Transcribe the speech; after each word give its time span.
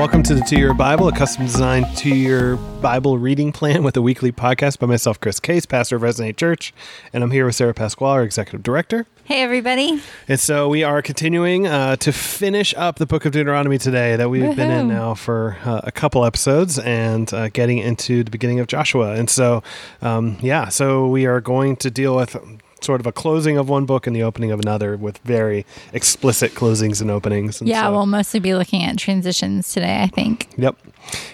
welcome 0.00 0.22
to 0.22 0.34
the 0.34 0.40
Two 0.40 0.56
Year 0.56 0.72
Bible, 0.72 1.08
a 1.08 1.12
custom 1.12 1.44
designed 1.44 1.84
two 1.94 2.14
year 2.14 2.56
Bible 2.56 3.18
reading 3.18 3.52
plan 3.52 3.82
with 3.82 3.98
a 3.98 4.00
weekly 4.00 4.32
podcast 4.32 4.78
by 4.78 4.86
myself, 4.86 5.20
Chris 5.20 5.38
Case, 5.38 5.66
pastor 5.66 5.96
of 5.96 6.00
Resonate 6.00 6.38
Church. 6.38 6.72
And 7.12 7.22
I'm 7.22 7.30
here 7.30 7.44
with 7.44 7.54
Sarah 7.54 7.74
Pasquale, 7.74 8.12
our 8.12 8.22
executive 8.22 8.62
director. 8.62 9.06
Hey, 9.24 9.42
everybody. 9.42 10.00
And 10.26 10.40
so 10.40 10.70
we 10.70 10.84
are 10.84 11.02
continuing 11.02 11.66
uh, 11.66 11.96
to 11.96 12.12
finish 12.12 12.72
up 12.78 12.96
the 12.96 13.04
book 13.04 13.26
of 13.26 13.32
Deuteronomy 13.32 13.76
today 13.76 14.16
that 14.16 14.30
we've 14.30 14.56
been 14.56 14.70
in 14.70 14.88
now 14.88 15.12
for 15.12 15.58
uh, 15.66 15.82
a 15.84 15.92
couple 15.92 16.24
episodes 16.24 16.78
and 16.78 17.30
uh, 17.34 17.50
getting 17.50 17.76
into 17.76 18.24
the 18.24 18.30
beginning 18.30 18.58
of 18.58 18.68
Joshua. 18.68 19.16
And 19.16 19.28
so, 19.28 19.62
um, 20.00 20.38
yeah, 20.40 20.70
so 20.70 21.08
we 21.08 21.26
are 21.26 21.42
going 21.42 21.76
to 21.76 21.90
deal 21.90 22.16
with 22.16 22.38
sort 22.84 23.00
of 23.00 23.06
a 23.06 23.12
closing 23.12 23.56
of 23.58 23.68
one 23.68 23.86
book 23.86 24.06
and 24.06 24.14
the 24.14 24.22
opening 24.22 24.50
of 24.50 24.60
another 24.60 24.96
with 24.96 25.18
very 25.18 25.64
explicit 25.92 26.52
closings 26.54 27.00
and 27.00 27.10
openings. 27.10 27.60
And 27.60 27.68
Yeah, 27.68 27.82
so- 27.84 27.92
we'll 27.92 28.06
mostly 28.06 28.40
be 28.40 28.54
looking 28.54 28.82
at 28.82 28.96
transitions 28.98 29.72
today, 29.72 30.02
I 30.02 30.06
think. 30.08 30.48
Yep. 30.56 30.76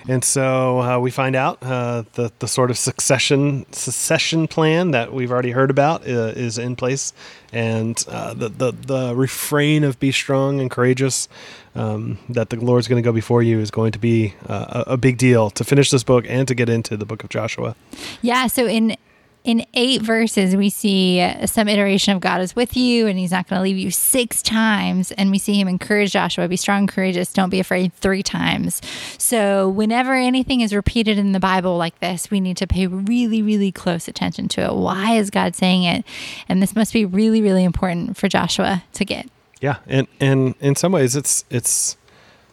And 0.09 0.23
so 0.25 0.81
uh, 0.81 0.99
we 0.99 1.11
find 1.11 1.35
out 1.37 1.59
uh, 1.63 2.05
the 2.15 2.31
the 2.39 2.47
sort 2.49 2.71
of 2.71 2.79
succession 2.79 3.67
succession 3.73 4.47
plan 4.49 4.93
that 4.93 5.13
we've 5.13 5.31
already 5.33 5.51
heard 5.51 5.71
about 5.71 6.03
uh, 6.03 6.33
is 6.37 6.57
in 6.57 6.77
place, 6.77 7.13
and 7.53 8.03
uh, 8.09 8.33
the, 8.33 8.49
the 8.49 8.73
the 8.73 9.15
refrain 9.17 9.83
of 9.85 9.99
"be 9.99 10.13
strong 10.13 10.61
and 10.61 10.71
courageous." 10.71 11.29
Um, 11.75 12.19
that 12.31 12.49
the 12.49 12.57
Lord's 12.57 12.89
going 12.89 13.03
to 13.03 13.07
go 13.07 13.13
before 13.13 13.43
you 13.43 13.61
is 13.61 13.71
going 13.71 13.93
to 13.93 13.99
be 13.99 14.33
uh, 14.49 14.85
a, 14.87 14.93
a 14.93 14.97
big 14.97 15.19
deal 15.19 15.51
to 15.51 15.63
finish 15.65 15.91
this 15.91 16.03
book 16.05 16.25
and 16.27 16.49
to 16.49 16.55
get 16.55 16.71
into 16.71 16.97
the 16.97 17.05
book 17.05 17.23
of 17.23 17.29
Joshua. 17.29 17.77
Yeah, 18.23 18.47
so 18.47 18.67
in 18.67 18.97
in 19.47 19.65
eight 19.75 20.03
verses, 20.03 20.57
we 20.57 20.69
see 20.71 21.25
some 21.47 21.69
iteration 21.69 22.15
of 22.15 22.21
God 22.21 22.41
is 22.41 22.57
with 22.57 22.77
you 22.77 23.07
and 23.07 23.17
he's 23.17 23.31
not 23.31 23.47
going 23.49 23.59
to 23.59 23.63
leave 23.63 23.79
you 23.79 23.93
six 23.93 24.43
times. 24.43 25.13
And 25.13 25.31
we 25.31 25.39
see 25.39 25.59
him 25.59 25.69
encourage 25.69 26.13
Joshua, 26.13 26.49
be 26.49 26.57
strong 26.57 26.89
courageous, 26.89 27.33
don't 27.33 27.49
be 27.51 27.61
afraid 27.61 27.95
three 27.95 28.25
times. 28.25 28.83
So, 29.19 29.69
whenever 29.69 30.15
anything 30.15 30.63
is 30.63 30.75
repeated 30.75 31.17
in 31.17 31.31
the 31.31 31.39
Bible 31.41 31.77
like 31.77 31.99
this, 32.01 32.29
we 32.29 32.41
need 32.41 32.57
to 32.57 32.67
pay 32.67 32.89
really, 32.89 33.41
really 33.41 33.71
close 33.71 34.09
attention 34.09 34.49
to 34.49 34.63
it. 34.63 34.75
Why 34.75 35.13
is 35.15 35.31
God 35.31 35.55
saying 35.55 35.85
it? 35.85 36.05
And 36.49 36.61
this 36.61 36.75
must 36.75 36.93
be 36.93 37.05
really, 37.05 37.41
really 37.41 37.63
important 37.63 38.17
for 38.17 38.29
Joshua 38.29 38.83
to 38.95 39.05
get. 39.05 39.29
Yeah, 39.61 39.77
and 39.87 40.07
and 40.21 40.55
in 40.61 40.75
some 40.75 40.91
ways, 40.93 41.15
it's 41.17 41.45
it's 41.51 41.97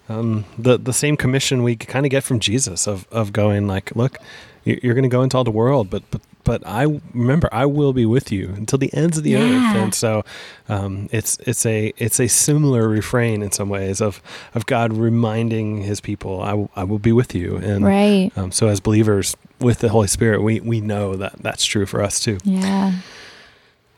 um, 0.07 0.45
the 0.59 0.77
the 0.77 0.93
same 0.93 1.17
commission 1.17 1.63
we 1.63 1.75
kind 1.75 2.05
of 2.05 2.11
get 2.11 2.23
from 2.23 2.39
Jesus 2.39 2.87
of 2.87 3.07
of 3.11 3.33
going 3.33 3.67
like, 3.67 3.95
look, 3.95 4.19
you- 4.63 4.79
you're 4.83 4.93
going 4.93 5.03
to 5.03 5.09
go 5.09 5.21
into 5.23 5.35
all 5.35 5.43
the 5.43 5.51
world, 5.51 5.89
but 5.89 6.03
but 6.11 6.21
but 6.43 6.65
I 6.67 6.99
remember 7.13 7.49
I 7.51 7.65
will 7.65 7.93
be 7.93 8.05
with 8.05 8.31
you 8.31 8.53
until 8.55 8.77
the 8.79 8.93
ends 8.93 9.17
of 9.17 9.23
the 9.23 9.35
earth, 9.37 9.75
and 9.75 9.93
so 9.93 10.23
um, 10.69 11.07
it's 11.11 11.37
it's 11.47 11.65
a 11.65 11.93
it's 11.97 12.19
a 12.19 12.27
similar 12.27 12.87
refrain 12.89 13.41
in 13.41 13.51
some 13.51 13.69
ways 13.69 14.01
of 14.01 14.21
of 14.53 14.65
God 14.65 14.93
reminding 14.93 15.83
His 15.83 16.01
people, 16.01 16.41
I 16.41 16.53
will, 16.53 16.69
I 16.75 16.83
will 16.83 16.99
be 16.99 17.11
with 17.11 17.33
you, 17.33 17.57
and 17.57 17.85
Right. 17.85 18.31
um, 18.35 18.51
so 18.51 18.67
as 18.67 18.79
believers 18.79 19.35
with 19.59 19.79
the 19.79 19.89
Holy 19.89 20.07
Spirit, 20.07 20.41
we 20.41 20.59
we 20.59 20.81
know 20.81 21.15
that 21.15 21.33
that's 21.41 21.63
true 21.65 21.85
for 21.85 22.01
us 22.03 22.19
too. 22.19 22.37
Yeah. 22.43 22.93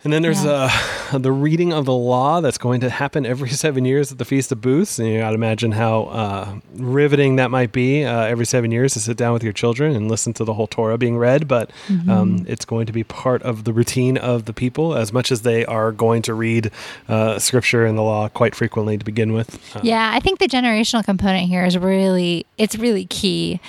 And 0.05 0.13
then 0.13 0.21
there's 0.21 0.45
Yeah. 0.45 0.69
uh, 1.11 1.17
the 1.17 1.31
reading 1.31 1.73
of 1.73 1.85
the 1.85 1.93
law 1.93 2.39
that's 2.39 2.59
going 2.59 2.79
to 2.81 2.89
happen 2.91 3.25
every 3.25 3.49
seven 3.65 3.85
years 3.85 4.11
at 4.11 4.19
the 4.19 4.23
Feast 4.25 4.51
of 4.51 4.61
Booths. 4.61 4.99
And 4.99 5.07
you 5.09 5.17
got 5.19 5.29
to 5.29 5.35
imagine 5.35 5.71
how 5.73 6.03
uh, 6.03 6.55
riveting 6.75 7.37
that 7.37 7.49
might 7.49 7.71
be 7.71 8.05
uh, 8.05 8.21
every 8.21 8.45
seven 8.45 8.71
years 8.71 8.93
to 8.93 8.99
sit 8.99 9.17
down 9.17 9.33
with 9.33 9.43
your 9.43 9.51
children 9.51 9.95
and 9.95 10.07
listen 10.09 10.31
to 10.33 10.43
the 10.45 10.53
whole 10.53 10.67
Torah 10.67 10.97
being 10.99 11.17
read. 11.17 11.47
But 11.47 11.71
um, 12.07 12.45
it's 12.47 12.65
going 12.65 12.85
to 12.85 12.93
be 12.93 13.03
part 13.03 13.41
of 13.41 13.63
the 13.63 13.73
routine 13.73 14.15
of 14.17 14.45
the 14.45 14.53
people 14.53 14.93
as 14.95 15.11
much 15.11 15.31
as 15.31 15.41
they 15.41 15.65
are 15.65 15.91
going 15.91 16.21
to 16.21 16.35
read 16.35 16.69
uh, 17.09 17.39
scripture 17.39 17.83
and 17.85 17.97
the 17.97 18.03
law 18.03 18.29
quite 18.29 18.53
frequently 18.53 18.97
to 18.99 19.03
begin 19.03 19.33
with. 19.33 19.59
Uh, 19.75 19.79
Yeah, 19.83 20.11
I 20.13 20.19
think 20.19 20.37
the 20.37 20.47
generational 20.47 21.03
component 21.03 21.49
here 21.49 21.65
is 21.65 21.77
really 21.79 22.45
it's 22.59 22.75
really 22.77 23.05
key. 23.07 23.59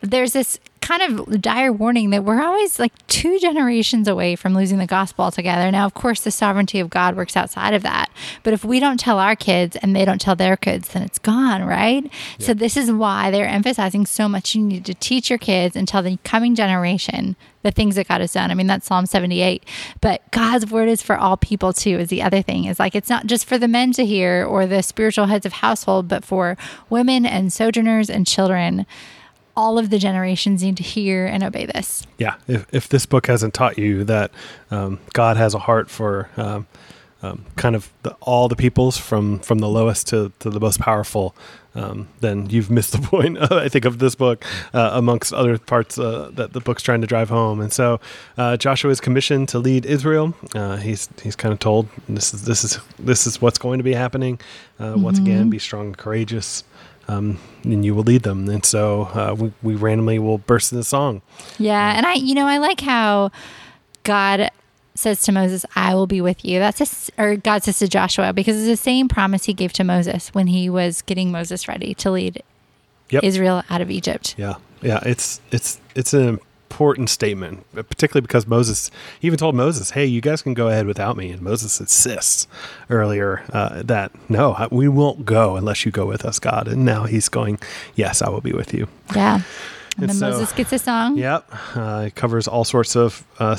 There's 0.00 0.32
this 0.32 0.58
kind 0.98 1.18
of 1.18 1.40
dire 1.40 1.72
warning 1.72 2.10
that 2.10 2.22
we're 2.22 2.42
always 2.42 2.78
like 2.78 2.92
two 3.06 3.38
generations 3.38 4.06
away 4.06 4.36
from 4.36 4.54
losing 4.54 4.78
the 4.78 4.86
gospel 4.86 5.24
altogether. 5.24 5.70
Now, 5.70 5.86
of 5.86 5.94
course, 5.94 6.20
the 6.20 6.30
sovereignty 6.30 6.80
of 6.80 6.90
God 6.90 7.16
works 7.16 7.36
outside 7.36 7.72
of 7.72 7.82
that. 7.82 8.10
But 8.42 8.52
if 8.52 8.62
we 8.62 8.78
don't 8.78 9.00
tell 9.00 9.18
our 9.18 9.34
kids 9.34 9.74
and 9.76 9.96
they 9.96 10.04
don't 10.04 10.20
tell 10.20 10.36
their 10.36 10.56
kids, 10.56 10.88
then 10.88 11.02
it's 11.02 11.18
gone, 11.18 11.64
right? 11.64 12.10
So 12.38 12.52
this 12.52 12.76
is 12.76 12.92
why 12.92 13.30
they're 13.30 13.46
emphasizing 13.46 14.04
so 14.04 14.28
much 14.28 14.54
you 14.54 14.62
need 14.62 14.84
to 14.84 14.94
teach 14.94 15.30
your 15.30 15.38
kids 15.38 15.76
and 15.76 15.88
tell 15.88 16.02
the 16.02 16.18
coming 16.24 16.54
generation 16.54 17.36
the 17.62 17.70
things 17.70 17.94
that 17.94 18.08
God 18.08 18.20
has 18.20 18.32
done. 18.32 18.50
I 18.50 18.54
mean, 18.54 18.66
that's 18.66 18.86
Psalm 18.86 19.06
78. 19.06 19.64
But 20.00 20.30
God's 20.30 20.70
word 20.70 20.88
is 20.88 21.00
for 21.00 21.16
all 21.16 21.36
people 21.36 21.72
too, 21.72 22.00
is 22.00 22.08
the 22.08 22.22
other 22.22 22.42
thing. 22.42 22.66
Is 22.66 22.78
like 22.78 22.94
it's 22.94 23.08
not 23.08 23.26
just 23.26 23.46
for 23.46 23.56
the 23.56 23.68
men 23.68 23.92
to 23.92 24.04
hear 24.04 24.44
or 24.44 24.66
the 24.66 24.82
spiritual 24.82 25.26
heads 25.26 25.46
of 25.46 25.54
household, 25.54 26.08
but 26.08 26.24
for 26.24 26.58
women 26.90 27.24
and 27.24 27.52
sojourners 27.52 28.10
and 28.10 28.26
children. 28.26 28.84
All 29.56 29.78
of 29.78 29.90
the 29.90 29.98
generations 29.98 30.62
need 30.62 30.76
to 30.78 30.82
hear 30.82 31.26
and 31.26 31.42
obey 31.42 31.66
this. 31.66 32.06
yeah 32.18 32.34
if, 32.48 32.66
if 32.72 32.88
this 32.88 33.06
book 33.06 33.26
hasn't 33.26 33.54
taught 33.54 33.78
you 33.78 34.04
that 34.04 34.30
um, 34.70 34.98
god 35.12 35.36
has 35.36 35.54
a 35.54 35.58
heart 35.58 35.90
for 35.90 36.28
um, 36.36 36.66
um, 37.22 37.44
kind 37.56 37.76
of 37.76 37.92
the, 38.02 38.12
all 38.20 38.48
the 38.48 38.56
peoples 38.56 38.96
from 38.98 39.38
from 39.40 39.58
the 39.58 39.68
lowest 39.68 40.08
to, 40.08 40.32
to 40.40 40.50
the 40.50 40.58
most 40.60 40.80
powerful 40.80 41.34
um, 41.74 42.08
then 42.20 42.50
you've 42.50 42.70
missed 42.70 42.92
the 42.92 42.98
point 43.12 43.38
i 43.52 43.68
think 43.68 43.84
of 43.84 43.98
this 43.98 44.14
book 44.14 44.44
uh, 44.74 44.90
amongst 44.94 45.32
other 45.32 45.56
parts 45.58 45.98
uh, 45.98 46.30
that 46.34 46.52
the 46.52 46.60
book's 46.60 46.82
trying 46.82 47.00
to 47.00 47.06
drive 47.06 47.28
home. 47.28 47.60
And 47.60 47.72
so 47.72 48.00
uh, 48.36 48.56
joshua 48.56 48.90
is 48.90 49.00
commissioned 49.00 49.48
to 49.50 49.58
lead 49.58 49.86
israel. 49.86 50.34
Uh, 50.54 50.76
he's 50.76 51.08
he's 51.22 51.36
kind 51.36 51.52
of 51.52 51.58
told 51.58 51.88
this 52.08 52.34
is 52.34 52.44
this 52.44 52.64
is 52.64 52.78
this 52.98 53.26
is 53.26 53.40
what's 53.40 53.58
going 53.58 53.78
to 53.78 53.84
be 53.84 53.94
happening. 53.94 54.40
Uh, 54.80 54.94
once 54.96 55.18
again 55.18 55.48
be 55.48 55.58
strong 55.58 55.86
and 55.86 55.96
courageous 55.98 56.64
um, 57.08 57.38
and 57.64 57.84
you 57.84 57.94
will 57.94 58.02
lead 58.04 58.22
them 58.22 58.48
and 58.48 58.64
so 58.64 59.02
uh, 59.14 59.34
we, 59.38 59.52
we 59.62 59.74
randomly 59.74 60.18
will 60.18 60.38
burst 60.38 60.72
into 60.72 60.84
song 60.84 61.22
Yeah, 61.58 61.96
and 61.96 62.06
I, 62.06 62.14
you 62.14 62.34
know, 62.34 62.46
I 62.46 62.58
like 62.58 62.80
how 62.80 63.30
God 64.04 64.50
says 64.94 65.22
to 65.22 65.32
Moses, 65.32 65.64
"I 65.74 65.94
will 65.94 66.06
be 66.06 66.20
with 66.20 66.44
you." 66.44 66.58
That's 66.58 67.10
a, 67.18 67.22
or 67.22 67.36
God 67.36 67.62
says 67.64 67.78
to 67.78 67.88
Joshua 67.88 68.32
because 68.32 68.56
it's 68.56 68.66
the 68.66 68.76
same 68.82 69.08
promise 69.08 69.44
He 69.44 69.54
gave 69.54 69.72
to 69.74 69.84
Moses 69.84 70.28
when 70.34 70.48
He 70.48 70.68
was 70.68 71.02
getting 71.02 71.30
Moses 71.32 71.66
ready 71.68 71.94
to 71.94 72.10
lead 72.10 72.42
Yep. 73.10 73.24
Israel 73.24 73.62
out 73.68 73.80
of 73.80 73.90
Egypt. 73.90 74.34
Yeah, 74.38 74.54
yeah, 74.80 75.00
it's 75.04 75.40
it's 75.50 75.80
it's 75.94 76.14
an 76.14 76.38
important 76.72 77.10
statement, 77.10 77.64
particularly 77.74 78.22
because 78.22 78.46
Moses 78.46 78.90
he 79.20 79.26
even 79.26 79.38
told 79.38 79.54
Moses, 79.54 79.90
"Hey, 79.90 80.06
you 80.06 80.20
guys 80.22 80.40
can 80.42 80.54
go 80.54 80.68
ahead 80.68 80.86
without 80.86 81.16
me," 81.18 81.30
and 81.30 81.42
Moses 81.42 81.78
insists 81.80 82.46
earlier 82.88 83.42
uh, 83.52 83.82
that 83.84 84.10
no, 84.30 84.56
we 84.70 84.88
won't 84.88 85.24
go 85.26 85.56
unless 85.56 85.84
you 85.84 85.92
go 85.92 86.06
with 86.06 86.24
us, 86.24 86.38
God. 86.38 86.68
And 86.68 86.84
now 86.84 87.04
he's 87.04 87.28
going, 87.28 87.58
"Yes, 87.94 88.22
I 88.22 88.30
will 88.30 88.40
be 88.40 88.52
with 88.52 88.72
you." 88.72 88.88
Yeah, 89.14 89.34
and 89.34 89.44
And 89.98 90.08
then 90.08 90.16
so- 90.16 90.30
Moses 90.30 90.52
gets 90.52 90.72
a 90.72 90.78
song. 90.78 91.18
Yep, 91.18 91.52
uh, 91.76 92.04
it 92.06 92.14
covers 92.14 92.48
all 92.48 92.64
sorts 92.64 92.96
of 92.96 93.22
uh, 93.38 93.56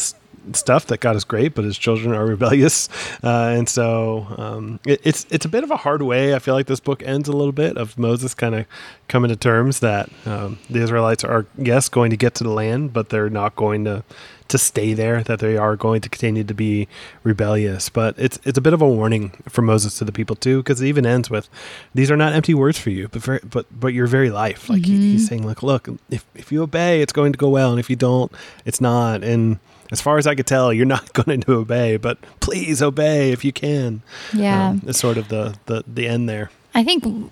stuff 0.54 0.88
that 0.88 1.00
God 1.00 1.16
is 1.16 1.24
great, 1.24 1.56
but 1.56 1.64
his 1.66 1.78
children 1.78 2.14
are 2.14 2.26
rebellious, 2.34 2.90
uh, 3.24 3.54
and 3.56 3.68
so 3.70 4.28
um, 4.38 4.80
it, 4.86 5.02
it's 5.04 5.26
it's 5.30 5.46
a 5.46 5.50
bit 5.50 5.64
of 5.64 5.72
a 5.72 5.78
hard 5.78 6.02
way. 6.02 6.36
I 6.36 6.40
feel 6.40 6.54
like 6.54 6.68
this 6.68 6.80
book 6.80 7.02
ends 7.04 7.30
a 7.30 7.32
little 7.34 7.52
bit 7.52 7.78
of 7.78 7.98
Moses 7.98 8.34
kind 8.34 8.56
of 8.56 8.66
coming 9.08 9.30
to 9.30 9.36
terms 9.36 9.80
that 9.80 10.10
um, 10.26 10.60
the 10.70 10.82
Israelites 10.82 11.24
are 11.24 11.46
yes 11.58 11.90
going 11.90 12.10
to 12.10 12.18
get 12.18 12.36
to 12.36 12.44
the 12.44 12.50
land, 12.50 12.94
but 12.94 13.10
they're 13.10 13.30
not 13.30 13.56
going 13.56 13.86
to 13.86 14.04
to 14.50 14.58
stay 14.58 14.94
there. 14.94 15.24
That 15.24 15.40
they 15.40 15.58
are 15.58 15.76
going 15.76 16.02
to 16.02 16.10
continue 16.10 16.44
to 16.44 16.54
be 16.54 16.88
rebellious. 17.24 17.90
But 17.90 18.16
it's 18.18 18.40
it's 18.44 18.58
a 18.58 18.62
bit 18.62 18.74
of 18.74 18.82
a 18.82 18.88
warning 18.88 19.32
for 19.50 19.62
Moses 19.62 19.98
to 20.00 20.06
the 20.06 20.12
people 20.12 20.36
too, 20.36 20.58
because 20.58 20.82
it 20.82 20.88
even 20.88 21.06
ends 21.06 21.30
with 21.30 21.50
these 21.94 22.12
are 22.12 22.18
not 22.18 22.34
empty 22.34 22.54
words 22.54 22.78
for 22.78 22.90
you, 22.90 23.08
but 23.08 23.22
very, 23.22 23.40
but 23.44 23.66
but 23.72 23.94
your 23.94 24.08
very 24.08 24.30
life. 24.30 24.70
Like 24.70 24.86
he, 24.86 25.14
he's 25.14 25.28
saying, 25.28 25.46
like, 25.46 25.64
look, 25.64 25.88
if 26.10 26.26
if 26.36 26.52
you 26.52 26.64
obey, 26.64 27.02
it's 27.02 27.14
going 27.14 27.32
to 27.32 27.38
go 27.38 27.50
well, 27.50 27.72
and 27.72 27.80
if 27.80 27.90
you 27.90 27.96
don't, 27.96 28.32
it's 28.66 28.82
not. 28.82 29.24
And 29.24 29.60
as 29.92 30.02
far 30.02 30.18
as 30.18 30.28
I 30.28 30.36
could 30.36 30.48
tell, 30.48 30.74
you're 30.74 30.86
not 30.86 31.14
going 31.26 31.42
to 31.42 31.54
obey, 31.54 31.98
but 31.98 32.18
please 32.40 32.82
obey 32.82 33.32
if 33.32 33.44
you 33.46 33.52
can. 33.52 34.02
Yeah. 34.34 34.70
um, 34.70 34.82
it's 34.86 35.00
sort 35.00 35.18
of 35.18 35.30
the 35.30 35.56
the 35.66 35.84
the 35.88 36.08
end 36.08 36.28
there. 36.30 36.52
I 36.74 36.84
think 36.84 37.32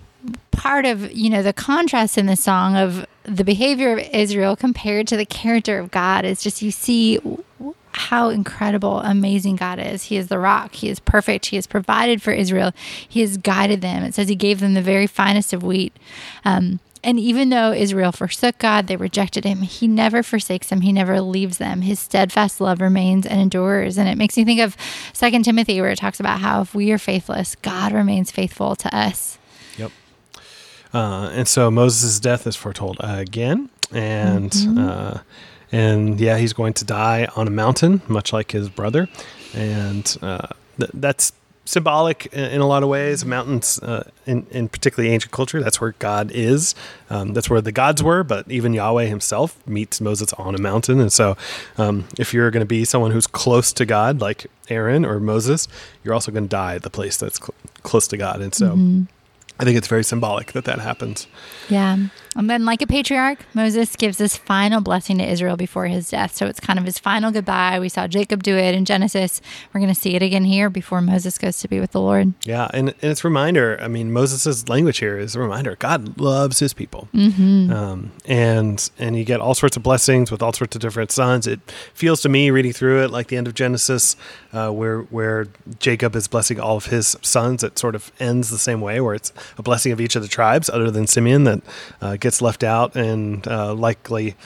part 0.50 0.84
of 0.84 1.10
you 1.12 1.30
know 1.30 1.42
the 1.42 1.52
contrast 1.52 2.16
in 2.16 2.26
the 2.26 2.36
song 2.36 2.76
of 2.76 3.06
the 3.24 3.44
behavior 3.44 3.92
of 3.92 3.98
Israel 4.12 4.56
compared 4.56 5.06
to 5.08 5.16
the 5.16 5.26
character 5.26 5.78
of 5.78 5.90
God 5.90 6.24
is 6.24 6.42
just 6.42 6.62
you 6.62 6.70
see 6.70 7.18
how 7.94 8.30
incredible, 8.30 9.00
amazing 9.00 9.56
God 9.56 9.78
is. 9.78 10.04
He 10.04 10.16
is 10.16 10.28
the 10.28 10.38
rock. 10.38 10.74
He 10.74 10.88
is 10.88 10.98
perfect. 10.98 11.46
He 11.46 11.56
has 11.56 11.66
provided 11.66 12.22
for 12.22 12.32
Israel. 12.32 12.72
He 13.06 13.20
has 13.20 13.36
guided 13.36 13.80
them. 13.82 14.02
It 14.02 14.14
says 14.14 14.28
He 14.28 14.34
gave 14.34 14.60
them 14.60 14.74
the 14.74 14.82
very 14.82 15.06
finest 15.06 15.52
of 15.52 15.62
wheat. 15.62 15.96
Um, 16.44 16.80
and 17.04 17.18
even 17.18 17.48
though 17.50 17.72
Israel 17.72 18.12
forsook 18.12 18.58
God, 18.58 18.86
they 18.86 18.96
rejected 18.96 19.44
Him. 19.44 19.62
He 19.62 19.86
never 19.88 20.22
forsakes 20.22 20.68
them. 20.68 20.82
He 20.82 20.92
never 20.92 21.20
leaves 21.20 21.58
them. 21.58 21.82
His 21.82 21.98
steadfast 21.98 22.60
love 22.60 22.80
remains 22.80 23.26
and 23.26 23.40
endures. 23.40 23.98
And 23.98 24.08
it 24.08 24.16
makes 24.16 24.36
me 24.36 24.44
think 24.44 24.60
of 24.60 24.76
Second 25.12 25.44
Timothy, 25.44 25.80
where 25.80 25.90
it 25.90 25.96
talks 25.98 26.20
about 26.20 26.40
how 26.40 26.62
if 26.62 26.74
we 26.74 26.92
are 26.92 26.98
faithless, 26.98 27.56
God 27.56 27.92
remains 27.92 28.30
faithful 28.30 28.76
to 28.76 28.96
us. 28.96 29.38
Yep. 29.78 29.90
Uh, 30.94 31.30
and 31.32 31.48
so 31.48 31.70
Moses' 31.70 32.20
death 32.20 32.46
is 32.46 32.56
foretold 32.56 32.96
again, 33.00 33.70
and 33.92 34.50
Mm-hmm. 34.50 34.78
uh, 34.78 35.18
and 35.74 36.20
yeah, 36.20 36.36
he's 36.36 36.52
going 36.52 36.74
to 36.74 36.84
die 36.84 37.26
on 37.34 37.48
a 37.48 37.50
mountain, 37.50 38.02
much 38.06 38.30
like 38.30 38.50
his 38.52 38.68
brother, 38.68 39.08
and 39.54 40.18
uh, 40.20 40.48
th- 40.78 40.90
that's 40.92 41.32
symbolic 41.64 42.26
in, 42.26 42.60
a 42.60 42.66
lot 42.66 42.82
of 42.82 42.88
ways. 42.88 43.24
Mountains, 43.24 43.78
uh, 43.80 44.08
in, 44.26 44.46
in 44.50 44.68
particularly 44.68 45.12
ancient 45.14 45.32
culture, 45.32 45.62
that's 45.62 45.80
where 45.80 45.92
God 45.98 46.30
is. 46.32 46.74
Um, 47.10 47.34
that's 47.34 47.48
where 47.48 47.60
the 47.60 47.72
gods 47.72 48.02
were, 48.02 48.24
but 48.24 48.50
even 48.50 48.72
Yahweh 48.72 49.06
himself 49.06 49.64
meets 49.66 50.00
Moses 50.00 50.32
on 50.34 50.54
a 50.54 50.58
mountain. 50.58 51.00
And 51.00 51.12
so, 51.12 51.36
um, 51.78 52.06
if 52.18 52.34
you're 52.34 52.50
going 52.50 52.62
to 52.62 52.66
be 52.66 52.84
someone 52.84 53.10
who's 53.12 53.26
close 53.26 53.72
to 53.74 53.86
God, 53.86 54.20
like 54.20 54.46
Aaron 54.68 55.04
or 55.04 55.20
Moses, 55.20 55.68
you're 56.02 56.14
also 56.14 56.32
going 56.32 56.44
to 56.44 56.48
die 56.48 56.74
at 56.74 56.82
the 56.82 56.90
place 56.90 57.16
that's 57.16 57.38
cl- 57.38 57.54
close 57.82 58.08
to 58.08 58.16
God. 58.16 58.40
And 58.40 58.54
so, 58.54 58.72
Mm-hmm. 58.72 59.02
I 59.62 59.64
think 59.64 59.78
it's 59.78 59.86
very 59.88 60.02
symbolic 60.02 60.52
that 60.52 60.64
that 60.64 60.80
happens. 60.80 61.28
Yeah. 61.68 61.96
And 62.34 62.48
then, 62.50 62.64
like 62.64 62.80
a 62.82 62.86
patriarch, 62.86 63.40
Moses 63.54 63.94
gives 63.94 64.18
his 64.18 64.36
final 64.36 64.80
blessing 64.80 65.18
to 65.18 65.24
Israel 65.24 65.56
before 65.56 65.86
his 65.86 66.08
death. 66.10 66.34
So 66.34 66.46
it's 66.46 66.58
kind 66.60 66.78
of 66.78 66.84
his 66.86 66.98
final 66.98 67.30
goodbye. 67.30 67.78
We 67.78 67.88
saw 67.90 68.06
Jacob 68.08 68.42
do 68.42 68.56
it 68.56 68.74
in 68.74 68.84
Genesis. 68.86 69.40
We're 69.72 69.80
going 69.80 69.92
to 69.94 70.00
see 70.00 70.14
it 70.16 70.22
again 70.22 70.44
here 70.44 70.68
before 70.70 71.00
Moses 71.02 71.36
goes 71.38 71.58
to 71.60 71.68
be 71.68 71.78
with 71.78 71.92
the 71.92 72.00
Lord. 72.00 72.32
Yeah, 72.44 72.68
and, 72.74 72.88
and 72.88 73.10
it's 73.12 73.22
a 73.22 73.28
reminder. 73.28 73.78
I 73.80 73.88
mean, 73.88 74.12
Moses' 74.12 74.66
language 74.68 74.98
here 74.98 75.18
is 75.18 75.36
a 75.36 75.40
reminder. 75.40 75.76
God 75.78 76.18
loves 76.18 76.58
His 76.58 76.72
people, 76.72 77.08
Mm-hmm. 77.14 77.72
um, 77.72 78.12
and 78.24 78.90
and 78.98 79.16
you 79.16 79.24
get 79.24 79.40
all 79.40 79.54
sorts 79.54 79.76
of 79.76 79.82
blessings 79.84 80.30
with 80.32 80.42
all 80.42 80.52
sorts 80.54 80.74
of 80.74 80.80
different 80.82 81.12
sons. 81.12 81.46
It 81.46 81.60
feels 81.94 82.20
to 82.22 82.28
me, 82.30 82.50
reading 82.50 82.72
through 82.72 83.04
it, 83.04 83.10
like 83.10 83.28
the 83.28 83.36
end 83.36 83.46
of 83.46 83.54
Genesis, 83.54 84.16
uh, 84.52 84.70
where 84.70 85.02
where 85.02 85.48
Jacob 85.78 86.16
is 86.16 86.28
blessing 86.28 86.58
all 86.58 86.78
of 86.78 86.86
his 86.86 87.14
sons. 87.22 87.62
It 87.62 87.78
sort 87.78 87.94
of 87.94 88.10
ends 88.18 88.48
the 88.48 88.58
same 88.58 88.80
way, 88.80 89.00
where 89.02 89.14
it's 89.14 89.32
a 89.58 89.62
blessing 89.62 89.92
of 89.92 90.00
each 90.00 90.16
of 90.16 90.22
the 90.22 90.28
tribes, 90.28 90.68
other 90.70 90.90
than 90.90 91.06
Simeon, 91.06 91.44
that 91.44 91.62
uh, 92.00 92.16
gets 92.16 92.42
left 92.42 92.64
out, 92.64 92.94
and 92.96 93.46
uh, 93.48 93.74
likely 93.74 94.36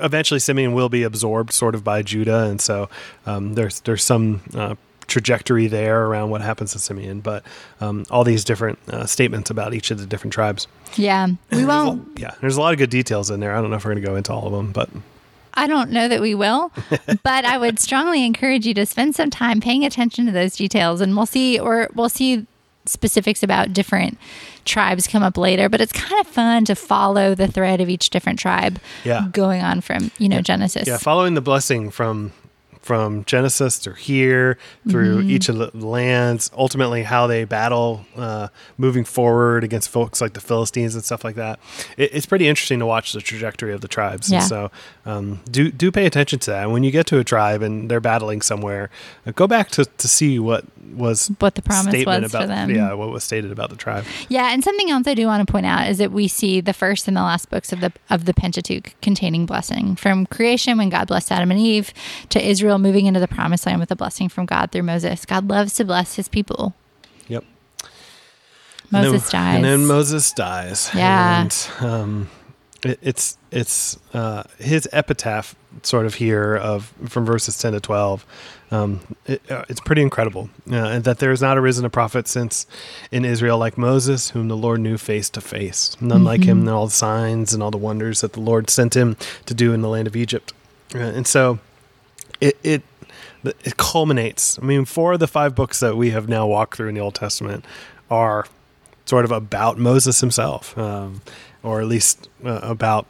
eventually 0.00 0.40
Simeon 0.40 0.72
will 0.72 0.88
be 0.88 1.02
absorbed 1.02 1.52
sort 1.52 1.74
of 1.74 1.84
by 1.84 2.02
Judah, 2.02 2.44
and 2.44 2.60
so 2.60 2.88
um, 3.26 3.54
there's 3.54 3.80
there's 3.80 4.04
some 4.04 4.40
uh, 4.54 4.74
trajectory 5.06 5.66
there 5.66 6.06
around 6.06 6.30
what 6.30 6.40
happens 6.40 6.72
to 6.72 6.78
Simeon, 6.78 7.20
but 7.20 7.44
um, 7.80 8.04
all 8.10 8.24
these 8.24 8.44
different 8.44 8.78
uh, 8.88 9.06
statements 9.06 9.50
about 9.50 9.74
each 9.74 9.90
of 9.90 9.98
the 9.98 10.06
different 10.06 10.32
tribes. 10.32 10.66
Yeah. 10.96 11.28
We 11.50 11.64
won't. 11.64 12.18
Yeah, 12.18 12.34
there's 12.40 12.56
a 12.56 12.60
lot 12.60 12.72
of 12.72 12.78
good 12.78 12.90
details 12.90 13.30
in 13.30 13.40
there. 13.40 13.54
I 13.54 13.60
don't 13.60 13.70
know 13.70 13.76
if 13.76 13.84
we're 13.84 13.92
going 13.92 14.02
to 14.02 14.08
go 14.08 14.16
into 14.16 14.32
all 14.32 14.46
of 14.46 14.52
them, 14.52 14.72
but 14.72 14.88
I 15.54 15.66
don't 15.66 15.90
know 15.90 16.08
that 16.08 16.20
we 16.20 16.34
will, 16.34 16.72
but 17.22 17.44
I 17.44 17.58
would 17.58 17.78
strongly 17.78 18.24
encourage 18.24 18.66
you 18.66 18.74
to 18.74 18.86
spend 18.86 19.14
some 19.14 19.30
time 19.30 19.60
paying 19.60 19.84
attention 19.84 20.26
to 20.26 20.32
those 20.32 20.56
details, 20.56 21.00
and 21.00 21.16
we'll 21.16 21.26
see, 21.26 21.58
or 21.58 21.88
we'll 21.94 22.08
see 22.08 22.46
specifics 22.86 23.42
about 23.42 23.72
different 23.72 24.18
tribes 24.64 25.06
come 25.06 25.22
up 25.22 25.36
later. 25.38 25.68
But 25.68 25.80
it's 25.80 25.92
kind 25.92 26.20
of 26.20 26.26
fun 26.26 26.64
to 26.66 26.74
follow 26.74 27.34
the 27.34 27.48
thread 27.48 27.80
of 27.80 27.88
each 27.88 28.10
different 28.10 28.38
tribe, 28.38 28.78
Yeah. 29.04 29.28
going 29.32 29.62
on 29.62 29.80
from 29.80 30.10
you 30.18 30.28
know 30.28 30.40
Genesis. 30.40 30.86
yeah, 30.86 30.98
following 30.98 31.34
the 31.34 31.40
blessing 31.40 31.90
from 31.90 32.32
from 32.84 33.24
Genesis 33.24 33.78
through 33.78 33.94
here, 33.94 34.58
through 34.88 35.20
Mm-hmm. 35.20 35.30
each 35.30 35.48
of 35.48 35.56
the 35.56 35.70
lands, 35.86 36.50
ultimately 36.56 37.02
how 37.02 37.26
they 37.26 37.44
battle 37.44 38.04
uh, 38.16 38.48
moving 38.78 39.04
forward 39.04 39.64
against 39.64 39.88
folks 39.88 40.20
like 40.20 40.34
the 40.34 40.40
Philistines 40.40 40.94
and 40.94 41.02
stuff 41.04 41.24
like 41.24 41.36
that. 41.36 41.58
It, 41.96 42.10
it's 42.14 42.26
pretty 42.26 42.46
interesting 42.46 42.78
to 42.80 42.86
watch 42.86 43.12
the 43.12 43.20
trajectory 43.20 43.72
of 43.72 43.80
the 43.80 43.88
tribes. 43.88 44.30
Yeah. 44.30 44.40
And 44.40 44.48
so 44.48 44.70
um, 45.06 45.40
do 45.50 45.70
do 45.70 45.90
pay 45.90 46.04
attention 46.06 46.38
to 46.40 46.50
that. 46.50 46.70
When 46.70 46.84
you 46.84 46.90
get 46.90 47.06
to 47.08 47.18
a 47.18 47.24
tribe 47.24 47.62
and 47.62 47.90
they're 47.90 48.00
battling 48.00 48.42
somewhere, 48.42 48.90
uh, 49.26 49.32
go 49.32 49.46
back 49.46 49.70
to, 49.70 49.84
to 49.84 50.08
see 50.08 50.38
what 50.38 50.64
was 50.94 51.30
What 51.38 51.54
the 51.54 51.62
promise 51.62 52.04
was 52.04 52.30
about 52.32 52.42
for 52.42 52.46
them. 52.48 52.70
yeah 52.70 52.92
what 52.92 53.10
was 53.10 53.24
stated 53.24 53.50
about 53.50 53.70
the 53.70 53.76
tribe. 53.76 54.04
Yeah, 54.28 54.52
and 54.52 54.62
something 54.62 54.90
else 54.90 55.06
I 55.06 55.14
do 55.14 55.26
want 55.26 55.46
to 55.46 55.50
point 55.50 55.66
out 55.66 55.88
is 55.88 55.98
that 55.98 56.12
we 56.12 56.28
see 56.28 56.60
the 56.60 56.72
first 56.74 57.08
and 57.08 57.16
the 57.16 57.22
last 57.22 57.48
books 57.50 57.72
of 57.72 57.80
the 57.80 57.92
of 58.10 58.26
the 58.26 58.34
Pentateuch 58.34 58.94
containing 59.00 59.46
blessing 59.46 59.96
from 59.96 60.26
creation 60.26 60.76
when 60.78 60.90
God 60.90 61.08
blessed 61.08 61.32
Adam 61.32 61.50
and 61.50 61.58
Eve 61.60 61.92
to 62.30 62.38
Israel 62.44 62.73
moving 62.78 63.06
into 63.06 63.20
the 63.20 63.28
promised 63.28 63.66
land 63.66 63.80
with 63.80 63.90
a 63.90 63.96
blessing 63.96 64.28
from 64.28 64.46
God 64.46 64.70
through 64.72 64.82
Moses. 64.82 65.24
God 65.24 65.48
loves 65.48 65.74
to 65.74 65.84
bless 65.84 66.16
his 66.16 66.28
people. 66.28 66.74
Yep. 67.28 67.44
And 68.92 69.04
then- 69.04 69.12
Moses 69.12 69.30
dies. 69.30 69.56
and 69.56 69.64
then 69.64 69.86
Moses 69.86 70.32
dies. 70.32 70.90
Yeah. 70.94 71.40
and 71.42 71.68
um, 71.80 72.30
it, 72.84 72.98
it's 73.02 73.38
it's 73.50 73.98
uh, 74.12 74.42
his 74.58 74.88
epitaph 74.92 75.54
sort 75.82 76.06
of 76.06 76.14
here 76.16 76.54
of 76.56 76.92
from 77.08 77.24
verses 77.24 77.56
ten 77.58 77.72
to 77.72 77.80
twelve. 77.80 78.24
Um, 78.70 79.00
it, 79.26 79.40
uh, 79.50 79.64
it's 79.68 79.80
pretty 79.80 80.02
incredible 80.02 80.50
uh, 80.70 80.74
and 80.74 81.04
that 81.04 81.18
there 81.18 81.30
has 81.30 81.40
not 81.40 81.56
arisen 81.56 81.84
a 81.84 81.90
prophet 81.90 82.26
since 82.26 82.66
in 83.12 83.24
Israel 83.24 83.56
like 83.56 83.78
Moses, 83.78 84.30
whom 84.30 84.48
the 84.48 84.56
Lord 84.56 84.80
knew 84.80 84.98
face 84.98 85.30
to 85.30 85.40
face. 85.40 85.96
None 86.00 86.24
like 86.24 86.42
him, 86.44 86.60
and 86.60 86.68
all 86.70 86.86
the 86.86 86.92
signs 86.92 87.54
and 87.54 87.62
all 87.62 87.70
the 87.70 87.78
wonders 87.78 88.20
that 88.20 88.32
the 88.32 88.40
Lord 88.40 88.68
sent 88.70 88.94
him 88.96 89.16
to 89.46 89.54
do 89.54 89.72
in 89.72 89.80
the 89.80 89.88
land 89.88 90.06
of 90.08 90.16
Egypt. 90.16 90.52
Uh, 90.94 90.98
and 90.98 91.26
so, 91.26 91.58
it 92.48 92.56
it 92.62 92.82
it 93.64 93.76
culminates. 93.76 94.58
I 94.58 94.64
mean, 94.64 94.84
four 94.84 95.12
of 95.14 95.20
the 95.20 95.28
five 95.28 95.54
books 95.54 95.80
that 95.80 95.96
we 95.96 96.10
have 96.10 96.28
now 96.28 96.46
walked 96.46 96.76
through 96.76 96.88
in 96.88 96.94
the 96.94 97.00
Old 97.00 97.14
Testament 97.14 97.64
are 98.10 98.46
sort 99.06 99.24
of 99.24 99.32
about 99.32 99.78
Moses 99.78 100.20
himself, 100.20 100.76
um, 100.78 101.20
or 101.62 101.80
at 101.80 101.86
least 101.86 102.28
uh, 102.44 102.60
about 102.62 103.06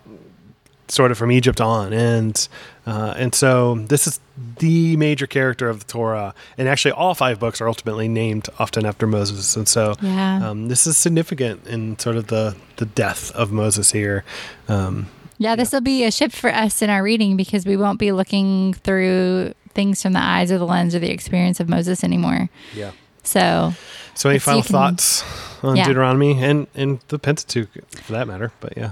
sort 0.89 1.11
of 1.11 1.17
from 1.19 1.31
Egypt 1.33 1.61
on, 1.61 1.93
and 1.93 2.49
uh, 2.87 3.15
and 3.17 3.35
so 3.35 3.77
this 3.77 4.07
is 4.07 4.21
the 4.59 4.97
major 4.97 5.27
character 5.27 5.69
of 5.71 5.79
the 5.79 5.87
Torah, 5.87 6.35
and 6.59 6.69
actually 6.69 6.93
all 6.93 7.15
five 7.15 7.39
books 7.39 7.61
are 7.61 7.69
ultimately 7.69 8.09
named 8.09 8.49
often 8.59 8.85
after 8.85 9.07
Moses, 9.07 9.57
and 9.57 9.67
so 9.69 9.95
Yeah. 10.03 10.51
um, 10.51 10.69
this 10.69 10.87
is 10.87 10.97
significant 10.97 11.67
in 11.67 11.99
sort 11.99 12.17
of 12.17 12.27
the 12.27 12.55
the 12.77 12.87
death 12.87 13.31
of 13.33 13.51
Moses 13.53 13.93
here. 13.93 14.25
Um, 14.69 15.07
Yeah, 15.39 15.57
this 15.57 15.73
will 15.73 15.81
be 15.81 16.05
a 16.05 16.11
shift 16.11 16.35
for 16.37 16.51
us 16.51 16.81
in 16.83 16.91
our 16.91 17.03
reading 17.03 17.37
because 17.37 17.67
we 17.67 17.77
won't 17.77 17.99
be 17.99 18.13
looking 18.13 18.75
through 18.75 19.55
things 19.71 20.01
from 20.03 20.13
the 20.13 20.23
eyes 20.23 20.53
or 20.53 20.59
the 20.59 20.65
lens 20.67 20.95
or 20.95 21.01
the 21.01 21.11
experience 21.11 21.59
of 21.61 21.69
Moses 21.69 22.05
anymore. 22.05 22.49
yeah. 22.75 22.93
So, 23.25 23.73
So, 24.15 24.29
any 24.29 24.39
final 24.39 24.63
can- 24.63 24.71
thoughts 24.73 25.25
on 25.63 25.77
Yeah. 25.77 25.87
Deuteronomy 25.87 26.43
and 26.45 26.67
and 26.75 27.01
the 27.09 27.19
Pentateuch 27.19 27.69
for 28.03 28.13
that 28.13 28.29
matter? 28.29 28.53
But 28.61 28.75
yeah. 28.77 28.91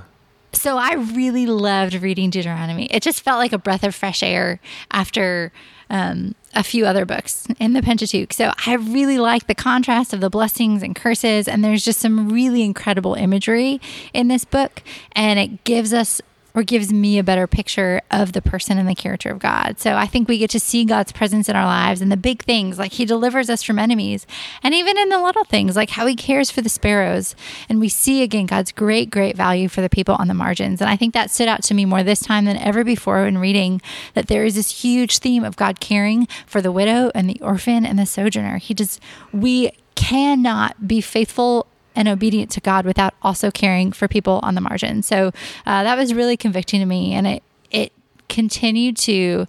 so 0.55 0.79
I 0.79 0.95
really 0.95 1.45
loved 1.47 1.95
reading 1.95 2.31
Deuteronomy. 2.31 2.87
It 2.87 3.03
just 3.03 3.21
felt 3.23 3.39
like 3.39 3.53
a 3.53 3.59
breath 3.59 3.85
of 3.85 3.95
fresh 3.95 4.23
air 4.23 4.59
after 4.91 5.53
um, 5.91 6.35
a 6.55 6.63
few 6.63 6.87
other 6.87 7.05
books 7.05 7.47
in 7.61 7.75
the 7.75 7.83
Pentateuch. 7.83 8.33
So 8.33 8.53
I 8.67 8.75
really 8.77 9.19
like 9.19 9.47
the 9.47 9.55
contrast 9.55 10.15
of 10.15 10.21
the 10.23 10.31
blessings 10.31 10.83
and 10.83 10.97
curses, 10.97 11.47
and 11.47 11.63
there's 11.63 11.85
just 11.85 12.01
some 12.01 12.31
really 12.31 12.63
incredible 12.63 13.13
imagery 13.15 13.79
in 14.15 14.29
this 14.29 14.47
book, 14.47 14.83
and 15.13 15.39
it 15.39 15.65
gives 15.65 15.93
us 15.93 16.23
or 16.55 16.63
gives 16.63 16.93
me 16.93 17.19
a 17.19 17.23
better 17.23 17.47
picture 17.47 18.01
of 18.11 18.33
the 18.33 18.43
person 18.43 18.79
and 18.79 18.89
the 18.89 18.95
character 18.95 19.31
of 19.31 19.39
God. 19.39 19.79
So 19.79 19.95
I 19.95 20.07
think 20.07 20.29
we 20.29 20.39
get 20.39 20.51
to 20.51 20.61
see 20.61 20.85
God's 20.85 21.13
presence 21.13 21.49
in 21.49 21.57
our 21.57 21.65
lives 21.65 22.01
and 22.01 22.13
the 22.13 22.17
big 22.17 22.43
things, 22.43 22.79
like 22.79 22.93
He 22.93 23.05
delivers 23.05 23.49
us 23.49 23.63
from 23.63 23.79
enemies, 23.79 24.27
and 24.63 24.75
even 24.75 24.99
in 24.99 25.09
the 25.09 25.21
little 25.21 25.45
things, 25.45 25.77
like 25.77 25.91
how 25.91 26.07
He 26.07 26.17
cares 26.17 26.51
for 26.51 26.61
the 26.61 26.69
sparrows. 26.69 27.35
And 27.69 27.81
we 27.81 27.89
see 27.89 28.23
again 28.23 28.47
God's 28.47 28.73
great, 28.73 29.11
great 29.11 29.37
value 29.37 29.69
for 29.69 29.81
the 29.81 29.89
people 29.89 30.17
on 30.19 30.29
the 30.29 30.35
margins. 30.35 30.81
And 30.81 30.91
I 30.91 30.97
think 30.97 31.15
that 31.15 31.31
stood 31.31 31.49
out 31.49 31.63
to 31.65 31.75
me 31.75 31.85
more 31.85 32.03
this 32.03 32.21
time 32.21 32.45
than 32.45 32.57
ever 32.59 32.85
before 32.85 33.27
in 33.27 33.39
reading 33.39 33.81
that 34.15 34.29
there 34.29 34.45
is 34.45 34.55
this 34.55 34.83
huge 34.83 35.19
theme 35.19 35.45
of 35.45 35.57
God 35.57 35.81
caring 35.81 36.27
for 36.47 36.61
the 36.61 36.73
widow 36.73 37.11
and 37.15 37.29
the 37.29 37.41
orphan 37.41 37.87
and 37.87 37.99
the 37.99 38.07
sojourner. 38.07 38.59
He 38.59 38.75
just, 38.75 39.01
we 39.33 39.73
cannot 39.95 40.87
be 40.87 41.01
faithful 41.01 41.67
and 41.95 42.09
obedient 42.09 42.51
to 42.53 42.61
God 42.61 42.85
without 42.85 43.15
also 43.23 43.51
caring 43.51 43.93
for 43.93 44.09
people 44.09 44.41
on 44.43 44.55
the 44.55 44.61
margin. 44.61 45.03
So 45.03 45.33
uh, 45.67 45.83
that 45.85 45.97
was 45.97 46.15
really 46.15 46.37
convicting 46.37 46.81
to 46.81 46.87
me, 46.87 47.13
and 47.13 47.27
it 47.27 47.43
it 47.71 47.93
continued 48.29 48.97
to 48.99 49.47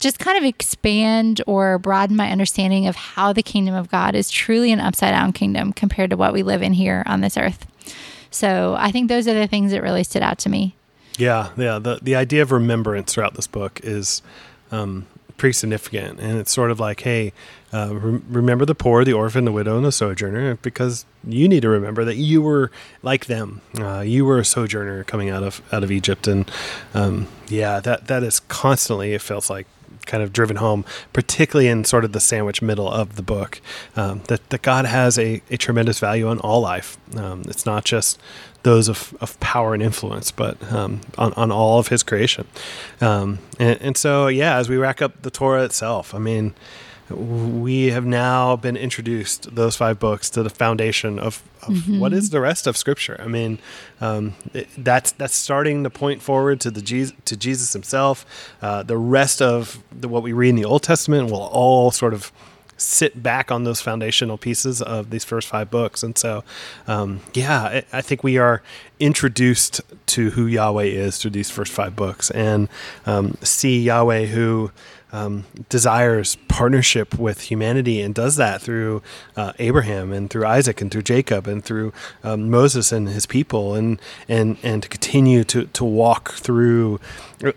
just 0.00 0.18
kind 0.18 0.36
of 0.36 0.44
expand 0.44 1.40
or 1.46 1.78
broaden 1.78 2.16
my 2.16 2.30
understanding 2.30 2.88
of 2.88 2.96
how 2.96 3.32
the 3.32 3.42
kingdom 3.42 3.74
of 3.74 3.88
God 3.88 4.16
is 4.16 4.30
truly 4.30 4.72
an 4.72 4.80
upside 4.80 5.12
down 5.12 5.32
kingdom 5.32 5.72
compared 5.72 6.10
to 6.10 6.16
what 6.16 6.32
we 6.32 6.42
live 6.42 6.60
in 6.60 6.72
here 6.72 7.04
on 7.06 7.20
this 7.20 7.36
earth. 7.36 7.66
So 8.30 8.74
I 8.76 8.90
think 8.90 9.08
those 9.08 9.28
are 9.28 9.34
the 9.34 9.46
things 9.46 9.70
that 9.70 9.82
really 9.82 10.02
stood 10.02 10.22
out 10.22 10.38
to 10.38 10.48
me. 10.48 10.74
Yeah, 11.18 11.50
yeah. 11.56 11.78
The 11.78 11.98
the 12.02 12.16
idea 12.16 12.42
of 12.42 12.52
remembrance 12.52 13.12
throughout 13.12 13.34
this 13.34 13.46
book 13.46 13.80
is 13.84 14.22
um, 14.70 15.06
pretty 15.36 15.52
significant, 15.52 16.20
and 16.20 16.38
it's 16.38 16.52
sort 16.52 16.70
of 16.70 16.80
like, 16.80 17.00
hey, 17.00 17.32
uh, 17.72 17.94
rem- 17.94 18.24
remember 18.28 18.64
the 18.64 18.74
poor, 18.74 19.04
the 19.04 19.12
orphan, 19.12 19.44
the 19.44 19.52
widow, 19.52 19.76
and 19.76 19.84
the 19.84 19.92
sojourner, 19.92 20.56
because 20.56 21.04
you 21.26 21.48
need 21.48 21.62
to 21.62 21.68
remember 21.68 22.04
that 22.04 22.16
you 22.16 22.42
were 22.42 22.70
like 23.02 23.26
them. 23.26 23.60
Uh, 23.78 24.00
you 24.00 24.24
were 24.24 24.38
a 24.38 24.44
sojourner 24.44 25.04
coming 25.04 25.30
out 25.30 25.42
of 25.42 25.62
out 25.72 25.82
of 25.82 25.90
Egypt, 25.90 26.26
and 26.26 26.50
um, 26.94 27.28
yeah, 27.48 27.80
that 27.80 28.06
that 28.08 28.22
is 28.22 28.40
constantly. 28.40 29.14
It 29.14 29.22
feels 29.22 29.48
like 29.48 29.66
kind 30.06 30.22
of 30.22 30.32
driven 30.32 30.56
home, 30.56 30.84
particularly 31.12 31.68
in 31.68 31.84
sort 31.84 32.04
of 32.04 32.12
the 32.12 32.20
sandwich 32.20 32.60
middle 32.60 32.90
of 32.90 33.16
the 33.16 33.22
book, 33.22 33.60
um, 33.96 34.22
that, 34.28 34.48
that 34.50 34.62
God 34.62 34.84
has 34.84 35.18
a, 35.18 35.40
a 35.50 35.56
tremendous 35.56 35.98
value 35.98 36.26
on 36.28 36.40
all 36.40 36.60
life. 36.60 36.98
Um, 37.16 37.42
it's 37.46 37.64
not 37.64 37.84
just 37.84 38.20
those 38.62 38.88
of, 38.88 39.14
of 39.20 39.38
power 39.40 39.74
and 39.74 39.82
influence, 39.82 40.30
but 40.30 40.56
um, 40.72 41.00
on, 41.18 41.32
on 41.34 41.50
all 41.50 41.78
of 41.78 41.88
his 41.88 42.02
creation. 42.02 42.46
Um, 43.00 43.38
and, 43.58 43.80
and 43.82 43.96
so, 43.96 44.28
yeah, 44.28 44.56
as 44.58 44.68
we 44.68 44.76
rack 44.76 45.02
up 45.02 45.22
the 45.22 45.30
Torah 45.30 45.64
itself, 45.64 46.14
I 46.14 46.18
mean, 46.18 46.54
we 47.10 47.86
have 47.90 48.06
now 48.06 48.56
been 48.56 48.76
introduced 48.76 49.54
those 49.54 49.76
five 49.76 49.98
books 49.98 50.30
to 50.30 50.42
the 50.42 50.48
foundation 50.48 51.18
of, 51.18 51.42
of 51.62 51.88
what 52.00 52.12
is 52.12 52.30
the 52.30 52.40
rest 52.40 52.66
of 52.66 52.76
Scripture. 52.76 53.20
I 53.22 53.26
mean, 53.26 53.58
um, 54.00 54.34
it- 54.54 54.68
that's 54.78 55.12
that's 55.12 55.34
starting 55.34 55.82
to 55.84 55.90
point 55.90 56.22
forward 56.22 56.60
to 56.60 56.70
the 56.70 56.80
Jesus, 56.80 57.14
to 57.26 57.36
Jesus 57.36 57.72
Himself. 57.72 58.24
Uh, 58.62 58.82
the 58.82 58.96
rest 58.96 59.42
of 59.42 59.82
the, 59.90 60.08
what 60.08 60.22
we 60.22 60.32
read 60.32 60.50
in 60.50 60.56
the 60.56 60.64
Old 60.64 60.84
Testament 60.84 61.30
will 61.30 61.42
all 61.42 61.90
sort 61.90 62.14
of 62.14 62.32
sit 62.82 63.22
back 63.22 63.50
on 63.50 63.64
those 63.64 63.80
foundational 63.80 64.38
pieces 64.38 64.82
of 64.82 65.10
these 65.10 65.24
first 65.24 65.48
five 65.48 65.70
books. 65.70 66.02
And 66.02 66.16
so, 66.16 66.44
um, 66.86 67.20
yeah, 67.34 67.62
I, 67.62 67.84
I, 67.92 68.00
think 68.00 68.22
we 68.22 68.38
are 68.38 68.62
introduced 69.00 69.80
to 70.06 70.30
who 70.30 70.46
Yahweh 70.46 70.84
is 70.84 71.18
through 71.18 71.32
these 71.32 71.50
first 71.50 71.72
five 71.72 71.96
books 71.96 72.30
and 72.30 72.68
um, 73.06 73.36
see 73.42 73.80
Yahweh 73.80 74.26
who 74.26 74.70
um, 75.12 75.44
desires 75.68 76.36
partnership 76.48 77.18
with 77.18 77.42
humanity 77.42 78.00
and 78.00 78.14
does 78.14 78.36
that 78.36 78.62
through 78.62 79.02
uh, 79.36 79.52
Abraham 79.58 80.10
and 80.10 80.30
through 80.30 80.46
Isaac 80.46 80.80
and 80.80 80.90
through 80.90 81.02
Jacob 81.02 81.46
and 81.46 81.62
through 81.62 81.92
um, 82.24 82.50
Moses 82.50 82.92
and 82.92 83.08
his 83.08 83.26
people 83.26 83.74
and 83.74 84.00
and 84.26 84.56
and 84.62 84.82
to 84.82 84.88
continue 84.88 85.44
to 85.44 85.66
to 85.66 85.84
walk 85.84 86.32
through 86.32 86.98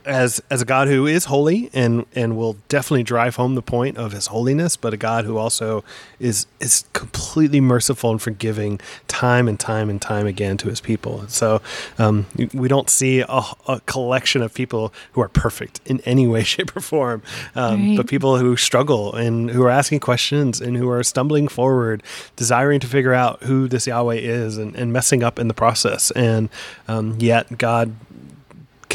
as 0.05 0.41
as 0.49 0.61
a 0.61 0.65
God 0.65 0.87
who 0.87 1.05
is 1.05 1.25
holy 1.25 1.69
and 1.73 2.05
and 2.15 2.37
will 2.37 2.57
definitely 2.69 3.03
drive 3.03 3.35
home 3.35 3.55
the 3.55 3.61
point 3.61 3.97
of 3.97 4.11
his 4.11 4.27
holiness, 4.27 4.75
but 4.75 4.93
a 4.93 4.97
God 4.97 5.25
who 5.25 5.37
also 5.37 5.83
is 6.19 6.47
is 6.59 6.85
completely 6.93 7.61
merciful 7.61 8.11
and 8.11 8.21
forgiving 8.21 8.79
time 9.07 9.47
and 9.47 9.59
time 9.59 9.89
and 9.89 10.01
time 10.01 10.27
again 10.27 10.57
to 10.57 10.69
his 10.69 10.81
people. 10.81 11.21
And 11.21 11.31
so 11.31 11.61
um, 11.97 12.25
we 12.53 12.67
don't 12.67 12.89
see 12.89 13.21
a, 13.21 13.43
a, 13.67 13.81
collection 13.85 14.41
of 14.41 14.53
people 14.53 14.93
who 15.13 15.21
are 15.21 15.29
perfect 15.29 15.79
in 15.85 16.01
any 16.01 16.27
way, 16.27 16.43
shape, 16.55 16.75
or 16.75 16.81
form, 16.81 17.21
um, 17.55 17.89
right. 17.89 17.97
but 17.97 18.07
people 18.07 18.37
who 18.37 18.55
struggle 18.57 19.13
and 19.13 19.49
who 19.49 19.63
are 19.63 19.69
asking 19.69 19.99
questions 19.99 20.61
and 20.61 20.77
who 20.77 20.89
are 20.89 21.03
stumbling 21.03 21.47
forward, 21.47 22.03
desiring 22.35 22.79
to 22.79 22.87
figure 22.87 23.13
out 23.13 23.43
who 23.43 23.67
this 23.67 23.87
Yahweh 23.87 24.15
is 24.15 24.57
and, 24.57 24.75
and 24.75 24.91
messing 24.91 25.23
up 25.23 25.39
in 25.39 25.47
the 25.47 25.53
process. 25.53 26.11
And 26.11 26.49
um, 26.87 27.17
yet 27.19 27.57
God 27.57 27.95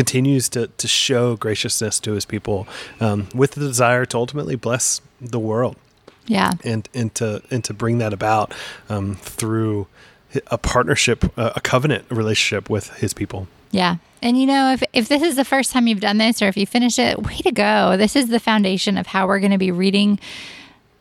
continues 0.01 0.49
to, 0.49 0.67
to 0.67 0.89
show 0.89 1.37
graciousness 1.37 2.01
to 2.01 2.13
his 2.13 2.25
people 2.25 2.67
um, 3.01 3.29
with 3.35 3.51
the 3.51 3.61
desire 3.61 4.07
to 4.07 4.17
ultimately 4.17 4.57
bless 4.57 5.03
the 5.21 5.39
world. 5.39 5.77
Yeah. 6.27 6.53
And, 6.65 6.89
and 6.95 7.15
to, 7.17 7.43
and 7.51 7.63
to 7.65 7.75
bring 7.75 7.99
that 7.99 8.15
about 8.15 8.55
um, 8.89 9.17
through 9.17 9.89
a 10.47 10.57
partnership, 10.57 11.31
a 11.37 11.61
covenant 11.61 12.07
relationship 12.09 12.71
with 12.71 12.89
his 12.95 13.13
people. 13.13 13.47
Yeah. 13.73 13.97
And 14.23 14.41
you 14.41 14.47
know, 14.47 14.73
if, 14.73 14.83
if 14.95 15.09
this 15.11 15.21
is 15.21 15.37
the 15.37 15.45
first 15.45 15.71
time 15.71 15.87
you've 15.87 16.01
done 16.01 16.17
this 16.17 16.41
or 16.41 16.49
if 16.49 16.57
you 16.57 16.65
finish 16.65 16.99
it, 16.99 17.23
way 17.23 17.37
to 17.37 17.53
go. 17.53 17.99
This 17.99 18.17
is 18.17 18.29
the 18.29 18.41
foundation 18.41 18.97
of 18.97 19.07
how 19.07 19.27
we're 19.27 19.41
going 19.41 19.53
to 19.53 19.59
be 19.59 19.71
reading 19.71 20.19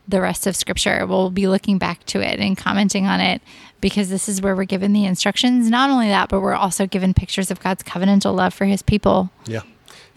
the 0.10 0.22
rest 0.22 0.48
of 0.48 0.56
scripture. 0.56 1.06
We'll 1.06 1.30
be 1.30 1.48
looking 1.48 1.78
back 1.78 2.06
to 2.08 2.22
it 2.22 2.40
and 2.40 2.58
commenting 2.58 3.06
on 3.06 3.20
it 3.20 3.42
because 3.82 4.10
this 4.10 4.28
is 4.28 4.42
where 4.42 4.56
we're 4.56 4.66
given 4.66 4.94
the 4.94 5.06
instructions. 5.06 5.70
Not 5.70 5.90
only 5.90 6.08
that, 6.10 6.30
but 6.30 6.42
we're 6.42 6.54
also 6.54 6.86
given 6.86 7.14
pictures 7.14 7.52
of 7.52 7.60
God's 7.60 7.84
covenantal 7.84 8.36
love 8.36 8.54
for 8.54 8.66
his 8.66 8.82
people. 8.82 9.30
Yeah. 9.46 9.62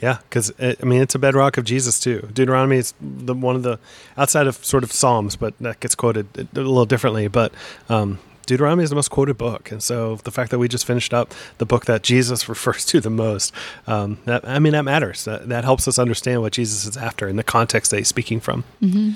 Yeah, 0.01 0.19
because 0.29 0.53
I 0.59 0.85
mean 0.85 1.01
it's 1.01 1.15
a 1.15 1.19
bedrock 1.21 1.59
of 1.59 1.65
Jesus 1.65 2.01
too. 2.01 2.29
Deuteronomy 2.33 2.79
is 2.79 2.93
the 3.01 3.35
one 3.35 3.55
of 3.55 3.63
the 3.63 3.79
outside 4.17 4.49
of 4.49 4.57
sort 4.65 4.83
of 4.83 4.91
Psalms, 4.91 5.37
but 5.37 5.57
that 5.61 5.79
gets 5.79 5.95
quoted 5.95 6.27
a 6.37 6.61
little 6.61 6.87
differently. 6.87 7.29
But 7.29 7.53
um, 7.89 8.19
Deuteronomy 8.47 8.83
is 8.83 8.91
the 8.91 8.97
most 8.97 9.11
quoted 9.11 9.39
book, 9.39 9.71
and 9.71 9.81
so 9.81 10.17
the 10.17 10.33
fact 10.33 10.51
that 10.51 10.59
we 10.59 10.67
just 10.67 10.85
finished 10.85 11.15
up 11.15 11.33
the 11.59 11.65
book 11.65 11.85
that 11.85 12.03
Jesus 12.03 12.49
refers 12.49 12.85
to 12.87 13.01
the 13.01 13.11
most, 13.11 13.55
um, 13.87 14.19
that, 14.25 14.47
I 14.47 14.59
mean 14.59 14.73
that 14.73 14.83
matters. 14.83 15.25
That, 15.25 15.49
that 15.49 15.63
helps 15.63 15.87
us 15.87 16.01
understand 16.01 16.43
what 16.43 16.53
Jesus 16.53 16.85
is 16.85 16.97
after 16.97 17.29
in 17.29 17.37
the 17.37 17.45
context 17.45 17.93
that 17.93 17.99
he's 17.99 18.09
speaking 18.09 18.41
from. 18.41 18.65
Mm-hmm. 18.83 19.13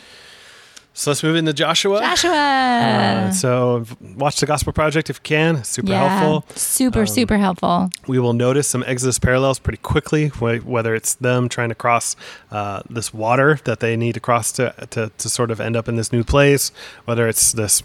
So 0.97 1.11
let's 1.11 1.23
move 1.23 1.37
into 1.37 1.53
Joshua. 1.53 2.01
Joshua. 2.01 2.31
Uh, 2.33 3.31
so 3.31 3.85
watch 4.17 4.41
the 4.41 4.47
Gospel 4.47 4.73
Project 4.73 5.11
if 5.11 5.17
you 5.17 5.23
can. 5.25 5.63
Super 5.63 5.91
yeah, 5.91 6.09
helpful. 6.09 6.57
Super, 6.57 7.01
um, 7.01 7.07
super 7.07 7.37
helpful. 7.37 7.91
We 8.07 8.19
will 8.19 8.33
notice 8.33 8.67
some 8.67 8.83
Exodus 8.87 9.19
parallels 9.19 9.59
pretty 9.59 9.77
quickly, 9.77 10.29
whether 10.29 10.95
it's 10.95 11.15
them 11.17 11.51
trying 11.51 11.69
to 11.69 11.75
cross 11.75 12.17
uh, 12.51 12.81
this 12.89 13.13
water 13.13 13.61
that 13.65 13.81
they 13.81 13.95
need 13.95 14.15
to 14.15 14.21
cross 14.21 14.51
to, 14.53 14.75
to, 14.89 15.13
to 15.19 15.29
sort 15.29 15.51
of 15.51 15.61
end 15.61 15.77
up 15.77 15.87
in 15.87 15.97
this 15.97 16.15
new 16.15 16.25
place, 16.25 16.73
whether 17.05 17.29
it's 17.29 17.53
this 17.53 17.83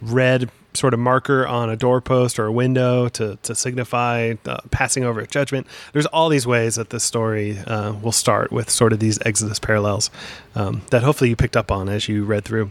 red 0.00 0.48
sort 0.74 0.94
of 0.94 1.00
marker 1.00 1.46
on 1.46 1.70
a 1.70 1.76
doorpost 1.76 2.38
or 2.38 2.46
a 2.46 2.52
window 2.52 3.08
to, 3.08 3.38
to 3.42 3.54
signify 3.54 4.34
uh, 4.46 4.58
passing 4.70 5.04
over 5.04 5.24
judgment. 5.26 5.66
There's 5.92 6.06
all 6.06 6.28
these 6.28 6.46
ways 6.46 6.76
that 6.76 6.90
this 6.90 7.04
story 7.04 7.58
uh, 7.58 7.92
will 7.92 8.12
start 8.12 8.52
with 8.52 8.70
sort 8.70 8.92
of 8.92 9.00
these 9.00 9.18
Exodus 9.24 9.58
parallels 9.58 10.10
um, 10.54 10.82
that 10.90 11.02
hopefully 11.02 11.30
you 11.30 11.36
picked 11.36 11.56
up 11.56 11.70
on 11.70 11.88
as 11.88 12.08
you 12.08 12.24
read 12.24 12.44
through. 12.44 12.70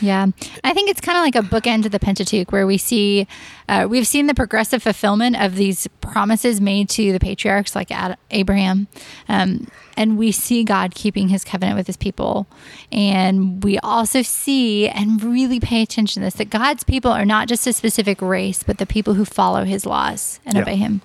Yeah, 0.00 0.26
I 0.62 0.72
think 0.72 0.90
it's 0.90 1.00
kind 1.00 1.16
of 1.18 1.24
like 1.24 1.36
a 1.36 1.48
bookend 1.48 1.84
to 1.84 1.88
the 1.88 1.98
Pentateuch, 1.98 2.52
where 2.52 2.66
we 2.66 2.78
see 2.78 3.26
uh, 3.68 3.86
we've 3.88 4.06
seen 4.06 4.26
the 4.26 4.34
progressive 4.34 4.82
fulfillment 4.82 5.40
of 5.40 5.56
these 5.56 5.86
promises 6.00 6.60
made 6.60 6.88
to 6.90 7.12
the 7.12 7.20
patriarchs, 7.20 7.74
like 7.74 7.90
Ad- 7.90 8.18
Abraham, 8.30 8.88
um, 9.28 9.66
and 9.96 10.18
we 10.18 10.32
see 10.32 10.64
God 10.64 10.94
keeping 10.94 11.28
His 11.28 11.44
covenant 11.44 11.76
with 11.76 11.86
His 11.86 11.96
people, 11.96 12.46
and 12.92 13.62
we 13.62 13.78
also 13.78 14.22
see 14.22 14.88
and 14.88 15.22
really 15.22 15.60
pay 15.60 15.82
attention 15.82 16.20
to 16.20 16.26
this 16.26 16.34
that 16.34 16.50
God's 16.50 16.84
people 16.84 17.10
are 17.10 17.24
not 17.24 17.48
just 17.48 17.66
a 17.66 17.72
specific 17.72 18.20
race, 18.20 18.62
but 18.62 18.78
the 18.78 18.86
people 18.86 19.14
who 19.14 19.24
follow 19.24 19.64
His 19.64 19.86
laws 19.86 20.40
and 20.44 20.56
yeah. 20.56 20.62
obey 20.62 20.76
Him. 20.76 21.00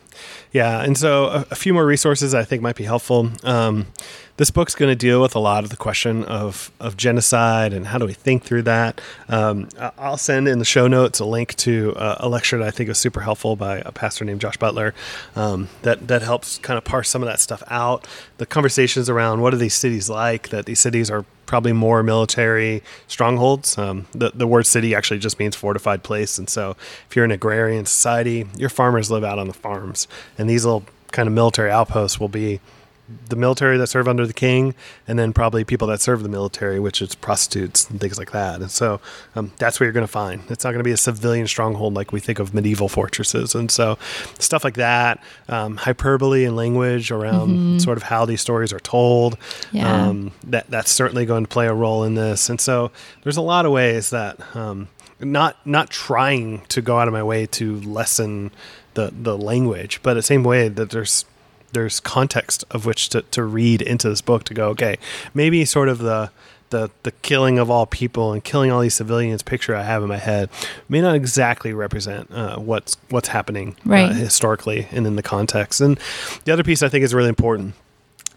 Yeah, 0.51 0.83
and 0.83 0.97
so 0.97 1.25
a, 1.25 1.45
a, 1.51 1.55
few 1.55 1.73
more 1.73 1.85
resources 1.85 2.33
I 2.33 2.43
think 2.43 2.61
might 2.61 2.75
be 2.75 2.83
helpful. 2.83 3.29
Um, 3.43 3.87
this 4.39 4.51
book's 4.51 4.73
going 4.73 4.89
to 4.89 4.95
deal 4.95 5.21
with 5.21 5.35
a 5.35 5.39
lot 5.39 5.65
of 5.65 5.69
the 5.69 5.75
question 5.75 6.23
of, 6.23 6.71
of 6.79 6.95
genocide 6.95 7.73
and 7.73 7.87
how 7.87 7.97
do 7.97 8.05
we 8.05 8.13
think 8.13 8.41
through 8.41 8.61
that. 8.61 9.01
Um, 9.27 9.67
I'll 9.97 10.15
send 10.15 10.47
in 10.47 10.59
the 10.59 10.65
show 10.65 10.87
notes 10.87 11.19
a 11.19 11.25
link 11.25 11.55
to 11.57 11.93
a 11.97 12.29
lecture 12.29 12.57
that 12.57 12.65
I 12.65 12.71
think 12.71 12.89
is 12.89 12.97
super 12.97 13.19
helpful 13.19 13.57
by 13.57 13.79
a 13.79 13.91
pastor 13.91 14.23
named 14.23 14.39
Josh 14.39 14.55
Butler 14.55 14.93
um, 15.35 15.67
that, 15.81 16.07
that 16.07 16.21
helps 16.21 16.57
kind 16.59 16.77
of 16.77 16.85
parse 16.85 17.09
some 17.09 17.21
of 17.21 17.27
that 17.27 17.41
stuff 17.41 17.61
out. 17.67 18.07
The 18.37 18.45
conversations 18.45 19.09
around 19.09 19.41
what 19.41 19.53
are 19.53 19.57
these 19.57 19.73
cities 19.73 20.09
like, 20.09 20.47
that 20.49 20.67
these 20.67 20.79
cities 20.79 21.11
are 21.11 21.25
probably 21.45 21.73
more 21.73 22.01
military 22.01 22.81
strongholds. 23.07 23.77
Um, 23.77 24.07
the, 24.13 24.31
the 24.33 24.47
word 24.47 24.65
city 24.65 24.95
actually 24.95 25.19
just 25.19 25.37
means 25.37 25.57
fortified 25.57 26.01
place. 26.01 26.37
And 26.37 26.49
so 26.49 26.77
if 27.09 27.13
you're 27.13 27.25
an 27.25 27.31
agrarian 27.31 27.85
society, 27.85 28.47
your 28.55 28.69
farmers 28.69 29.11
live 29.11 29.25
out 29.25 29.37
on 29.37 29.47
the 29.47 29.53
farms. 29.53 30.07
And 30.37 30.49
these 30.49 30.63
little 30.63 30.85
kind 31.11 31.27
of 31.27 31.33
military 31.33 31.71
outposts 31.71 32.21
will 32.21 32.29
be 32.29 32.61
the 33.29 33.35
military 33.35 33.77
that 33.77 33.87
serve 33.87 34.07
under 34.07 34.27
the 34.27 34.33
king, 34.33 34.75
and 35.07 35.17
then 35.17 35.33
probably 35.33 35.63
people 35.63 35.87
that 35.87 36.01
serve 36.01 36.23
the 36.23 36.29
military, 36.29 36.79
which 36.79 37.01
is 37.01 37.15
prostitutes 37.15 37.89
and 37.89 37.99
things 37.99 38.17
like 38.17 38.31
that. 38.31 38.61
And 38.61 38.69
so 38.69 38.99
um, 39.35 39.51
that's 39.57 39.79
what 39.79 39.85
you're 39.85 39.93
going 39.93 40.05
to 40.05 40.11
find. 40.11 40.41
It's 40.49 40.63
not 40.63 40.71
going 40.71 40.79
to 40.79 40.83
be 40.83 40.91
a 40.91 40.97
civilian 40.97 41.47
stronghold 41.47 41.93
like 41.93 42.11
we 42.11 42.19
think 42.19 42.39
of 42.39 42.53
medieval 42.53 42.89
fortresses. 42.89 43.55
And 43.55 43.71
so 43.71 43.97
stuff 44.39 44.63
like 44.63 44.75
that, 44.75 45.23
um, 45.47 45.77
hyperbole 45.77 46.45
and 46.45 46.55
language 46.55 47.11
around 47.11 47.49
mm-hmm. 47.49 47.77
sort 47.79 47.97
of 47.97 48.03
how 48.03 48.25
these 48.25 48.41
stories 48.41 48.73
are 48.73 48.79
told, 48.79 49.37
yeah. 49.71 50.07
um, 50.07 50.31
that 50.43 50.69
that's 50.69 50.91
certainly 50.91 51.25
going 51.25 51.43
to 51.43 51.49
play 51.49 51.67
a 51.67 51.73
role 51.73 52.03
in 52.03 52.15
this. 52.15 52.49
And 52.49 52.59
so 52.61 52.91
there's 53.23 53.37
a 53.37 53.41
lot 53.41 53.65
of 53.65 53.71
ways 53.71 54.09
that 54.11 54.55
um, 54.55 54.87
not 55.19 55.57
not 55.65 55.89
trying 55.89 56.61
to 56.67 56.81
go 56.81 56.97
out 56.99 57.07
of 57.07 57.13
my 57.13 57.23
way 57.23 57.45
to 57.45 57.79
lessen 57.81 58.51
the 58.93 59.11
the 59.11 59.37
language, 59.37 60.01
but 60.03 60.13
the 60.13 60.21
same 60.21 60.43
way 60.43 60.69
that 60.69 60.89
there's 60.89 61.25
there's 61.73 61.99
context 61.99 62.63
of 62.71 62.85
which 62.85 63.09
to, 63.09 63.21
to 63.23 63.43
read 63.43 63.81
into 63.81 64.09
this 64.09 64.21
book 64.21 64.43
to 64.43 64.53
go 64.53 64.69
okay 64.69 64.97
maybe 65.33 65.65
sort 65.65 65.89
of 65.89 65.99
the 65.99 66.31
the 66.69 66.89
the 67.03 67.11
killing 67.11 67.59
of 67.59 67.69
all 67.69 67.85
people 67.85 68.31
and 68.33 68.43
killing 68.43 68.71
all 68.71 68.81
these 68.81 68.93
civilians 68.93 69.41
picture 69.41 69.75
I 69.75 69.83
have 69.83 70.03
in 70.03 70.09
my 70.09 70.17
head 70.17 70.49
may 70.87 71.01
not 71.01 71.15
exactly 71.15 71.73
represent 71.73 72.31
uh, 72.31 72.57
what's 72.57 72.97
what's 73.09 73.29
happening 73.29 73.75
uh, 73.85 73.89
right. 73.89 74.09
uh, 74.09 74.13
historically 74.13 74.87
and 74.91 75.05
in 75.05 75.15
the 75.15 75.23
context. 75.23 75.81
And 75.81 75.99
the 76.45 76.53
other 76.53 76.63
piece 76.63 76.83
I 76.83 76.89
think 76.89 77.03
is 77.03 77.13
really 77.13 77.29
important. 77.29 77.75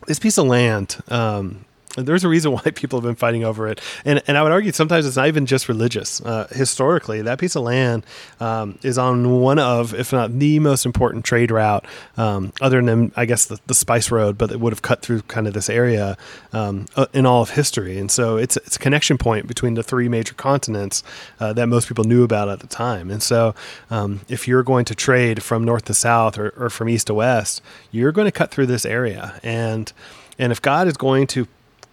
This 0.07 0.19
piece 0.19 0.39
of 0.39 0.47
land 0.47 0.99
um, 1.09 1.65
there's 1.97 2.25
a 2.25 2.29
reason 2.29 2.53
why 2.53 2.63
people 2.75 2.99
have 2.99 3.05
been 3.05 3.15
fighting 3.15 3.45
over 3.45 3.69
it, 3.69 3.81
and 4.05 4.23
and 4.27 4.39
I 4.39 4.43
would 4.43 4.53
argue 4.53 4.73
sometimes 4.73 5.07
it's 5.07 5.17
not 5.17 5.29
even 5.29 5.47
just 5.47 5.69
religious. 5.69 6.21
Uh, 6.21 6.49
historically, 6.51 7.23
that 7.23 7.39
piece 7.39 7.57
of 7.57 7.63
land 7.63 8.05
um, 8.41 8.79
is 8.83 8.99
on 8.99 9.41
one 9.41 9.59
of, 9.59 9.95
if 9.95 10.13
not 10.13 10.39
the 10.39 10.59
most 10.59 10.87
important 10.87 11.25
trade 11.25 11.51
route, 11.51 11.85
um, 12.17 12.53
other 12.61 12.83
than 12.83 13.13
I 13.17 13.25
guess 13.25 13.47
the, 13.47 13.59
the, 13.67 13.75
Spice 13.75 14.11
Road, 14.11 14.39
but 14.39 14.51
it 14.51 14.61
would 14.61 14.73
have 14.73 14.83
cut 14.83 15.03
through 15.03 15.23
kind 15.23 15.47
of 15.47 15.55
this 15.55 15.69
area 15.69 16.17
um, 16.53 16.87
uh, 16.97 17.07
in 17.13 17.27
all 17.27 17.43
of 17.43 17.51
history, 17.51 17.99
and 17.99 18.11
so 18.11 18.37
it's 18.37 18.57
it's 18.59 18.77
a 18.77 18.79
connection 18.79 19.19
point 19.19 19.47
between 19.47 19.75
the 19.75 19.83
three 19.83 20.09
major 20.09 20.35
continents 20.35 21.03
uh, 21.41 21.53
that 21.53 21.67
most 21.67 21.89
people 21.89 22.05
knew 22.05 22.25
about 22.25 22.49
at 22.49 22.61
the 22.61 22.67
time. 22.67 23.11
And 23.11 23.23
so, 23.23 23.55
um, 23.91 24.21
if 24.29 24.49
you're 24.49 24.63
going 24.63 24.85
to 24.87 24.95
trade 24.95 25.43
from 25.43 25.65
north 25.65 25.85
to 25.87 25.95
south 25.95 26.39
or, 26.39 26.51
or 26.57 26.71
from 26.71 26.89
east 26.89 27.09
to 27.09 27.15
west, 27.15 27.63
you're 27.91 28.13
going 28.13 28.27
to 28.27 28.33
cut 28.33 28.51
through 28.51 28.67
this 28.67 28.87
area, 28.87 29.41
and 29.43 29.93
and 30.39 30.53
if 30.53 30.63
God 30.63 30.89
is 30.89 30.97
going 30.97 31.27
to 31.29 31.47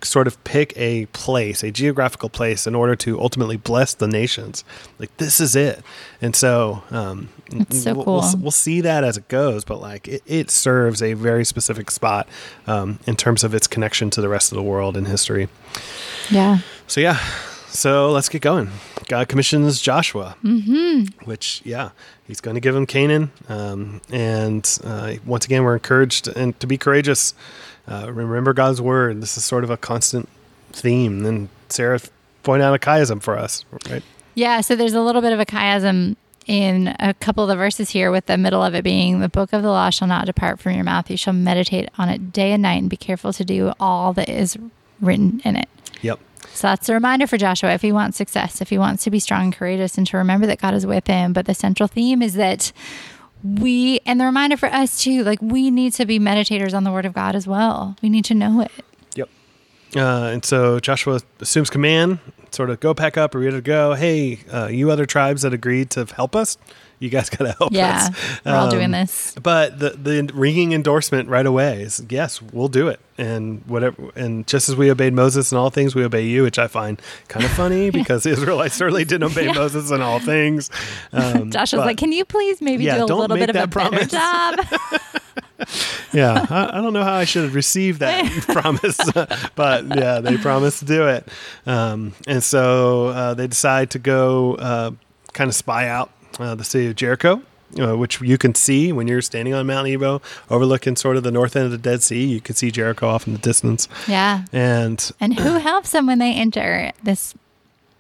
sort 0.05 0.27
of 0.27 0.41
pick 0.43 0.73
a 0.75 1.05
place, 1.07 1.63
a 1.63 1.71
geographical 1.71 2.29
place, 2.29 2.65
in 2.67 2.75
order 2.75 2.95
to 2.97 3.19
ultimately 3.19 3.57
bless 3.57 3.93
the 3.93 4.07
nations. 4.07 4.63
Like 4.97 5.15
this 5.17 5.39
is 5.39 5.55
it, 5.55 5.83
and 6.21 6.35
so 6.35 6.83
um, 6.91 7.29
it's 7.51 7.83
so 7.83 7.93
we'll, 7.93 8.05
cool. 8.05 8.15
We'll, 8.21 8.37
we'll, 8.37 8.51
see 8.51 8.81
that 8.81 9.03
as 9.03 9.17
it 9.17 9.27
goes, 9.27 9.63
but 9.63 9.81
like 9.81 10.07
it, 10.07 10.23
it 10.25 10.51
serves 10.51 11.01
a 11.01 11.13
very 11.13 11.45
specific 11.45 11.91
spot 11.91 12.27
um, 12.67 12.99
in 13.05 13.15
terms 13.15 13.43
of 13.43 13.53
its 13.53 13.67
connection 13.67 14.09
to 14.11 14.21
the 14.21 14.29
rest 14.29 14.51
of 14.51 14.55
the 14.55 14.63
world 14.63 14.97
in 14.97 15.05
history. 15.05 15.49
Yeah. 16.29 16.59
So 16.87 17.01
yeah. 17.01 17.19
So 17.69 18.11
let's 18.11 18.29
get 18.29 18.41
going. 18.41 18.71
God 19.07 19.27
commissions 19.27 19.79
Joshua, 19.79 20.35
mm-hmm. 20.43 21.23
which 21.25 21.61
yeah, 21.63 21.91
he's 22.25 22.41
going 22.41 22.55
to 22.55 22.61
give 22.61 22.75
him 22.75 22.85
Canaan, 22.85 23.31
um, 23.47 24.01
and 24.11 24.79
uh, 24.83 25.13
once 25.25 25.45
again 25.45 25.63
we're 25.63 25.75
encouraged 25.75 26.27
and 26.27 26.59
to 26.59 26.67
be 26.67 26.77
courageous. 26.77 27.33
Uh, 27.89 28.11
remember 28.11 28.53
God's 28.53 28.81
word. 28.81 29.21
This 29.21 29.35
is 29.35 29.43
sort 29.43 29.63
of 29.63 29.69
a 29.69 29.77
constant 29.77 30.29
theme. 30.71 31.25
And 31.25 31.49
Sarah 31.69 31.99
point 32.43 32.61
out 32.61 32.75
a 32.75 32.79
chiasm 32.79 33.21
for 33.21 33.37
us, 33.37 33.65
right? 33.89 34.03
Yeah, 34.35 34.61
so 34.61 34.75
there's 34.75 34.93
a 34.93 35.01
little 35.01 35.21
bit 35.21 35.33
of 35.33 35.39
a 35.39 35.45
chiasm 35.45 36.15
in 36.45 36.95
a 36.99 37.13
couple 37.15 37.43
of 37.43 37.49
the 37.49 37.55
verses 37.55 37.91
here, 37.91 38.11
with 38.11 38.25
the 38.25 38.37
middle 38.37 38.63
of 38.63 38.73
it 38.73 38.83
being 38.83 39.19
the 39.19 39.29
book 39.29 39.53
of 39.53 39.61
the 39.61 39.69
law 39.69 39.89
shall 39.89 40.07
not 40.07 40.25
depart 40.25 40.59
from 40.59 40.73
your 40.73 40.83
mouth. 40.83 41.09
You 41.09 41.17
shall 41.17 41.33
meditate 41.33 41.89
on 41.97 42.09
it 42.09 42.31
day 42.31 42.53
and 42.53 42.63
night 42.63 42.81
and 42.81 42.89
be 42.89 42.97
careful 42.97 43.33
to 43.33 43.45
do 43.45 43.71
all 43.79 44.13
that 44.13 44.29
is 44.29 44.57
written 44.99 45.41
in 45.43 45.55
it. 45.55 45.69
Yep. 46.01 46.19
So 46.53 46.67
that's 46.67 46.89
a 46.89 46.93
reminder 46.93 47.27
for 47.27 47.37
Joshua 47.37 47.73
if 47.73 47.81
he 47.81 47.91
wants 47.91 48.17
success, 48.17 48.61
if 48.61 48.69
he 48.69 48.77
wants 48.77 49.03
to 49.03 49.11
be 49.11 49.19
strong 49.19 49.43
and 49.43 49.55
courageous, 49.55 49.97
and 49.97 50.07
to 50.07 50.17
remember 50.17 50.47
that 50.47 50.59
God 50.59 50.73
is 50.73 50.85
with 50.85 51.05
him. 51.05 51.33
But 51.33 51.45
the 51.45 51.53
central 51.53 51.87
theme 51.87 52.21
is 52.21 52.33
that 52.33 52.71
we, 53.43 53.99
and 54.05 54.19
the 54.19 54.25
reminder 54.25 54.57
for 54.57 54.67
us 54.67 55.01
too, 55.01 55.23
like 55.23 55.41
we 55.41 55.71
need 55.71 55.93
to 55.93 56.05
be 56.05 56.19
meditators 56.19 56.73
on 56.73 56.83
the 56.83 56.91
word 56.91 57.05
of 57.05 57.13
God 57.13 57.35
as 57.35 57.47
well. 57.47 57.95
We 58.01 58.09
need 58.09 58.25
to 58.25 58.33
know 58.33 58.61
it. 58.61 58.71
Yep. 59.15 59.29
Uh, 59.95 60.29
and 60.33 60.45
so 60.45 60.79
Joshua 60.79 61.21
assumes 61.39 61.69
command, 61.69 62.19
sort 62.51 62.69
of 62.69 62.79
go 62.79 62.93
pack 62.93 63.17
up, 63.17 63.33
are 63.35 63.39
ready 63.39 63.51
to 63.51 63.61
go. 63.61 63.93
Hey, 63.93 64.39
uh, 64.51 64.67
you 64.67 64.91
other 64.91 65.05
tribes 65.05 65.41
that 65.43 65.53
agreed 65.53 65.89
to 65.91 66.05
help 66.05 66.35
us, 66.35 66.57
you 66.99 67.09
guys 67.09 67.29
got 67.35 67.45
to 67.45 67.51
help 67.57 67.71
Yeah, 67.73 68.09
us. 68.11 68.39
we're 68.45 68.55
all 68.55 68.63
Um, 68.65 68.69
doing 68.69 68.91
this. 68.91 69.35
But 69.41 69.79
the 69.79 69.91
the 69.91 70.29
ringing 70.33 70.73
endorsement 70.73 71.29
right 71.29 71.45
away 71.45 71.81
is 71.81 72.03
yes, 72.09 72.41
we'll 72.41 72.67
do 72.67 72.87
it. 72.87 72.99
And 73.17 73.61
whatever 73.67 74.11
and 74.15 74.47
just 74.47 74.69
as 74.69 74.75
we 74.77 74.89
obeyed 74.89 75.13
Moses 75.13 75.51
in 75.51 75.57
all 75.57 75.69
things, 75.69 75.93
we 75.95 76.03
obey 76.05 76.25
you, 76.25 76.43
which 76.43 76.57
I 76.59 76.67
find 76.67 77.01
kind 77.27 77.45
of 77.45 77.51
funny 77.63 77.89
because 77.89 78.23
the 78.23 78.29
Israelites 78.31 78.75
certainly 78.75 79.03
didn't 79.05 79.23
obey 79.31 79.45
Yeah. 79.47 79.53
Moses 79.53 79.91
in 79.91 80.01
all 80.01 80.19
things. 80.19 80.69
Um, 81.11 81.51
Josh 81.55 81.73
was 81.73 81.79
like, 81.81 81.97
"Can 81.97 82.11
you 82.11 82.23
please 82.25 82.61
maybe 82.61 82.83
Yeah, 82.85 82.97
do 83.05 83.13
a 83.13 83.15
little 83.15 83.35
bit 83.37 83.49
of 83.49 83.55
a 83.55 83.67
promise." 83.67 84.07
better 84.11 84.63
job?" 84.63 85.01
yeah, 86.13 86.45
I, 86.49 86.77
I 86.77 86.81
don't 86.81 86.93
know 86.93 87.03
how 87.03 87.13
I 87.15 87.25
should 87.25 87.43
have 87.43 87.53
received 87.55 87.99
that 87.99 88.25
promise, 88.47 88.97
but 89.55 89.85
yeah, 89.95 90.19
they 90.21 90.37
promised 90.37 90.79
to 90.79 90.85
do 90.85 91.07
it. 91.07 91.27
Um, 91.65 92.13
and 92.27 92.41
so 92.43 93.07
uh, 93.07 93.33
they 93.33 93.47
decide 93.47 93.89
to 93.91 93.99
go 93.99 94.55
uh, 94.55 94.91
kind 95.33 95.49
of 95.49 95.55
spy 95.55 95.87
out 95.89 96.11
uh, 96.39 96.55
the 96.55 96.63
city 96.63 96.87
of 96.87 96.95
Jericho. 96.95 97.41
Uh, 97.79 97.95
which 97.95 98.19
you 98.19 98.35
can 98.35 98.55
see 98.55 98.91
when 98.91 99.07
you're 99.07 99.21
standing 99.21 99.53
on 99.53 99.67
Mount 99.67 99.87
Nebo, 99.87 100.23
overlooking 100.49 100.95
sort 100.95 101.17
of 101.17 101.21
the 101.21 101.29
north 101.29 101.55
end 101.55 101.65
of 101.65 101.71
the 101.71 101.77
Dead 101.77 102.01
Sea. 102.01 102.25
You 102.25 102.41
can 102.41 102.55
see 102.55 102.71
Jericho 102.71 103.07
off 103.07 103.27
in 103.27 103.33
the 103.33 103.37
distance, 103.37 103.87
yeah. 104.07 104.45
and 104.51 105.11
And 105.19 105.39
who 105.39 105.59
helps 105.59 105.91
them 105.91 106.07
when 106.07 106.17
they 106.17 106.33
enter 106.33 106.91
this 107.03 107.35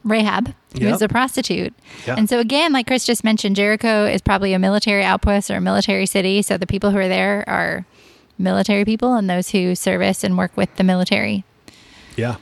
Rahab, 0.03 0.55
who's 0.73 0.81
Yep. 0.81 1.01
a 1.01 1.07
prostitute? 1.07 1.73
Yeah. 2.07 2.15
And 2.17 2.27
so 2.27 2.39
again, 2.39 2.73
like 2.73 2.87
Chris 2.87 3.05
just 3.05 3.23
mentioned, 3.23 3.57
Jericho 3.57 4.07
is 4.07 4.21
probably 4.23 4.53
a 4.53 4.59
military 4.59 5.03
outpost 5.03 5.51
or 5.51 5.57
a 5.57 5.61
military 5.61 6.07
city. 6.07 6.41
So 6.41 6.57
the 6.57 6.65
people 6.65 6.89
who 6.89 6.97
are 6.97 7.07
there 7.07 7.43
are 7.47 7.85
military 8.39 8.85
people 8.85 9.13
and 9.13 9.29
those 9.29 9.49
who 9.49 9.75
service 9.75 10.23
and 10.23 10.35
work 10.35 10.57
with 10.57 10.75
the 10.77 10.83
military. 10.83 11.43
Yeah, 12.17 12.37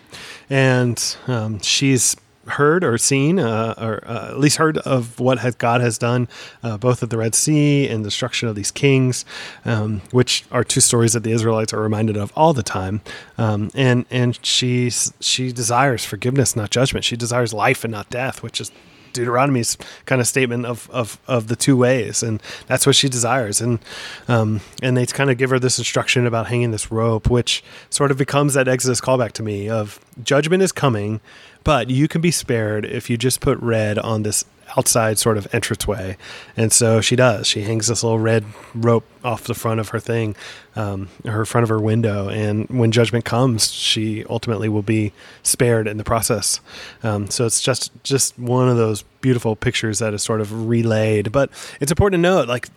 and 0.49 1.17
um, 1.27 1.59
she's 1.59 2.15
heard 2.47 2.83
or 2.83 2.97
seen, 2.97 3.39
uh, 3.39 3.73
or 3.77 4.03
uh, 4.07 4.29
at 4.29 4.39
least 4.39 4.57
heard 4.57 4.77
of 4.79 5.19
what 5.19 5.39
has, 5.39 5.55
God 5.55 5.81
has 5.81 5.97
done, 5.97 6.27
uh, 6.63 6.77
both 6.77 7.03
at 7.03 7.09
the 7.09 7.17
Red 7.17 7.35
Sea 7.35 7.87
and 7.87 8.03
the 8.03 8.07
destruction 8.07 8.47
of 8.47 8.55
these 8.55 8.71
kings, 8.71 9.25
um, 9.65 10.01
which 10.11 10.45
are 10.51 10.63
two 10.63 10.81
stories 10.81 11.13
that 11.13 11.23
the 11.23 11.31
Israelites 11.31 11.73
are 11.73 11.81
reminded 11.81 12.17
of 12.17 12.31
all 12.35 12.53
the 12.53 12.63
time. 12.63 13.01
Um, 13.37 13.69
and 13.75 14.05
and 14.09 14.37
she's 14.43 15.13
she 15.19 15.51
desires 15.51 16.05
forgiveness, 16.05 16.55
not 16.55 16.69
judgment. 16.69 17.05
She 17.05 17.15
desires 17.15 17.53
life 17.53 17.83
and 17.83 17.91
not 17.91 18.09
death, 18.09 18.43
which 18.43 18.61
is 18.61 18.71
Deuteronomy's 19.17 19.77
kind 20.05 20.21
of 20.21 20.27
statement 20.27 20.65
of, 20.65 20.89
of, 20.91 21.19
of 21.27 21.47
the 21.47 21.55
two 21.55 21.75
ways, 21.75 22.21
and 22.21 22.41
that's 22.67 22.85
what 22.85 22.95
she 22.95 23.09
desires. 23.09 23.59
And 23.61 23.79
um, 24.27 24.61
and 24.81 24.95
they 24.95 25.05
kind 25.05 25.31
of 25.31 25.37
give 25.37 25.49
her 25.49 25.59
this 25.59 25.77
instruction 25.77 26.27
about 26.27 26.47
hanging 26.47 26.71
this 26.71 26.91
rope, 26.91 27.29
which 27.29 27.63
sort 27.89 28.11
of 28.11 28.17
becomes 28.17 28.53
that 28.53 28.67
Exodus 28.67 29.01
callback 29.01 29.31
to 29.33 29.43
me 29.43 29.69
of 29.69 29.99
judgment 30.23 30.61
is 30.61 30.71
coming, 30.71 31.19
but 31.67 31.89
you 31.89 32.07
can 32.07 32.21
be 32.21 32.31
spared 32.31 32.85
if 32.85 33.09
you 33.09 33.17
just 33.17 33.41
put 33.41 33.59
red 33.59 33.99
on 33.99 34.23
this 34.23 34.45
outside 34.77 35.19
sort 35.19 35.37
of 35.37 35.53
entranceway. 35.53 36.15
And 36.55 36.71
so 36.71 37.01
she 37.01 37.17
does. 37.17 37.45
She 37.45 37.63
hangs 37.63 37.87
this 37.87 38.03
little 38.03 38.19
red 38.19 38.45
rope 38.73 39.03
off 39.21 39.43
the 39.43 39.53
front 39.53 39.81
of 39.81 39.89
her 39.89 39.99
thing, 39.99 40.37
um, 40.77 41.09
her 41.25 41.43
front 41.43 41.63
of 41.63 41.69
her 41.69 41.81
window. 41.81 42.29
And 42.29 42.69
when 42.69 42.93
judgment 42.93 43.25
comes, 43.25 43.69
she 43.73 44.23
ultimately 44.29 44.69
will 44.69 44.81
be 44.81 45.11
spared 45.43 45.89
in 45.89 45.97
the 45.97 46.05
process. 46.05 46.61
Um, 47.03 47.29
so 47.29 47.45
it's 47.45 47.59
just 47.59 47.91
just 48.01 48.39
one 48.39 48.69
of 48.69 48.77
those 48.77 49.03
beautiful 49.19 49.57
pictures 49.57 49.99
that 49.99 50.13
is 50.13 50.23
sort 50.23 50.39
of 50.39 50.69
relayed. 50.69 51.33
But 51.33 51.49
it's 51.81 51.91
important 51.91 52.19
to 52.19 52.29
note, 52.29 52.47
like 52.47 52.69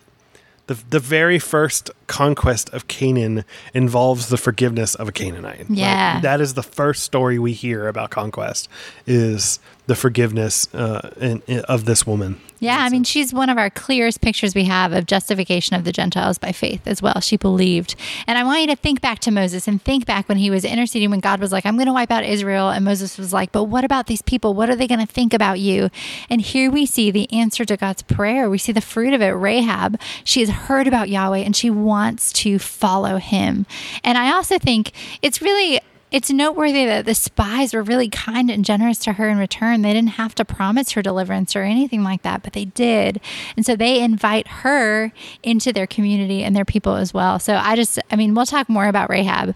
the 0.67 0.73
the 0.89 0.99
very 0.99 1.39
first 1.39 1.91
conquest 2.11 2.69
of 2.71 2.87
Canaan 2.87 3.45
involves 3.73 4.27
the 4.27 4.37
forgiveness 4.37 4.95
of 4.95 5.07
a 5.07 5.11
Canaanite. 5.13 5.65
Yeah. 5.69 6.19
that 6.21 6.41
is 6.41 6.53
the 6.55 6.63
first 6.63 7.03
story 7.03 7.39
we 7.39 7.53
hear 7.53 7.87
about 7.87 8.09
conquest 8.09 8.67
is 9.07 9.59
the 9.87 9.95
forgiveness 9.95 10.73
uh, 10.73 11.09
in, 11.19 11.41
in- 11.47 11.61
of 11.61 11.85
this 11.85 12.05
woman. 12.05 12.39
Yeah, 12.59 12.77
I 12.81 12.89
mean, 12.89 13.03
she's 13.03 13.33
one 13.33 13.49
of 13.49 13.57
our 13.57 13.71
clearest 13.71 14.21
pictures 14.21 14.53
we 14.53 14.65
have 14.65 14.93
of 14.93 15.07
justification 15.07 15.75
of 15.75 15.83
the 15.83 15.91
Gentiles 15.91 16.37
by 16.37 16.51
faith 16.51 16.81
as 16.85 17.01
well. 17.01 17.19
She 17.19 17.35
believed. 17.35 17.95
And 18.27 18.37
I 18.37 18.43
want 18.43 18.61
you 18.61 18.67
to 18.67 18.75
think 18.75 19.01
back 19.01 19.17
to 19.21 19.31
Moses 19.31 19.67
and 19.67 19.81
think 19.81 20.05
back 20.05 20.29
when 20.29 20.37
he 20.37 20.51
was 20.51 20.63
interceding 20.63 21.09
when 21.09 21.21
God 21.21 21.39
was 21.39 21.51
like, 21.51 21.65
I'm 21.65 21.75
going 21.75 21.87
to 21.87 21.93
wipe 21.93 22.11
out 22.11 22.23
Israel. 22.23 22.69
And 22.69 22.85
Moses 22.85 23.17
was 23.17 23.33
like, 23.33 23.51
But 23.51 23.63
what 23.63 23.83
about 23.83 24.05
these 24.05 24.21
people? 24.21 24.53
What 24.53 24.69
are 24.69 24.75
they 24.75 24.85
going 24.87 24.99
to 25.05 25.11
think 25.11 25.33
about 25.33 25.59
you? 25.59 25.89
And 26.29 26.39
here 26.39 26.69
we 26.69 26.85
see 26.85 27.09
the 27.09 27.27
answer 27.33 27.65
to 27.65 27.75
God's 27.75 28.03
prayer. 28.03 28.47
We 28.47 28.59
see 28.59 28.71
the 28.71 28.79
fruit 28.79 29.15
of 29.15 29.21
it. 29.23 29.29
Rahab, 29.29 29.99
she 30.23 30.41
has 30.41 30.49
heard 30.49 30.87
about 30.87 31.09
Yahweh 31.09 31.39
and 31.39 31.55
she 31.55 31.71
wants 31.71 32.00
to 32.33 32.59
follow 32.59 33.17
him. 33.17 33.65
And 34.03 34.17
I 34.17 34.31
also 34.33 34.57
think 34.59 34.91
it's 35.21 35.41
really 35.41 35.79
it's 36.11 36.29
noteworthy 36.29 36.85
that 36.85 37.05
the 37.05 37.15
spies 37.15 37.73
were 37.73 37.81
really 37.81 38.09
kind 38.09 38.49
and 38.51 38.65
generous 38.65 38.97
to 38.97 39.13
her 39.13 39.29
in 39.29 39.37
return. 39.37 39.81
They 39.81 39.93
didn't 39.93 40.09
have 40.19 40.35
to 40.35 40.43
promise 40.43 40.91
her 40.91 41.01
deliverance 41.01 41.55
or 41.55 41.61
anything 41.63 42.03
like 42.03 42.23
that, 42.23 42.43
but 42.43 42.51
they 42.51 42.65
did. 42.65 43.21
And 43.55 43.65
so 43.65 43.77
they 43.77 44.01
invite 44.03 44.45
her 44.47 45.13
into 45.41 45.71
their 45.71 45.87
community 45.87 46.43
and 46.43 46.53
their 46.53 46.65
people 46.65 46.95
as 46.95 47.13
well. 47.13 47.39
So 47.39 47.55
I 47.55 47.77
just, 47.77 47.97
I 48.11 48.17
mean, 48.17 48.33
we'll 48.33 48.45
talk 48.45 48.67
more 48.67 48.87
about 48.87 49.09
Rahab. 49.09 49.55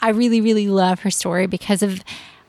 I 0.00 0.08
really, 0.08 0.40
really 0.40 0.66
love 0.66 1.00
her 1.00 1.12
story 1.12 1.46
because 1.46 1.80
of 1.84 2.02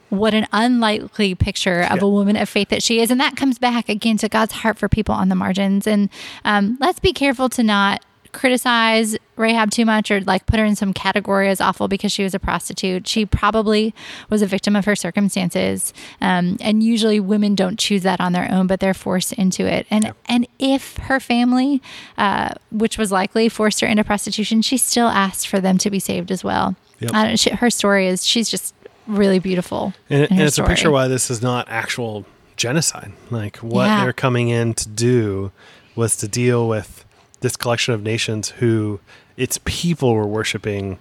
what 0.10 0.34
an 0.34 0.48
unlikely 0.52 1.36
picture 1.36 1.82
of 1.82 1.98
Yeah. 1.98 2.06
a 2.06 2.10
woman 2.10 2.36
of 2.36 2.50
faith 2.50 2.70
that 2.70 2.82
she 2.82 3.00
is. 3.00 3.12
And 3.12 3.20
that 3.20 3.36
comes 3.36 3.60
back 3.60 3.90
again 3.90 4.18
to 4.18 4.28
God's 4.30 4.54
heart 4.54 4.80
for 4.80 4.90
people 4.90 5.14
on 5.14 5.30
the 5.30 5.36
margins. 5.36 5.86
And 5.86 6.10
um, 6.46 6.78
let's 6.80 7.00
be 7.00 7.14
careful 7.14 7.48
to 7.50 7.62
not 7.62 8.04
criticize 8.34 9.16
Rahab 9.38 9.72
too 9.72 9.86
much 9.86 10.12
or 10.12 10.20
like 10.22 10.46
put 10.46 10.60
her 10.60 10.66
in 10.66 10.76
some 10.76 10.94
category 10.94 11.50
as 11.50 11.62
awful 11.62 11.88
because 11.88 12.12
she 12.12 12.24
was 12.24 12.34
a 12.36 12.40
prostitute. 12.40 13.08
She 13.08 13.26
probably 13.26 13.94
was 14.30 14.42
a 14.42 14.46
victim 14.46 14.76
of 14.76 14.86
her 14.86 14.96
circumstances. 14.96 15.94
Um, 16.20 16.58
and 16.60 16.84
usually 16.84 17.20
women 17.20 17.56
don't 17.56 17.80
choose 17.80 18.04
that 18.04 18.20
on 18.20 18.34
their 18.34 18.52
own, 18.52 18.68
but 18.68 18.80
they're 18.80 18.94
forced 18.94 19.34
into 19.34 19.66
it. 19.66 19.88
And 19.90 20.14
and 20.26 20.48
if 20.60 20.98
her 20.98 21.20
family, 21.20 21.82
uh, 22.18 22.54
which 22.72 22.98
was 22.98 23.12
likely, 23.12 23.48
forced 23.50 23.80
her 23.82 23.88
into 23.88 24.04
prostitution, 24.04 24.62
she 24.62 24.78
still 24.78 25.08
asked 25.08 25.48
for 25.48 25.60
them 25.62 25.78
to 25.80 25.90
be 25.90 26.00
saved 26.00 26.30
as 26.32 26.44
well. 26.44 26.76
Yep. 27.00 27.12
I 27.14 27.28
don't, 27.28 27.40
she, 27.40 27.50
her 27.52 27.70
story 27.70 28.08
is 28.08 28.26
she's 28.26 28.50
just 28.50 28.76
really 29.08 29.40
beautiful. 29.40 29.94
And, 30.10 30.30
and 30.32 30.42
it's 30.42 30.58
a 30.58 30.64
picture 30.64 30.92
why 30.92 31.08
this 31.08 31.30
is 31.32 31.42
not 31.42 31.68
actual 31.70 32.26
genocide. 32.56 33.12
Like 33.30 33.58
what 33.58 33.86
Yeah. 33.86 34.04
they're 34.04 34.14
coming 34.14 34.50
in 34.50 34.74
to 34.76 34.88
do 34.90 35.52
was 35.96 36.16
to 36.18 36.28
deal 36.28 36.68
with 36.68 37.04
this 37.44 37.56
collection 37.56 37.94
of 37.94 38.02
nations 38.02 38.50
who 38.50 39.00
its 39.38 39.60
people 39.66 40.14
were 40.16 40.26
worshiping 40.26 40.98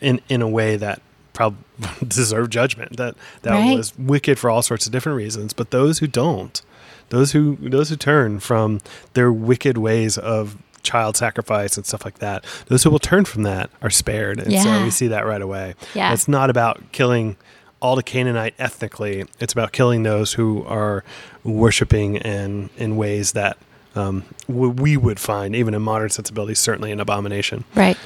in 0.00 0.20
in 0.28 0.42
a 0.42 0.48
way 0.48 0.76
that 0.76 1.00
probably 1.32 1.58
deserved 2.08 2.50
judgment. 2.52 2.96
That 2.96 3.14
that 3.42 3.52
Right. 3.52 3.76
was 3.76 3.96
wicked 3.98 4.38
for 4.38 4.50
all 4.50 4.62
sorts 4.62 4.86
of 4.86 4.92
different 4.92 5.16
reasons. 5.16 5.52
But 5.52 5.70
those 5.70 5.98
who 6.00 6.06
don't, 6.06 6.60
those 7.10 7.32
who 7.32 7.56
those 7.60 7.90
who 7.90 7.96
turn 7.96 8.40
from 8.40 8.80
their 9.14 9.32
wicked 9.32 9.78
ways 9.78 10.18
of 10.18 10.56
child 10.82 11.16
sacrifice 11.16 11.76
and 11.76 11.84
stuff 11.84 12.04
like 12.04 12.18
that, 12.20 12.44
those 12.68 12.82
who 12.84 12.90
will 12.90 12.98
turn 12.98 13.24
from 13.24 13.42
that 13.42 13.68
are 13.82 13.90
spared. 13.90 14.38
And 14.40 14.52
so 14.62 14.84
we 14.84 14.90
see 14.90 15.08
that 15.08 15.26
right 15.26 15.42
away. 15.42 15.74
Yeah. 15.94 16.12
It's 16.12 16.28
not 16.28 16.48
about 16.50 16.92
killing 16.92 17.36
all 17.80 17.94
the 17.96 18.02
Canaanite 18.02 18.54
ethnically. 18.58 19.24
It's 19.38 19.52
about 19.52 19.72
killing 19.72 20.02
those 20.04 20.32
who 20.32 20.64
are 20.64 21.04
worshiping 21.44 22.16
in 22.16 22.70
in 22.76 22.96
ways 22.96 23.32
that 23.32 23.58
um, 23.98 24.24
we 24.46 24.96
would 24.96 25.20
find, 25.20 25.54
even 25.56 25.74
in 25.74 25.82
modern 25.82 26.10
sensibilities, 26.10 26.58
certainly 26.58 26.92
an 26.92 27.00
abomination. 27.00 27.64
Right. 27.74 27.96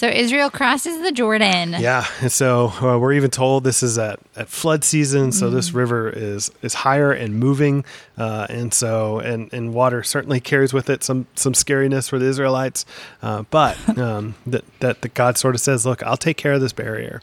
So 0.00 0.08
Israel 0.08 0.48
crosses 0.48 1.02
the 1.02 1.12
Jordan. 1.12 1.76
Yeah, 1.78 2.06
and 2.22 2.32
so 2.32 2.68
uh, 2.80 2.98
we're 2.98 3.12
even 3.12 3.30
told 3.30 3.64
this 3.64 3.82
is 3.82 3.98
at, 3.98 4.18
at 4.34 4.48
flood 4.48 4.82
season, 4.82 5.30
so 5.30 5.50
this 5.50 5.72
river 5.72 6.08
is 6.08 6.50
is 6.62 6.72
higher 6.72 7.12
and 7.12 7.34
moving, 7.34 7.84
uh, 8.16 8.46
and 8.48 8.72
so 8.72 9.18
and 9.18 9.52
and 9.52 9.74
water 9.74 10.02
certainly 10.02 10.40
carries 10.40 10.72
with 10.72 10.88
it 10.88 11.04
some 11.04 11.26
some 11.34 11.52
scariness 11.52 12.08
for 12.08 12.18
the 12.18 12.24
Israelites, 12.24 12.86
uh, 13.20 13.42
but 13.50 13.76
um, 13.98 14.36
that 14.46 14.64
that 14.80 15.02
the 15.02 15.10
God 15.10 15.36
sort 15.36 15.54
of 15.54 15.60
says, 15.60 15.84
look, 15.84 16.02
I'll 16.02 16.16
take 16.16 16.38
care 16.38 16.54
of 16.54 16.62
this 16.62 16.72
barrier, 16.72 17.20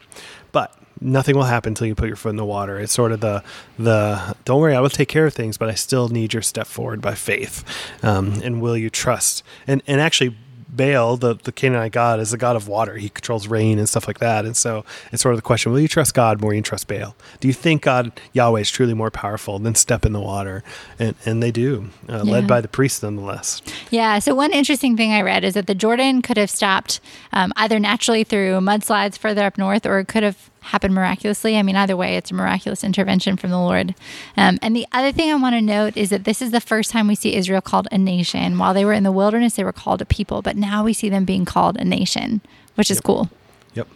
nothing 1.02 1.36
will 1.36 1.44
happen 1.44 1.72
until 1.72 1.88
you 1.88 1.96
put 1.96 2.08
your 2.08 2.16
foot 2.16 2.30
in 2.30 2.36
the 2.36 2.46
water. 2.46 2.80
It's 2.80 2.94
sort 2.94 3.12
of 3.12 3.20
the 3.20 3.44
the 3.78 4.36
don't 4.46 4.62
worry, 4.62 4.76
I 4.76 4.82
will 4.82 4.90
take 4.90 5.10
care 5.10 5.26
of 5.26 5.34
things, 5.34 5.58
but 5.58 5.70
I 5.70 5.74
still 5.74 6.10
need 6.10 6.34
your 6.34 6.42
step 6.42 6.68
forward 6.68 7.02
by 7.02 7.16
faith, 7.16 7.64
um, 8.04 8.42
and 8.44 8.62
will 8.62 8.78
you 8.78 8.90
trust 8.90 9.44
and 9.66 9.82
and 9.88 10.02
actually 10.02 10.36
Baal, 10.70 11.18
the, 11.18 11.36
the 11.36 11.52
Canaanite 11.52 11.92
god, 11.92 12.20
is 12.20 12.34
a 12.34 12.38
god 12.38 12.56
of 12.56 12.68
water. 12.68 12.96
He 12.98 13.10
controls 13.10 13.48
rain 13.48 13.80
and 13.80 13.88
stuff 13.88 14.08
like 14.08 14.20
that. 14.20 14.46
And 14.46 14.56
so 14.56 14.86
it's 15.12 15.22
sort 15.22 15.34
of 15.34 15.38
the 15.38 15.44
question: 15.44 15.72
Will 15.72 15.80
you 15.80 15.88
trust 15.88 16.14
God 16.14 16.42
more 16.42 16.52
than 16.52 16.58
you 16.58 16.64
trust 16.64 16.88
Baal? 16.88 17.16
Do 17.40 17.48
you 17.48 17.54
think 17.54 17.82
God 17.82 18.12
Yahweh 18.34 18.62
is 18.62 18.70
truly 18.70 18.94
more 18.94 19.12
powerful 19.12 19.60
than 19.60 19.76
step 19.76 20.06
in 20.06 20.14
the 20.14 20.20
water? 20.20 20.64
And 21.00 21.16
and 21.26 21.42
they 21.42 21.52
do, 21.52 21.90
uh, 22.10 22.22
yeah. 22.24 22.32
led 22.32 22.48
by 22.48 22.62
the 22.62 22.68
priests 22.68 23.02
nonetheless. 23.02 23.62
Yeah. 23.90 24.20
So 24.20 24.36
one 24.36 24.52
interesting 24.52 24.98
thing 24.98 25.12
I 25.12 25.22
read 25.22 25.44
is 25.44 25.56
that 25.56 25.68
the 25.68 25.76
Jordan 25.76 26.22
could 26.22 26.38
have 26.38 26.50
stopped 26.50 27.00
um, 27.32 27.54
either 27.56 27.80
naturally 27.80 28.24
through 28.24 28.60
mudslides 28.60 29.18
further 29.18 29.44
up 29.44 29.58
north, 29.58 29.86
or 29.86 30.00
it 30.00 30.08
could 30.08 30.24
have 30.24 30.50
happen 30.62 30.94
miraculously. 30.94 31.58
I 31.58 31.64
mean, 31.64 31.76
either 31.76 31.96
way, 31.96 32.18
it's 32.18 32.32
a 32.32 32.34
miraculous 32.34 32.84
intervention 32.84 33.38
from 33.38 33.50
the 33.50 33.60
Lord. 33.60 33.96
Um, 34.36 34.60
and 34.62 34.76
the 34.76 34.86
other 34.92 35.12
thing 35.12 35.32
I 35.32 35.36
want 35.36 35.56
to 35.56 35.62
note 35.62 35.96
is 35.96 36.10
that 36.10 36.24
this 36.26 36.42
is 36.42 36.52
the 36.52 36.62
first 36.62 36.92
time 36.92 37.08
we 37.08 37.16
see 37.16 37.36
Israel 37.36 37.62
called 37.62 37.88
a 37.92 37.98
nation. 37.98 38.58
While 38.58 38.74
they 38.74 38.86
were 38.86 38.94
in 38.94 39.04
the 39.04 39.12
wilderness, 39.12 39.56
they 39.56 39.64
were 39.64 39.74
called 39.74 40.02
a 40.02 40.06
people, 40.06 40.42
but 40.42 40.58
now 40.58 40.84
we 40.84 40.94
see 40.94 41.10
them 41.10 41.26
being 41.26 41.46
called 41.46 41.78
a 41.78 41.86
nation, 41.86 42.42
which 42.76 42.92
is 42.92 42.98
yep. 42.98 43.04
cool. 43.04 43.30
Yep. 43.76 43.88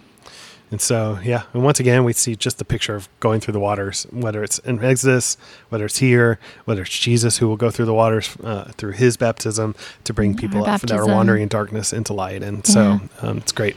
And 0.72 0.80
so, 0.80 1.20
yeah, 1.22 1.44
and 1.54 1.64
once 1.64 1.82
again, 1.82 2.06
we 2.06 2.14
see 2.14 2.38
just 2.38 2.58
the 2.58 2.64
picture 2.64 2.96
of 2.96 3.10
going 3.20 3.42
through 3.42 3.52
the 3.52 3.60
waters, 3.60 4.08
whether 4.10 4.42
it's 4.42 4.58
in 4.60 4.82
Exodus, 4.82 5.36
whether 5.68 5.84
it's 5.84 5.98
here, 5.98 6.40
whether 6.64 6.84
it's 6.84 6.98
Jesus 6.98 7.40
who 7.40 7.50
will 7.50 7.58
go 7.58 7.70
through 7.70 7.86
the 7.86 7.94
waters 7.94 8.38
uh, 8.42 8.72
through 8.78 8.94
his 8.94 9.18
baptism 9.18 9.76
to 10.06 10.14
bring 10.14 10.38
people 10.38 10.64
that 10.64 10.92
are 10.92 11.06
wandering 11.06 11.42
in 11.44 11.50
darkness 11.50 11.92
into 11.92 12.14
light. 12.14 12.42
And 12.42 12.66
so 12.66 12.82
yeah. 12.82 13.00
um, 13.22 13.40
it's 13.40 13.52
great. 13.52 13.76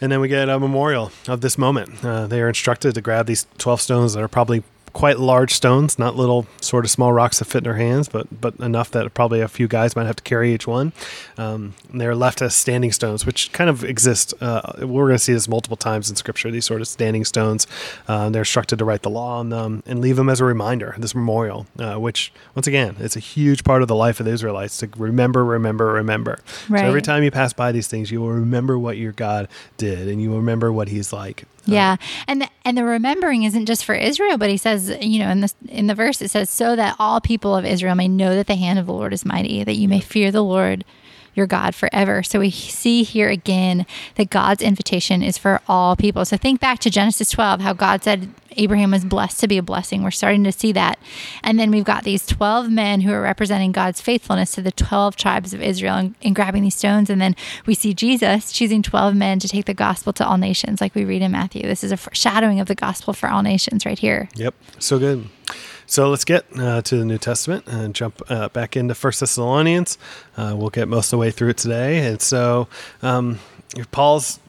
And 0.00 0.12
then 0.12 0.20
we 0.20 0.28
get 0.28 0.48
a 0.48 0.58
memorial 0.58 1.10
of 1.26 1.40
this 1.40 1.56
moment. 1.56 2.04
Uh, 2.04 2.26
they 2.26 2.40
are 2.40 2.48
instructed 2.48 2.94
to 2.94 3.00
grab 3.00 3.26
these 3.26 3.46
12 3.58 3.80
stones 3.80 4.12
that 4.14 4.22
are 4.22 4.28
probably 4.28 4.62
quite 4.96 5.18
large 5.18 5.52
stones, 5.52 5.98
not 5.98 6.16
little 6.16 6.46
sort 6.62 6.86
of 6.86 6.90
small 6.90 7.12
rocks 7.12 7.38
that 7.38 7.44
fit 7.44 7.58
in 7.58 7.64
their 7.64 7.74
hands, 7.74 8.08
but 8.08 8.40
but 8.40 8.56
enough 8.60 8.90
that 8.92 9.12
probably 9.12 9.42
a 9.42 9.46
few 9.46 9.68
guys 9.68 9.94
might 9.94 10.06
have 10.06 10.16
to 10.16 10.22
carry 10.22 10.54
each 10.54 10.66
one. 10.66 10.94
Um, 11.36 11.74
they're 11.92 12.14
left 12.14 12.40
as 12.40 12.56
standing 12.56 12.92
stones, 12.92 13.26
which 13.26 13.52
kind 13.52 13.68
of 13.68 13.84
exist. 13.84 14.32
Uh, 14.40 14.62
we're 14.78 15.04
going 15.04 15.16
to 15.16 15.18
see 15.18 15.34
this 15.34 15.48
multiple 15.48 15.76
times 15.76 16.08
in 16.08 16.16
Scripture. 16.16 16.50
These 16.50 16.64
sort 16.64 16.80
of 16.80 16.88
standing 16.88 17.26
stones. 17.26 17.66
Uh, 18.08 18.30
they're 18.30 18.40
instructed 18.40 18.78
to 18.78 18.86
write 18.86 19.02
the 19.02 19.10
law 19.10 19.38
on 19.38 19.50
them 19.50 19.82
and 19.84 20.00
leave 20.00 20.16
them 20.16 20.30
as 20.30 20.40
a 20.40 20.46
reminder. 20.46 20.94
This 20.96 21.14
memorial, 21.14 21.66
uh, 21.78 21.96
which 21.96 22.32
once 22.54 22.66
again, 22.66 22.96
it's 22.98 23.16
a 23.16 23.20
huge 23.20 23.64
part 23.64 23.82
of 23.82 23.88
the 23.88 23.94
life 23.94 24.18
of 24.18 24.24
the 24.24 24.32
Israelites 24.32 24.78
to 24.78 24.88
remember, 24.96 25.44
remember, 25.44 25.92
remember. 25.92 26.38
Right. 26.70 26.80
So 26.80 26.86
every 26.86 27.02
time 27.02 27.22
you 27.22 27.30
pass 27.30 27.52
by 27.52 27.70
these 27.70 27.86
things, 27.86 28.10
you 28.10 28.22
will 28.22 28.32
remember 28.32 28.78
what 28.78 28.96
your 28.96 29.12
God 29.12 29.48
did, 29.76 30.08
and 30.08 30.22
you 30.22 30.30
will 30.30 30.38
remember 30.38 30.72
what 30.72 30.88
He's 30.88 31.12
like. 31.12 31.44
Oh. 31.68 31.72
Yeah, 31.72 31.96
and 32.28 32.42
the, 32.42 32.48
and 32.64 32.76
the 32.76 32.84
remembering 32.84 33.42
isn't 33.42 33.66
just 33.66 33.84
for 33.84 33.94
Israel, 33.94 34.38
but 34.38 34.50
he 34.50 34.56
says, 34.56 34.96
you 35.00 35.18
know, 35.18 35.30
in 35.30 35.40
the 35.40 35.52
in 35.68 35.86
the 35.86 35.94
verse 35.94 36.22
it 36.22 36.30
says, 36.30 36.50
so 36.50 36.76
that 36.76 36.96
all 36.98 37.20
people 37.20 37.56
of 37.56 37.64
Israel 37.64 37.94
may 37.94 38.08
know 38.08 38.34
that 38.34 38.46
the 38.46 38.56
hand 38.56 38.78
of 38.78 38.86
the 38.86 38.92
Lord 38.92 39.12
is 39.12 39.24
mighty, 39.24 39.64
that 39.64 39.76
you 39.76 39.88
may 39.88 40.00
fear 40.00 40.30
the 40.30 40.44
Lord 40.44 40.84
your 41.36 41.46
God 41.46 41.74
forever. 41.74 42.22
So 42.22 42.40
we 42.40 42.50
see 42.50 43.02
here 43.02 43.28
again 43.28 43.86
that 44.14 44.30
God's 44.30 44.62
invitation 44.62 45.22
is 45.22 45.36
for 45.36 45.60
all 45.68 45.94
people. 45.94 46.24
So 46.24 46.36
think 46.36 46.60
back 46.60 46.78
to 46.80 46.90
Genesis 46.90 47.30
12, 47.30 47.60
how 47.60 47.74
God 47.74 48.02
said 48.02 48.30
Abraham 48.56 48.90
was 48.90 49.04
blessed 49.04 49.40
to 49.40 49.48
be 49.48 49.58
a 49.58 49.62
blessing. 49.62 50.02
We're 50.02 50.10
starting 50.10 50.44
to 50.44 50.52
see 50.52 50.72
that. 50.72 50.98
And 51.42 51.58
then 51.58 51.70
we've 51.70 51.84
got 51.84 52.04
these 52.04 52.26
12 52.26 52.70
men 52.70 53.02
who 53.02 53.12
are 53.12 53.20
representing 53.20 53.72
God's 53.72 54.00
faithfulness 54.00 54.52
to 54.52 54.62
the 54.62 54.72
12 54.72 55.16
tribes 55.16 55.54
of 55.54 55.62
Israel 55.62 55.96
and, 55.96 56.14
and 56.22 56.34
grabbing 56.34 56.62
these 56.62 56.74
stones. 56.74 57.10
And 57.10 57.20
then 57.20 57.36
we 57.66 57.74
see 57.74 57.94
Jesus 57.94 58.52
choosing 58.52 58.82
12 58.82 59.14
men 59.14 59.38
to 59.38 59.48
take 59.48 59.66
the 59.66 59.74
gospel 59.74 60.12
to 60.14 60.26
all 60.26 60.38
nations, 60.38 60.80
like 60.80 60.94
we 60.94 61.04
read 61.04 61.22
in 61.22 61.32
Matthew. 61.32 61.62
This 61.62 61.84
is 61.84 61.92
a 61.92 61.96
foreshadowing 61.96 62.60
of 62.60 62.66
the 62.66 62.74
gospel 62.74 63.12
for 63.12 63.28
all 63.28 63.42
nations 63.42 63.86
right 63.86 63.98
here. 63.98 64.28
Yep. 64.34 64.54
So 64.78 64.98
good. 64.98 65.28
So 65.86 66.10
let's 66.10 66.24
get 66.24 66.46
uh, 66.58 66.82
to 66.82 66.96
the 66.96 67.04
New 67.04 67.18
Testament 67.18 67.64
and 67.66 67.94
jump 67.94 68.20
uh, 68.28 68.48
back 68.48 68.76
into 68.76 68.94
First 68.94 69.20
Thessalonians. 69.20 69.98
Uh, 70.36 70.54
we'll 70.56 70.70
get 70.70 70.88
most 70.88 71.06
of 71.06 71.10
the 71.12 71.18
way 71.18 71.30
through 71.30 71.50
it 71.50 71.58
today. 71.58 72.06
And 72.06 72.20
so 72.20 72.66
um, 73.02 73.38
Paul's 73.92 74.40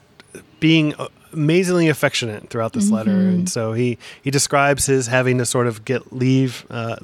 being 0.58 0.94
amazingly 1.38 1.88
affectionate 1.88 2.50
throughout 2.50 2.72
this 2.72 2.86
mm-hmm. 2.86 2.94
letter, 2.94 3.10
and 3.10 3.48
so 3.48 3.72
he 3.72 3.96
he 4.22 4.30
describes 4.30 4.86
his 4.86 5.06
having 5.06 5.38
to 5.38 5.46
sort 5.46 5.66
of 5.66 5.84
get 5.84 6.12
leave 6.12 6.66
uh, 6.68 6.96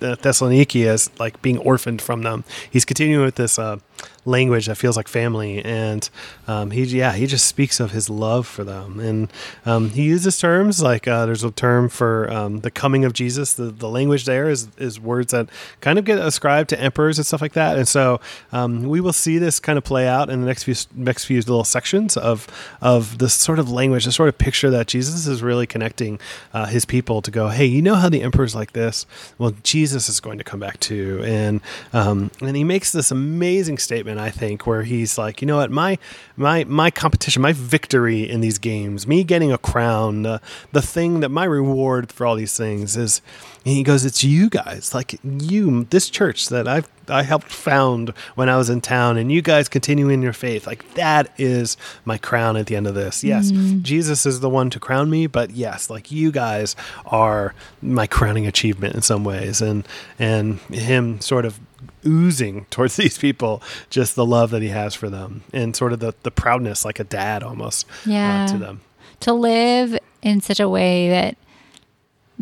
Thessaloniki 0.00 0.86
as 0.86 1.10
like 1.18 1.40
being 1.42 1.58
orphaned 1.58 2.00
from 2.00 2.22
them. 2.22 2.44
He's 2.70 2.84
continuing 2.84 3.24
with 3.24 3.34
this 3.34 3.58
uh, 3.58 3.78
language 4.24 4.66
that 4.66 4.76
feels 4.76 4.96
like 4.96 5.08
family. 5.08 5.64
And 5.64 6.08
um, 6.46 6.70
he, 6.70 6.84
yeah, 6.84 7.12
he 7.12 7.26
just 7.26 7.46
speaks 7.46 7.80
of 7.80 7.90
his 7.90 8.08
love 8.08 8.46
for 8.46 8.64
them. 8.64 9.00
And 9.00 9.32
um, 9.66 9.90
he 9.90 10.02
uses 10.02 10.38
terms 10.38 10.82
like 10.82 11.08
uh, 11.08 11.26
there's 11.26 11.44
a 11.44 11.50
term 11.50 11.88
for 11.88 12.30
um, 12.30 12.60
the 12.60 12.70
coming 12.70 13.04
of 13.04 13.12
Jesus. 13.12 13.54
The, 13.54 13.64
the 13.64 13.88
language 13.88 14.24
there 14.24 14.48
is, 14.48 14.68
is 14.78 15.00
words 15.00 15.32
that 15.32 15.48
kind 15.80 15.98
of 15.98 16.04
get 16.04 16.18
ascribed 16.18 16.70
to 16.70 16.80
emperors 16.80 17.18
and 17.18 17.26
stuff 17.26 17.42
like 17.42 17.52
that. 17.54 17.76
And 17.76 17.88
so 17.88 18.20
um, 18.52 18.84
we 18.84 19.00
will 19.00 19.12
see 19.12 19.38
this 19.38 19.60
kind 19.60 19.78
of 19.78 19.84
play 19.84 20.06
out 20.06 20.30
in 20.30 20.40
the 20.40 20.46
next 20.46 20.64
few 20.64 20.74
next 20.94 21.24
few 21.24 21.38
little 21.38 21.64
sections 21.64 22.16
of 22.16 22.46
of 22.80 23.18
this 23.18 23.34
sort 23.34 23.58
of 23.58 23.70
language, 23.70 24.04
this 24.04 24.16
sort 24.16 24.28
of 24.28 24.38
picture 24.38 24.70
that 24.70 24.86
Jesus 24.86 25.26
is 25.26 25.42
really 25.42 25.66
connecting 25.66 26.18
uh, 26.54 26.66
his 26.66 26.84
people 26.84 27.22
to 27.22 27.30
go, 27.30 27.48
hey, 27.48 27.66
you 27.66 27.82
know 27.82 27.94
how 27.94 28.08
the 28.08 28.22
emperor's 28.22 28.54
like 28.54 28.72
this? 28.72 29.06
Well, 29.38 29.54
Jesus 29.62 30.08
is 30.08 30.20
going 30.20 30.38
to 30.38 30.44
come 30.44 30.60
back 30.60 30.80
too. 30.80 31.22
And 31.24 31.60
um, 31.92 32.30
and 32.40 32.56
he 32.56 32.64
makes 32.64 32.92
this 32.92 33.10
amazing 33.10 33.78
statement 33.78 34.11
statement, 34.12 34.20
I 34.20 34.30
think, 34.30 34.66
where 34.66 34.82
he's 34.82 35.18
like, 35.18 35.40
you 35.40 35.46
know 35.46 35.56
what, 35.56 35.70
my 35.70 35.98
my 36.36 36.64
my 36.64 36.90
competition, 36.90 37.42
my 37.42 37.52
victory 37.52 38.28
in 38.28 38.40
these 38.40 38.58
games, 38.58 39.06
me 39.06 39.24
getting 39.24 39.52
a 39.52 39.58
crown, 39.58 40.22
the 40.22 40.40
the 40.72 40.82
thing 40.82 41.20
that 41.20 41.30
my 41.30 41.44
reward 41.44 42.12
for 42.12 42.26
all 42.26 42.36
these 42.36 42.56
things 42.56 42.96
is 42.96 43.22
he 43.64 43.82
goes, 43.82 44.04
It's 44.04 44.24
you 44.24 44.48
guys, 44.48 44.94
like 44.94 45.18
you, 45.22 45.84
this 45.90 46.10
church 46.10 46.48
that 46.48 46.68
I've 46.68 46.88
I 47.08 47.24
helped 47.24 47.50
found 47.50 48.10
when 48.36 48.48
I 48.48 48.56
was 48.56 48.70
in 48.70 48.80
town, 48.80 49.18
and 49.18 49.30
you 49.30 49.42
guys 49.42 49.68
continuing 49.68 50.22
your 50.22 50.32
faith. 50.32 50.66
Like 50.66 50.94
that 50.94 51.32
is 51.36 51.76
my 52.04 52.16
crown 52.16 52.56
at 52.56 52.66
the 52.66 52.76
end 52.76 52.86
of 52.86 52.94
this. 52.94 53.24
Yes, 53.24 53.50
mm. 53.50 53.82
Jesus 53.82 54.24
is 54.24 54.40
the 54.40 54.48
one 54.48 54.70
to 54.70 54.80
crown 54.80 55.10
me, 55.10 55.26
but 55.26 55.50
yes, 55.50 55.90
like 55.90 56.12
you 56.12 56.30
guys 56.30 56.76
are 57.06 57.54
my 57.80 58.06
crowning 58.06 58.46
achievement 58.46 58.94
in 58.94 59.02
some 59.02 59.24
ways, 59.24 59.60
and 59.60 59.86
and 60.18 60.58
him 60.70 61.20
sort 61.20 61.44
of 61.44 61.58
oozing 62.06 62.66
towards 62.70 62.96
these 63.02 63.18
people 63.18 63.62
just 63.90 64.14
the 64.16 64.26
love 64.26 64.50
that 64.50 64.62
he 64.62 64.68
has 64.68 64.94
for 64.94 65.10
them 65.10 65.42
and 65.52 65.76
sort 65.76 65.92
of 65.92 66.00
the, 66.00 66.14
the 66.22 66.30
proudness 66.30 66.84
like 66.84 66.98
a 66.98 67.04
dad 67.04 67.42
almost 67.42 67.86
yeah. 68.06 68.44
Uh, 68.44 68.48
to 68.48 68.58
them 68.58 68.80
to 69.20 69.32
live 69.32 69.98
in 70.22 70.40
such 70.40 70.60
a 70.60 70.68
way 70.68 71.08
that 71.08 71.36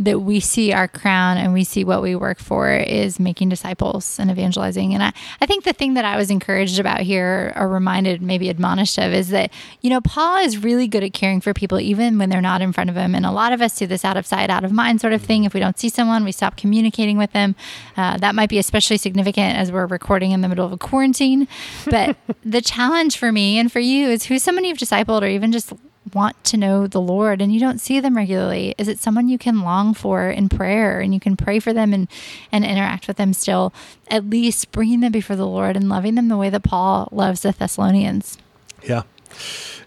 that 0.01 0.21
we 0.21 0.41
see 0.41 0.73
our 0.73 0.89
crown 0.89 1.37
and 1.37 1.53
we 1.53 1.63
see 1.63 1.85
what 1.85 2.01
we 2.01 2.17
work 2.17 2.39
for 2.39 2.73
is 2.73 3.21
making 3.21 3.51
disciples 3.51 4.19
and 4.19 4.31
evangelizing. 4.31 4.95
And 4.95 5.03
I, 5.03 5.13
I 5.43 5.47
think 5.47 5.65
the 5.65 5.75
thing 5.75 5.93
that 5.95 6.07
I 6.07 6.17
was 6.17 6.31
encouraged 6.31 6.79
about 6.79 7.01
here 7.01 7.53
or 7.55 7.69
reminded, 7.69 8.23
maybe 8.23 8.49
admonished 8.49 8.97
of, 8.97 9.13
is 9.13 9.29
that, 9.29 9.53
you 9.83 9.91
know, 9.91 10.01
Paul 10.01 10.39
is 10.39 10.57
really 10.57 10.89
good 10.89 11.05
at 11.05 11.13
caring 11.13 11.43
for 11.43 11.53
people 11.53 11.79
even 11.79 12.17
when 12.17 12.31
they're 12.31 12.41
not 12.41 12.63
in 12.63 12.73
front 12.73 12.89
of 12.89 12.97
him. 12.97 13.15
And 13.15 13.27
a 13.27 13.31
lot 13.31 13.53
of 13.53 13.61
us 13.61 13.79
do 13.79 13.87
this 13.87 14.03
out 14.03 14.17
of 14.17 14.27
sight, 14.27 14.49
out 14.49 14.65
of 14.65 14.73
mind 14.73 15.03
sort 15.03 15.13
of 15.13 15.21
thing. 15.21 15.45
If 15.45 15.53
we 15.53 15.61
don't 15.61 15.79
see 15.79 15.91
someone, 15.91 16.25
we 16.25 16.33
stop 16.33 16.57
communicating 16.57 17.19
with 17.19 17.33
them. 17.33 17.55
Uh, 17.95 18.17
that 18.17 18.35
might 18.35 18.49
be 18.49 18.59
especially 18.59 18.97
significant 18.97 19.59
as 19.59 19.71
we're 19.71 19.85
recording 19.87 20.31
in 20.31 20.41
the 20.41 20.49
middle 20.49 20.65
of 20.65 20.73
a 20.73 20.79
quarantine. 20.79 21.47
But 21.85 22.17
the 22.43 22.63
challenge 22.63 23.19
for 23.19 23.33
me 23.33 23.59
and 23.59 23.71
for 23.71 23.81
you 23.81 24.09
is 24.09 24.25
who's 24.25 24.43
someone 24.43 24.65
you've 24.65 24.79
discipled 24.79 25.21
or 25.21 25.29
even 25.29 25.53
just 25.53 25.75
want 26.15 26.43
to 26.45 26.57
know 26.57 26.87
the 26.87 27.01
Lord 27.01 27.41
and 27.41 27.53
you 27.53 27.61
don't 27.61 27.81
see 27.81 28.01
them 28.01 28.17
regularly? 28.17 28.75
Is 28.79 28.89
it 28.89 28.99
someone 28.99 29.29
you 29.29 29.39
can 29.39 29.63
long 29.63 29.95
for 29.95 30.31
in 30.31 30.49
prayer 30.49 31.01
and 31.01 31.15
you 31.15 31.21
can 31.21 31.37
pray 31.37 31.59
for 31.59 31.73
them 31.73 31.93
and, 31.93 32.09
and 32.53 32.65
interact 32.65 33.09
with 33.09 33.17
them 33.17 33.33
still, 33.33 33.73
at 34.09 34.29
least 34.29 34.73
bringing 34.73 35.01
them 35.01 35.13
before 35.13 35.37
the 35.37 35.47
Lord 35.47 35.77
and 35.77 35.89
loving 35.89 36.15
them 36.15 36.29
the 36.29 36.37
way 36.37 36.51
that 36.51 36.63
Paul 36.63 37.09
loves 37.13 37.43
the 37.43 37.53
Thessalonians? 37.53 38.39
Yeah. 38.83 39.03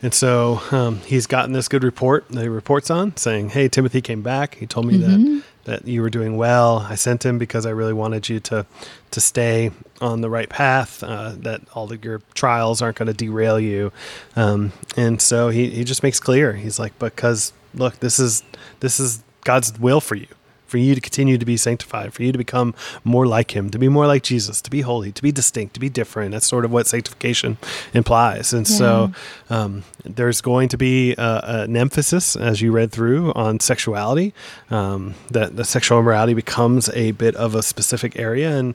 And 0.01 0.13
so 0.13 0.62
um, 0.71 0.99
he's 1.01 1.27
gotten 1.27 1.53
this 1.53 1.67
good 1.67 1.83
report 1.83 2.27
that 2.29 2.41
he 2.41 2.47
reports 2.47 2.89
on 2.89 3.15
saying, 3.17 3.49
Hey, 3.49 3.67
Timothy 3.67 4.01
came 4.01 4.21
back. 4.21 4.55
He 4.55 4.67
told 4.67 4.86
me 4.86 4.97
mm-hmm. 4.97 5.36
that 5.36 5.43
that 5.65 5.88
you 5.88 6.02
were 6.02 6.10
doing 6.10 6.38
well. 6.38 6.86
I 6.89 6.95
sent 6.95 7.26
him 7.26 7.38
because 7.38 7.65
I 7.65 7.69
really 7.71 7.93
wanted 7.93 8.30
you 8.30 8.39
to 8.41 8.65
to 9.12 9.21
stay 9.21 9.71
on 10.02 10.21
the 10.21 10.30
right 10.30 10.49
path. 10.49 11.04
Uh, 11.04 11.34
that 11.38 11.62
all 11.73 11.91
of 11.91 12.04
your 12.04 12.21
trials 12.34 12.82
aren't 12.82 12.97
going 12.97 13.08
to 13.08 13.13
derail 13.13 13.60
you. 13.60 13.91
Um, 14.36 14.73
and 14.97 15.21
so 15.21 15.49
he 15.49 15.69
he 15.69 15.84
just 15.84 16.04
makes 16.04 16.19
clear. 16.19 16.54
He's 16.54 16.80
like, 16.80 16.97
because 16.99 17.54
look, 17.73 17.99
this 17.99 18.19
is 18.19 18.43
this 18.80 18.99
is 18.99 19.23
God's 19.41 19.78
will 19.80 20.02
for 20.02 20.15
you 20.15 20.28
for 20.73 20.79
you 20.79 20.95
to 20.95 21.01
continue 21.01 21.38
to 21.38 21.45
be 21.45 21.55
sanctified, 21.55 22.12
for 22.15 22.23
you 22.23 22.31
to 22.31 22.38
become 22.39 22.73
more 23.03 23.27
like 23.27 23.55
Him, 23.55 23.69
to 23.69 23.77
be 23.77 23.89
more 23.89 24.07
like 24.07 24.23
Jesus, 24.23 24.59
to 24.62 24.71
be 24.71 24.81
holy, 24.81 25.12
to 25.12 25.21
be 25.21 25.31
distinct, 25.31 25.75
to 25.75 25.79
be 25.79 25.88
different. 25.88 26.31
That's 26.31 26.47
sort 26.47 26.65
of 26.65 26.71
what 26.71 26.88
sanctification 26.88 27.59
implies. 27.93 28.53
And 28.53 28.67
yeah. 28.67 28.75
so 28.75 29.12
um, 29.51 29.83
there's 30.03 30.41
going 30.41 30.69
to 30.69 30.77
be 30.77 31.13
uh, 31.15 31.65
an 31.65 31.77
emphasis, 31.77 32.36
as 32.36 32.59
you 32.59 32.71
read 32.71 32.91
through, 32.91 33.33
on 33.33 33.59
sexuality, 33.59 34.33
um, 34.71 35.13
that 35.29 35.57
the 35.57 35.63
sexual 35.63 35.99
immorality 35.99 36.33
becomes 36.33 36.89
a 36.89 37.12
bit 37.12 37.36
of 37.36 37.53
a 37.53 37.62
specific 37.62 38.17
area. 38.17 38.57
And 38.57 38.73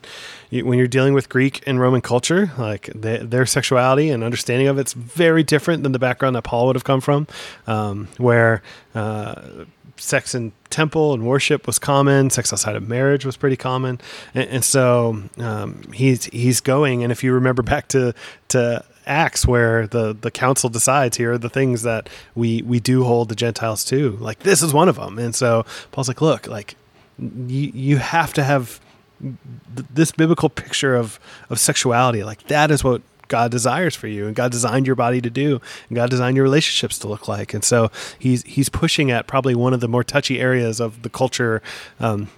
you, 0.50 0.64
when 0.64 0.78
you're 0.78 0.86
dealing 0.86 1.14
with 1.14 1.28
Greek 1.28 1.64
and 1.66 1.80
Roman 1.80 2.00
culture, 2.00 2.52
like 2.58 2.92
they, 2.94 3.16
their 3.16 3.44
sexuality 3.44 4.08
and 4.10 4.22
understanding 4.22 4.68
of 4.68 4.78
it's 4.78 4.92
very 4.92 5.42
different 5.42 5.82
than 5.82 5.90
the 5.90 5.98
background 5.98 6.36
that 6.36 6.44
Paul 6.44 6.68
would 6.68 6.76
have 6.76 6.84
come 6.84 7.00
from, 7.00 7.26
um, 7.66 8.06
where 8.18 8.62
uh, 8.94 9.64
sex 9.96 10.32
and 10.32 10.52
temple 10.70 11.14
and 11.14 11.26
worship 11.26 11.66
was 11.66 11.78
common. 11.78 12.30
Sex 12.30 12.52
outside 12.52 12.76
of 12.76 12.88
marriage 12.88 13.24
was 13.24 13.36
pretty 13.36 13.56
common, 13.56 14.00
and, 14.34 14.48
and 14.48 14.64
so 14.64 15.22
um, 15.38 15.82
he's 15.92 16.24
he's 16.26 16.60
going. 16.60 17.02
And 17.02 17.12
if 17.12 17.24
you 17.24 17.32
remember 17.32 17.62
back 17.62 17.88
to 17.88 18.14
to 18.48 18.84
Acts, 19.06 19.46
where 19.46 19.86
the 19.86 20.12
the 20.12 20.30
council 20.30 20.68
decides 20.68 21.16
here 21.16 21.32
are 21.32 21.38
the 21.38 21.48
things 21.48 21.82
that 21.82 22.08
we 22.34 22.62
we 22.62 22.80
do 22.80 23.04
hold 23.04 23.28
the 23.28 23.34
Gentiles 23.34 23.84
to, 23.86 24.12
like 24.20 24.40
this 24.40 24.62
is 24.62 24.72
one 24.72 24.88
of 24.88 24.96
them. 24.96 25.18
And 25.18 25.34
so 25.34 25.64
Paul's 25.92 26.08
like, 26.08 26.20
look, 26.20 26.46
like 26.46 26.76
you 27.18 27.70
you 27.74 27.96
have 27.98 28.32
to 28.34 28.44
have 28.44 28.80
this 29.20 30.12
biblical 30.12 30.48
picture 30.48 30.94
of 30.94 31.18
of 31.50 31.58
sexuality. 31.58 32.22
Like 32.22 32.46
that 32.48 32.70
is 32.70 32.84
what 32.84 33.02
God 33.28 33.50
desires 33.50 33.94
for 33.94 34.08
you 34.08 34.26
and 34.26 34.34
God 34.34 34.50
designed 34.50 34.86
your 34.86 34.96
body 34.96 35.20
to 35.20 35.30
do 35.30 35.60
and 35.88 35.96
God 35.96 36.10
designed 36.10 36.36
your 36.36 36.44
relationships 36.44 36.98
to 37.00 37.08
look 37.08 37.28
like. 37.28 37.54
And 37.54 37.62
so 37.64 37.90
he's 38.18 38.42
he's 38.44 38.68
pushing 38.68 39.10
at 39.10 39.26
probably 39.26 39.54
one 39.54 39.72
of 39.74 39.80
the 39.80 39.88
more 39.88 40.02
touchy 40.04 40.40
areas 40.40 40.80
of 40.80 41.02
the 41.02 41.10
culture 41.10 41.62
um, 42.00 42.28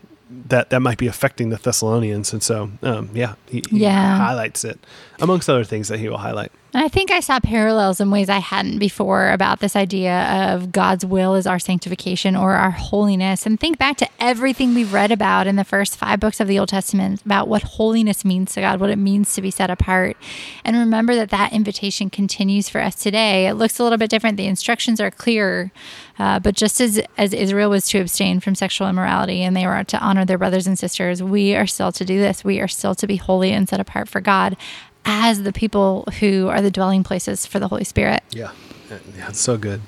that 0.48 0.70
that 0.70 0.80
might 0.80 0.98
be 0.98 1.06
affecting 1.06 1.48
the 1.50 1.56
Thessalonians. 1.56 2.32
And 2.32 2.42
so 2.42 2.70
um, 2.82 3.10
yeah, 3.14 3.34
he, 3.48 3.62
he 3.70 3.78
Yeah. 3.80 4.16
highlights 4.16 4.64
it 4.64 4.78
amongst 5.20 5.48
other 5.48 5.64
things 5.64 5.88
that 5.88 5.98
he 5.98 6.08
will 6.08 6.18
highlight. 6.18 6.52
I 6.72 6.86
think 6.86 7.10
I 7.10 7.18
saw 7.18 7.40
parallels 7.40 8.00
in 8.00 8.12
ways 8.12 8.28
I 8.28 8.38
hadn't 8.38 8.78
before 8.78 9.32
about 9.32 9.58
this 9.58 9.74
idea 9.74 10.52
of 10.54 10.70
God's 10.70 11.04
will 11.04 11.34
is 11.34 11.44
our 11.44 11.58
sanctification 11.58 12.36
or 12.36 12.52
our 12.52 12.70
holiness. 12.70 13.44
And 13.44 13.58
think 13.58 13.76
back 13.76 13.96
to 13.96 14.08
everything 14.20 14.72
we've 14.72 14.92
read 14.92 15.10
about 15.10 15.48
in 15.48 15.56
the 15.56 15.64
first 15.64 15.96
five 15.96 16.20
books 16.20 16.38
of 16.38 16.46
the 16.46 16.60
Old 16.60 16.68
Testament 16.68 17.22
about 17.24 17.48
what 17.48 17.64
holiness 17.64 18.24
means 18.24 18.52
to 18.54 18.60
God, 18.60 18.78
what 18.78 18.88
it 18.90 18.98
means 18.98 19.34
to 19.34 19.42
be 19.42 19.50
set 19.50 19.68
apart. 19.68 20.16
And 20.64 20.76
remember 20.76 21.16
that 21.16 21.30
that 21.30 21.52
invitation 21.52 22.08
continues 22.08 22.68
for 22.68 22.80
us 22.80 22.94
today. 22.94 23.48
It 23.48 23.54
looks 23.54 23.80
a 23.80 23.82
little 23.82 23.98
bit 23.98 24.10
different. 24.10 24.36
The 24.36 24.46
instructions 24.46 25.00
are 25.00 25.10
clearer. 25.10 25.72
Uh, 26.20 26.38
but 26.38 26.54
just 26.54 26.80
as, 26.80 27.00
as 27.18 27.32
Israel 27.32 27.70
was 27.70 27.88
to 27.88 27.98
abstain 27.98 28.38
from 28.38 28.54
sexual 28.54 28.88
immorality 28.88 29.42
and 29.42 29.56
they 29.56 29.66
were 29.66 29.82
to 29.82 29.98
honor 29.98 30.24
their 30.24 30.38
brothers 30.38 30.68
and 30.68 30.78
sisters, 30.78 31.20
we 31.20 31.56
are 31.56 31.66
still 31.66 31.90
to 31.90 32.04
do 32.04 32.20
this. 32.20 32.44
We 32.44 32.60
are 32.60 32.68
still 32.68 32.94
to 32.94 33.06
be 33.08 33.16
holy 33.16 33.50
and 33.50 33.68
set 33.68 33.80
apart 33.80 34.08
for 34.08 34.20
God 34.20 34.56
as 35.04 35.42
the 35.42 35.52
people 35.52 36.04
who 36.20 36.48
are 36.48 36.60
the 36.60 36.70
dwelling 36.70 37.02
places 37.04 37.46
for 37.46 37.58
the 37.58 37.68
Holy 37.68 37.84
Spirit. 37.84 38.22
Yeah, 38.30 38.52
yeah, 38.90 39.28
it's 39.28 39.40
so 39.40 39.56
good. 39.56 39.80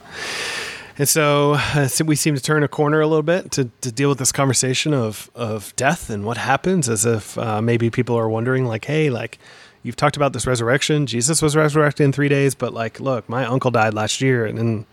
And 0.98 1.08
so, 1.08 1.54
uh, 1.54 1.88
so 1.88 2.04
we 2.04 2.16
seem 2.16 2.34
to 2.34 2.42
turn 2.42 2.62
a 2.62 2.68
corner 2.68 3.00
a 3.00 3.06
little 3.06 3.22
bit 3.22 3.50
to, 3.52 3.70
to 3.80 3.90
deal 3.90 4.08
with 4.08 4.18
this 4.18 4.32
conversation 4.32 4.92
of 4.92 5.30
of 5.34 5.74
death 5.76 6.10
and 6.10 6.24
what 6.24 6.36
happens, 6.36 6.88
as 6.88 7.06
if 7.06 7.38
uh, 7.38 7.62
maybe 7.62 7.90
people 7.90 8.16
are 8.16 8.28
wondering, 8.28 8.66
like, 8.66 8.84
hey, 8.84 9.08
like 9.10 9.38
you've 9.82 9.96
talked 9.96 10.16
about 10.16 10.32
this 10.32 10.46
resurrection. 10.46 11.06
Jesus 11.06 11.40
was 11.40 11.56
resurrected 11.56 12.04
in 12.04 12.12
three 12.12 12.28
days, 12.28 12.54
but 12.54 12.72
like, 12.74 13.00
look, 13.00 13.28
my 13.28 13.44
uncle 13.46 13.70
died 13.70 13.94
last 13.94 14.20
year, 14.20 14.44
and 14.44 14.58
then 14.58 14.86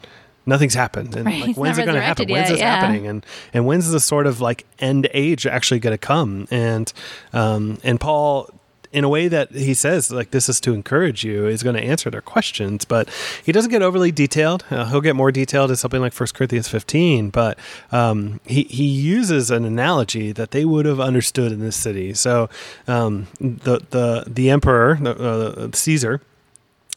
nothing's 0.46 0.74
happened. 0.74 1.16
And 1.16 1.26
Right, 1.26 1.48
like, 1.48 1.58
when's 1.58 1.78
it 1.78 1.86
going 1.86 1.96
to 1.96 2.02
happen? 2.02 2.24
resurrected 2.24 2.30
When's 2.30 2.50
yet, 2.50 2.54
this 2.56 2.60
yeah. 2.60 2.80
happening? 2.80 3.08
And 3.08 3.26
and 3.54 3.66
when's 3.66 3.92
the 3.92 4.00
sort 4.00 4.26
of 4.26 4.40
like 4.42 4.66
end 4.80 5.10
age 5.14 5.46
actually 5.46 5.80
going 5.80 5.94
to 5.94 5.98
come? 5.98 6.48
And 6.50 6.92
um, 7.34 7.78
and 7.84 8.00
Paul 8.00 8.50
in 8.91 9.04
a 9.04 9.10
way 9.10 9.28
that 9.28 9.52
he 9.52 9.73
says 9.73 10.12
like 10.12 10.32
this 10.32 10.49
is 10.49 10.60
to 10.60 10.73
encourage 10.73 11.23
you 11.23 11.47
is 11.47 11.62
going 11.63 11.75
to 11.75 11.82
answer 11.82 12.10
their 12.10 12.21
questions 12.21 12.86
but 12.86 13.10
he 13.43 13.52
doesn't 13.52 13.71
get 13.71 13.82
overly 13.82 14.12
detailed. 14.12 14.65
Uh, 14.71 14.86
he'll 14.86 15.02
get 15.02 15.15
more 15.15 15.32
detailed 15.32 15.69
in 15.69 15.75
something 15.75 16.02
like 16.02 16.13
1 16.13 16.28
corinthians 16.34 16.67
15 16.67 17.30
but 17.30 17.58
um, 17.91 18.39
he, 18.45 18.63
he 18.63 18.86
uses 18.86 19.52
an 19.52 19.65
analogy 19.65 20.32
that 20.32 20.52
they 20.52 20.65
would 20.65 20.86
have 20.86 20.99
understood 20.99 21.52
in 21.52 21.60
this 21.60 21.75
city. 21.75 22.13
So 22.13 22.49
um, 22.88 23.28
the, 23.39 23.80
the, 23.89 24.23
the 24.28 24.49
emperor 24.49 24.99
uh, 25.06 25.69
caesar 25.73 26.21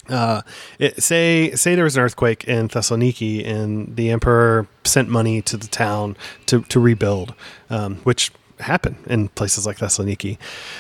uh, 0.09 0.43
it, 0.79 1.01
say 1.03 1.53
say 1.55 1.75
there 1.75 1.85
was 1.85 1.97
an 1.97 2.03
earthquake 2.03 2.45
in 2.45 2.69
Thessaloniki 2.69 3.47
and 3.47 3.95
the 3.95 4.11
emperor 4.11 4.67
sent 4.85 5.09
money 5.09 5.41
to 5.43 5.57
the 5.57 5.69
town 5.69 6.17
to 6.47 6.63
to 6.63 6.81
rebuild, 6.81 7.35
um, 7.71 7.97
which 7.97 8.33
happened 8.63 8.97
in 9.07 9.29
places 9.29 9.67
like 9.67 9.79
Thessaloniki. 9.79 10.39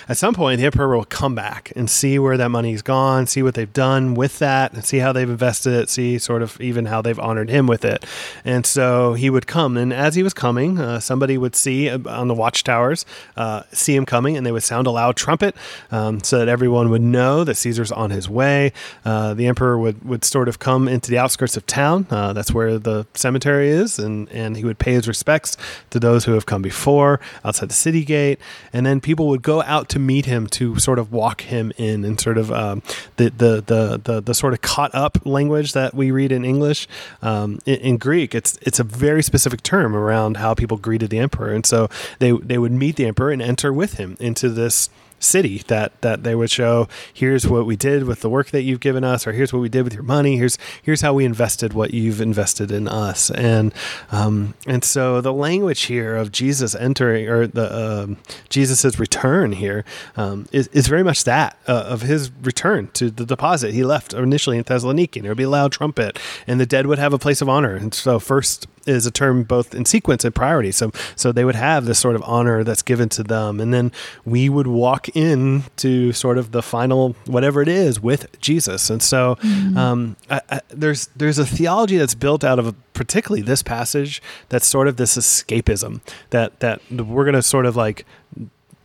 At 0.08 0.16
some 0.16 0.34
point, 0.34 0.58
the 0.60 0.66
emperor 0.66 0.96
will 0.96 1.04
come 1.04 1.34
back 1.34 1.72
and 1.76 1.88
see 1.90 2.18
where 2.18 2.36
that 2.36 2.48
money's 2.48 2.82
gone, 2.82 3.26
see 3.26 3.42
what 3.42 3.54
they've 3.54 3.72
done 3.72 4.14
with 4.14 4.38
that, 4.38 4.72
and 4.72 4.84
see 4.84 4.98
how 4.98 5.12
they've 5.12 5.28
invested 5.28 5.72
it, 5.74 5.88
see 5.88 6.18
sort 6.18 6.42
of 6.42 6.60
even 6.60 6.86
how 6.86 7.02
they've 7.02 7.18
honored 7.18 7.50
him 7.50 7.66
with 7.66 7.84
it. 7.84 8.04
And 8.44 8.64
so 8.64 9.14
he 9.14 9.30
would 9.30 9.46
come, 9.46 9.76
and 9.76 9.92
as 9.92 10.14
he 10.14 10.22
was 10.22 10.34
coming, 10.34 10.78
uh, 10.78 11.00
somebody 11.00 11.36
would 11.38 11.56
see 11.56 11.90
uh, 11.90 11.98
on 12.06 12.28
the 12.28 12.34
watchtowers, 12.34 13.04
uh, 13.36 13.62
see 13.72 13.94
him 13.94 14.06
coming, 14.06 14.36
and 14.36 14.46
they 14.46 14.52
would 14.52 14.62
sound 14.62 14.86
a 14.86 14.90
loud 14.90 15.16
trumpet 15.16 15.56
um, 15.90 16.22
so 16.22 16.38
that 16.38 16.48
everyone 16.48 16.90
would 16.90 17.02
know 17.02 17.44
that 17.44 17.56
Caesar's 17.56 17.92
on 17.92 18.10
his 18.10 18.28
way. 18.28 18.72
Uh, 19.04 19.34
the 19.34 19.46
emperor 19.46 19.78
would, 19.78 20.04
would 20.04 20.24
sort 20.24 20.48
of 20.48 20.58
come 20.58 20.88
into 20.88 21.10
the 21.10 21.18
outskirts 21.18 21.56
of 21.56 21.66
town. 21.66 22.06
Uh, 22.10 22.32
that's 22.32 22.52
where 22.52 22.78
the 22.78 23.06
cemetery 23.14 23.68
is, 23.68 23.98
and, 23.98 24.30
and 24.30 24.56
he 24.56 24.64
would 24.64 24.78
pay 24.78 24.92
his 24.92 25.08
respects 25.08 25.56
to 25.90 25.98
those 25.98 26.24
who 26.24 26.32
have 26.32 26.46
come 26.46 26.62
before 26.62 27.20
outside 27.44 27.71
city 27.72 28.04
gate. 28.04 28.38
And 28.72 28.86
then 28.86 29.00
people 29.00 29.28
would 29.28 29.42
go 29.42 29.62
out 29.62 29.88
to 29.90 29.98
meet 29.98 30.26
him 30.26 30.46
to 30.48 30.78
sort 30.78 30.98
of 30.98 31.12
walk 31.12 31.42
him 31.42 31.72
in 31.76 32.04
and 32.04 32.20
sort 32.20 32.38
of 32.38 32.52
um, 32.52 32.82
the, 33.16 33.30
the, 33.30 33.62
the, 33.66 34.00
the, 34.02 34.20
the 34.20 34.34
sort 34.34 34.52
of 34.52 34.60
caught 34.60 34.94
up 34.94 35.18
language 35.24 35.72
that 35.72 35.94
we 35.94 36.10
read 36.10 36.32
in 36.32 36.44
English. 36.44 36.88
Um, 37.22 37.58
in, 37.66 37.76
in 37.76 37.96
Greek, 37.96 38.34
it's, 38.34 38.58
it's 38.62 38.78
a 38.78 38.84
very 38.84 39.22
specific 39.22 39.62
term 39.62 39.94
around 39.96 40.36
how 40.36 40.54
people 40.54 40.76
greeted 40.76 41.10
the 41.10 41.18
emperor. 41.18 41.52
And 41.52 41.66
so 41.66 41.88
they, 42.18 42.32
they 42.32 42.58
would 42.58 42.72
meet 42.72 42.96
the 42.96 43.06
emperor 43.06 43.30
and 43.30 43.42
enter 43.42 43.72
with 43.72 43.94
him 43.94 44.16
into 44.20 44.48
this 44.48 44.90
city 45.22 45.58
that 45.68 46.00
that 46.02 46.22
they 46.22 46.34
would 46.34 46.50
show 46.50 46.88
here's 47.12 47.46
what 47.46 47.66
we 47.66 47.76
did 47.76 48.04
with 48.04 48.20
the 48.20 48.30
work 48.30 48.50
that 48.50 48.62
you've 48.62 48.80
given 48.80 49.04
us 49.04 49.26
or 49.26 49.32
here's 49.32 49.52
what 49.52 49.60
we 49.60 49.68
did 49.68 49.84
with 49.84 49.94
your 49.94 50.02
money 50.02 50.36
here's 50.36 50.58
here's 50.82 51.00
how 51.00 51.14
we 51.14 51.24
invested 51.24 51.72
what 51.72 51.92
you've 51.92 52.20
invested 52.20 52.70
in 52.70 52.88
us. 52.88 53.30
And 53.30 53.72
um, 54.10 54.54
and 54.66 54.84
so 54.84 55.20
the 55.20 55.32
language 55.32 55.82
here 55.82 56.16
of 56.16 56.32
Jesus 56.32 56.74
entering 56.74 57.28
or 57.28 57.46
the 57.46 58.02
um, 58.02 58.16
Jesus's 58.48 58.98
return 58.98 59.52
here 59.52 59.84
um, 60.16 60.46
is, 60.52 60.68
is 60.68 60.86
very 60.86 61.02
much 61.02 61.24
that 61.24 61.56
uh, 61.66 61.84
of 61.88 62.02
his 62.02 62.30
return 62.42 62.88
to 62.94 63.10
the 63.10 63.26
deposit 63.26 63.72
he 63.72 63.84
left 63.84 64.14
initially 64.14 64.58
in 64.58 64.64
Thessaloniki. 64.64 65.16
And 65.16 65.24
there 65.24 65.30
would 65.30 65.38
be 65.38 65.44
a 65.44 65.50
loud 65.50 65.72
trumpet 65.72 66.18
and 66.46 66.60
the 66.60 66.66
dead 66.66 66.86
would 66.86 66.98
have 66.98 67.12
a 67.12 67.18
place 67.18 67.40
of 67.40 67.48
honor. 67.48 67.74
And 67.74 67.92
so 67.92 68.18
first 68.18 68.66
is 68.86 69.06
a 69.06 69.10
term 69.10 69.42
both 69.42 69.74
in 69.74 69.84
sequence 69.84 70.24
and 70.24 70.34
priority. 70.34 70.72
So 70.72 70.92
so 71.16 71.32
they 71.32 71.44
would 71.44 71.54
have 71.54 71.84
this 71.84 71.98
sort 71.98 72.14
of 72.14 72.22
honor 72.24 72.64
that's 72.64 72.82
given 72.82 73.08
to 73.10 73.22
them, 73.22 73.60
and 73.60 73.72
then 73.72 73.92
we 74.24 74.48
would 74.48 74.66
walk 74.66 75.08
in 75.16 75.64
to 75.76 76.12
sort 76.12 76.38
of 76.38 76.52
the 76.52 76.62
final 76.62 77.14
whatever 77.26 77.62
it 77.62 77.68
is 77.68 78.00
with 78.00 78.38
Jesus. 78.40 78.90
And 78.90 79.02
so 79.02 79.38
um, 79.76 80.16
I, 80.30 80.40
I, 80.50 80.60
there's 80.68 81.08
there's 81.16 81.38
a 81.38 81.46
theology 81.46 81.96
that's 81.96 82.14
built 82.14 82.44
out 82.44 82.58
of 82.58 82.74
particularly 82.92 83.42
this 83.42 83.62
passage 83.62 84.22
that's 84.48 84.66
sort 84.66 84.88
of 84.88 84.96
this 84.96 85.16
escapism 85.16 86.00
that 86.30 86.60
that 86.60 86.80
we're 86.90 87.24
going 87.24 87.34
to 87.34 87.42
sort 87.42 87.66
of 87.66 87.76
like 87.76 88.04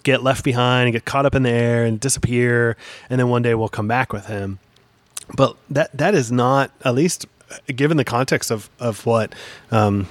get 0.03 0.23
left 0.23 0.43
behind 0.43 0.87
and 0.87 0.93
get 0.93 1.03
caught 1.05 1.25
up 1.25 1.35
in 1.35 1.43
the 1.43 1.49
air 1.49 1.83
and 1.83 1.99
disappear, 1.99 2.77
and 3.09 3.19
then 3.19 3.29
one 3.29 3.41
day 3.41 3.53
we'll 3.55 3.67
come 3.67 3.87
back 3.87 4.13
with 4.13 4.27
him 4.27 4.59
but 5.35 5.57
that 5.69 5.95
that 5.97 6.15
is 6.15 6.31
not 6.31 6.71
at 6.83 6.95
least 6.95 7.25
given 7.75 7.97
the 7.97 8.03
context 8.03 8.51
of 8.51 8.69
of 8.79 9.05
what 9.05 9.33
um 9.71 10.07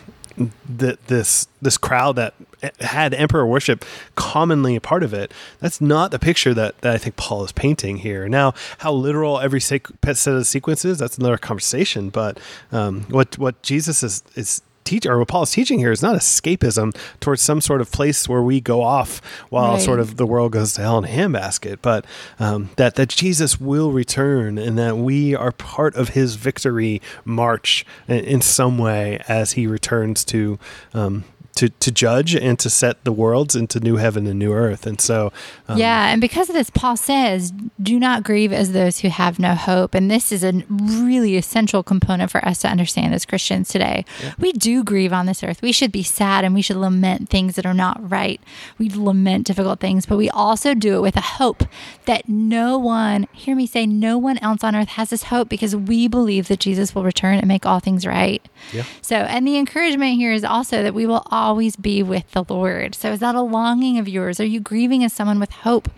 this 0.68 1.46
this 1.62 1.79
crowd 1.79 2.16
that 2.16 2.35
had 2.81 3.14
emperor 3.14 3.46
worship 3.46 3.85
commonly 4.16 4.77
a 4.77 4.81
part 4.81 5.03
of 5.03 5.14
it 5.14 5.33
that's 5.61 5.81
not 5.81 6.11
the 6.11 6.18
picture 6.18 6.53
that, 6.53 6.79
that 6.83 6.94
i 6.94 6.99
think 6.99 7.16
paul 7.16 7.44
is 7.44 7.53
painting 7.53 7.99
here. 7.99 8.29
Now 8.29 8.53
how 8.79 8.92
literal 8.92 9.40
every 9.40 9.61
set 9.61 9.90
of 10.03 10.46
sequences 10.46 10.99
that's 10.99 11.18
another 11.18 11.38
conversation 11.38 12.11
but 12.11 12.38
um, 12.70 13.03
what 13.03 13.38
what 13.38 13.62
jesus 13.62 14.03
is 14.03 14.22
is 14.35 14.62
teach 14.87 15.05
or 15.07 15.18
what 15.18 15.29
Paul 15.29 15.42
is 15.42 15.51
teaching 15.51 15.79
here 15.79 15.92
is 15.92 16.03
not 16.03 16.16
escapism 16.16 16.96
towards 17.20 17.42
some 17.42 17.61
sort 17.61 17.81
of 17.81 17.90
place 17.90 18.29
where 18.29 18.42
we 18.42 18.61
go 18.61 18.83
off 18.83 19.20
while 19.51 19.72
Right. 19.72 19.83
sort 19.83 20.01
of 20.01 20.16
the 20.16 20.27
world 20.27 20.53
goes 20.53 20.72
to 20.75 20.81
hell 20.83 20.99
in 20.99 21.05
a 21.05 21.09
handbasket, 21.09 21.79
but 21.83 22.05
um, 22.38 22.70
that 22.77 22.94
that 22.94 23.09
Jesus 23.09 23.61
will 23.61 23.92
return 23.92 24.59
and 24.59 24.79
that 24.79 24.96
we 24.96 25.35
are 25.35 25.53
part 25.53 25.94
of 25.96 26.11
His 26.11 26.37
victory 26.37 27.03
march 27.25 27.85
in, 28.09 28.20
in 28.25 28.40
some 28.40 28.79
way 28.79 29.20
as 29.29 29.53
He 29.53 29.66
returns 29.66 30.25
to. 30.27 30.59
Um, 30.94 31.25
to, 31.57 31.69
to 31.69 31.90
judge 31.90 32.35
and 32.35 32.59
to 32.59 32.71
set 32.71 33.05
the 33.05 33.12
worlds 33.12 33.57
into 33.57 33.81
new 33.81 33.97
heaven 33.97 34.27
and 34.27 34.38
new 34.38 34.53
earth. 34.53 34.87
And 34.87 35.01
so, 35.01 35.33
um, 35.69 35.79
yeah, 35.79 36.09
and 36.09 36.21
because 36.21 36.49
of 36.49 36.55
this, 36.55 36.71
Paul 36.71 36.97
says, 36.97 37.53
"Do 37.83 37.99
not 37.99 38.23
grieve 38.23 38.53
as 38.53 38.73
those 38.73 39.01
who 39.01 39.09
have 39.09 39.38
no 39.38 39.55
hope." 39.55 39.95
And 39.95 40.11
this 40.11 40.33
is 40.33 40.45
a 40.45 40.53
really 40.69 41.37
essential 41.37 41.83
component 41.83 42.31
for 42.31 42.45
us 42.45 42.61
to 42.61 42.69
understand 42.69 43.14
as 43.14 43.25
Christians 43.25 43.69
today. 43.69 44.05
We 44.38 44.53
do 44.53 44.85
grieve 44.85 45.12
on 45.12 45.27
this 45.27 45.42
earth. 45.42 45.62
We 45.62 45.73
should 45.73 45.92
be 45.92 46.03
sad 46.03 46.45
and 46.45 46.55
we 46.55 46.62
should 46.62 46.77
lament 46.77 47.29
things 47.29 47.57
that 47.57 47.66
are 47.66 47.75
not 47.75 48.11
right. 48.11 48.40
We 48.79 48.90
lament 48.90 49.47
difficult 49.47 49.81
things, 49.81 50.07
but 50.07 50.16
we 50.16 50.31
also 50.31 50.75
do 50.75 50.97
it 50.97 51.01
with 51.01 51.16
a 51.16 51.21
hope 51.21 51.64
that 52.05 52.29
no 52.29 52.79
one, 52.79 53.29
hear 53.33 53.57
me 53.57 53.66
say, 53.66 53.87
no 53.87 54.19
one 54.19 54.38
else 54.38 54.62
on 54.62 54.77
earth 54.77 54.88
has 54.88 55.11
this 55.11 55.25
hope 55.25 55.49
because 55.49 55.75
we 55.75 56.09
believe 56.09 56.49
that 56.49 56.61
Jesus 56.61 56.95
will 56.95 57.05
return 57.05 57.38
and 57.38 57.47
make 57.47 57.66
all 57.66 57.81
things 57.81 58.07
right. 58.07 58.47
Yeah. 58.73 58.85
So, 59.01 59.16
and 59.16 59.47
the 59.47 59.57
encouragement 59.57 60.16
here 60.16 60.33
is 60.33 60.45
also 60.45 60.83
that 60.83 60.95
we 60.95 61.07
will 61.07 61.23
always 61.47 61.77
be 61.77 62.03
with 62.03 62.29
the 62.33 62.45
Lord. 62.49 62.95
So, 62.95 63.13
is 63.13 63.21
that 63.21 63.35
a 63.35 63.41
longing 63.41 63.99
of 63.99 64.09
yours? 64.09 64.41
Are 64.41 64.45
you 64.45 64.59
grieving 64.59 65.05
as 65.05 65.13
someone 65.13 65.39
with 65.39 65.53
hope? 65.53 65.89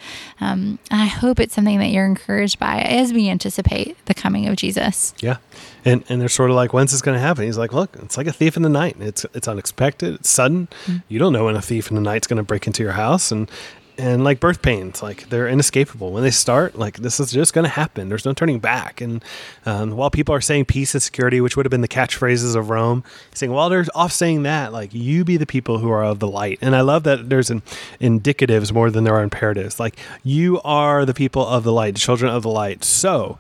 Um, 0.41 0.79
I 0.91 1.07
hope 1.07 1.41
it's 1.41 1.55
something 1.55 1.79
that 1.79 1.89
you're 1.89 2.05
encouraged 2.05 2.59
by 2.59 2.81
as 2.81 3.13
we 3.13 3.29
anticipate 3.31 3.97
the 4.05 4.15
coming 4.15 4.47
of 4.47 4.57
Jesus. 4.57 5.15
Yeah, 5.21 5.39
and 5.85 6.05
and 6.09 6.21
they're 6.21 6.29
sort 6.29 6.51
of 6.51 6.57
like, 6.57 6.73
when's 6.73 6.93
this 6.93 7.01
going 7.01 7.17
to 7.17 7.21
happen? 7.21 7.45
He's 7.45 7.59
like, 7.59 7.73
look, 7.73 7.97
it's 8.03 8.19
like 8.19 8.27
a 8.27 8.33
thief 8.33 8.57
in 8.57 8.63
the 8.63 8.69
night. 8.69 8.97
It's 9.01 9.25
it's 9.33 9.49
unexpected. 9.49 10.17
It's 10.17 10.29
sudden. 10.29 10.69
Mm-hmm. 10.85 10.99
You 11.09 11.19
don't 11.19 11.33
know 11.33 11.47
when 11.47 11.57
a 11.57 11.63
thief 11.63 11.89
in 11.89 11.95
the 11.95 12.03
night's 12.03 12.27
going 12.27 12.37
to 12.37 12.43
break 12.43 12.67
into 12.67 12.83
your 12.83 12.93
house, 12.93 13.33
and 13.33 13.51
and 13.99 14.23
like 14.23 14.39
birth 14.39 14.63
pains 14.63 15.03
like 15.03 15.29
they're 15.29 15.49
inescapable. 15.49 16.13
When 16.13 16.23
they 16.23 16.31
start 16.31 16.79
like 16.79 16.99
this 16.99 17.19
is 17.19 17.33
just 17.33 17.53
going 17.53 17.65
to 17.65 17.71
happen. 17.71 18.09
There's 18.09 18.25
no 18.25 18.33
turning 18.33 18.61
back. 18.61 19.01
And 19.01 19.23
um, 19.67 19.91
while 19.91 20.11
people 20.11 20.35
are 20.35 20.41
saying 20.41 20.67
peace 20.67 20.95
and 20.95 21.03
security 21.03 21.41
which 21.41 21.57
would 21.57 21.67
have 21.67 21.71
been 21.71 21.81
the 21.81 21.89
catchphrases 21.89 22.55
of 22.55 22.71
rome 22.71 23.03
saying 23.35 23.53
while 23.53 23.69
they're 23.69 23.85
off 23.95 24.13
saying 24.13 24.45
that 24.45 24.73
like 24.73 24.95
you 24.95 25.25
be 25.25 25.37
the 25.37 25.47
people 25.47 25.79
who 25.79 25.91
are 25.91 26.05
of 26.05 26.21
the 26.21 26.29
light. 26.29 26.59
And 26.63 26.77
i 26.77 26.81
love 26.81 27.03
that 27.03 27.29
there's 27.29 27.51
an 27.51 27.63
indicatives 28.01 28.73
more 28.73 28.91
than 28.91 29.05
there 29.05 29.15
are 29.15 29.23
imperatives. 29.23 29.81
Like 29.81 29.99
you 30.23 30.61
are 30.63 31.05
the 31.05 31.15
people 31.15 31.47
of 31.47 31.65
the 31.65 31.73
light 31.73 31.97
children 31.97 32.33
of 32.33 32.43
the 32.43 32.51
light. 32.51 32.85
So 32.85 33.39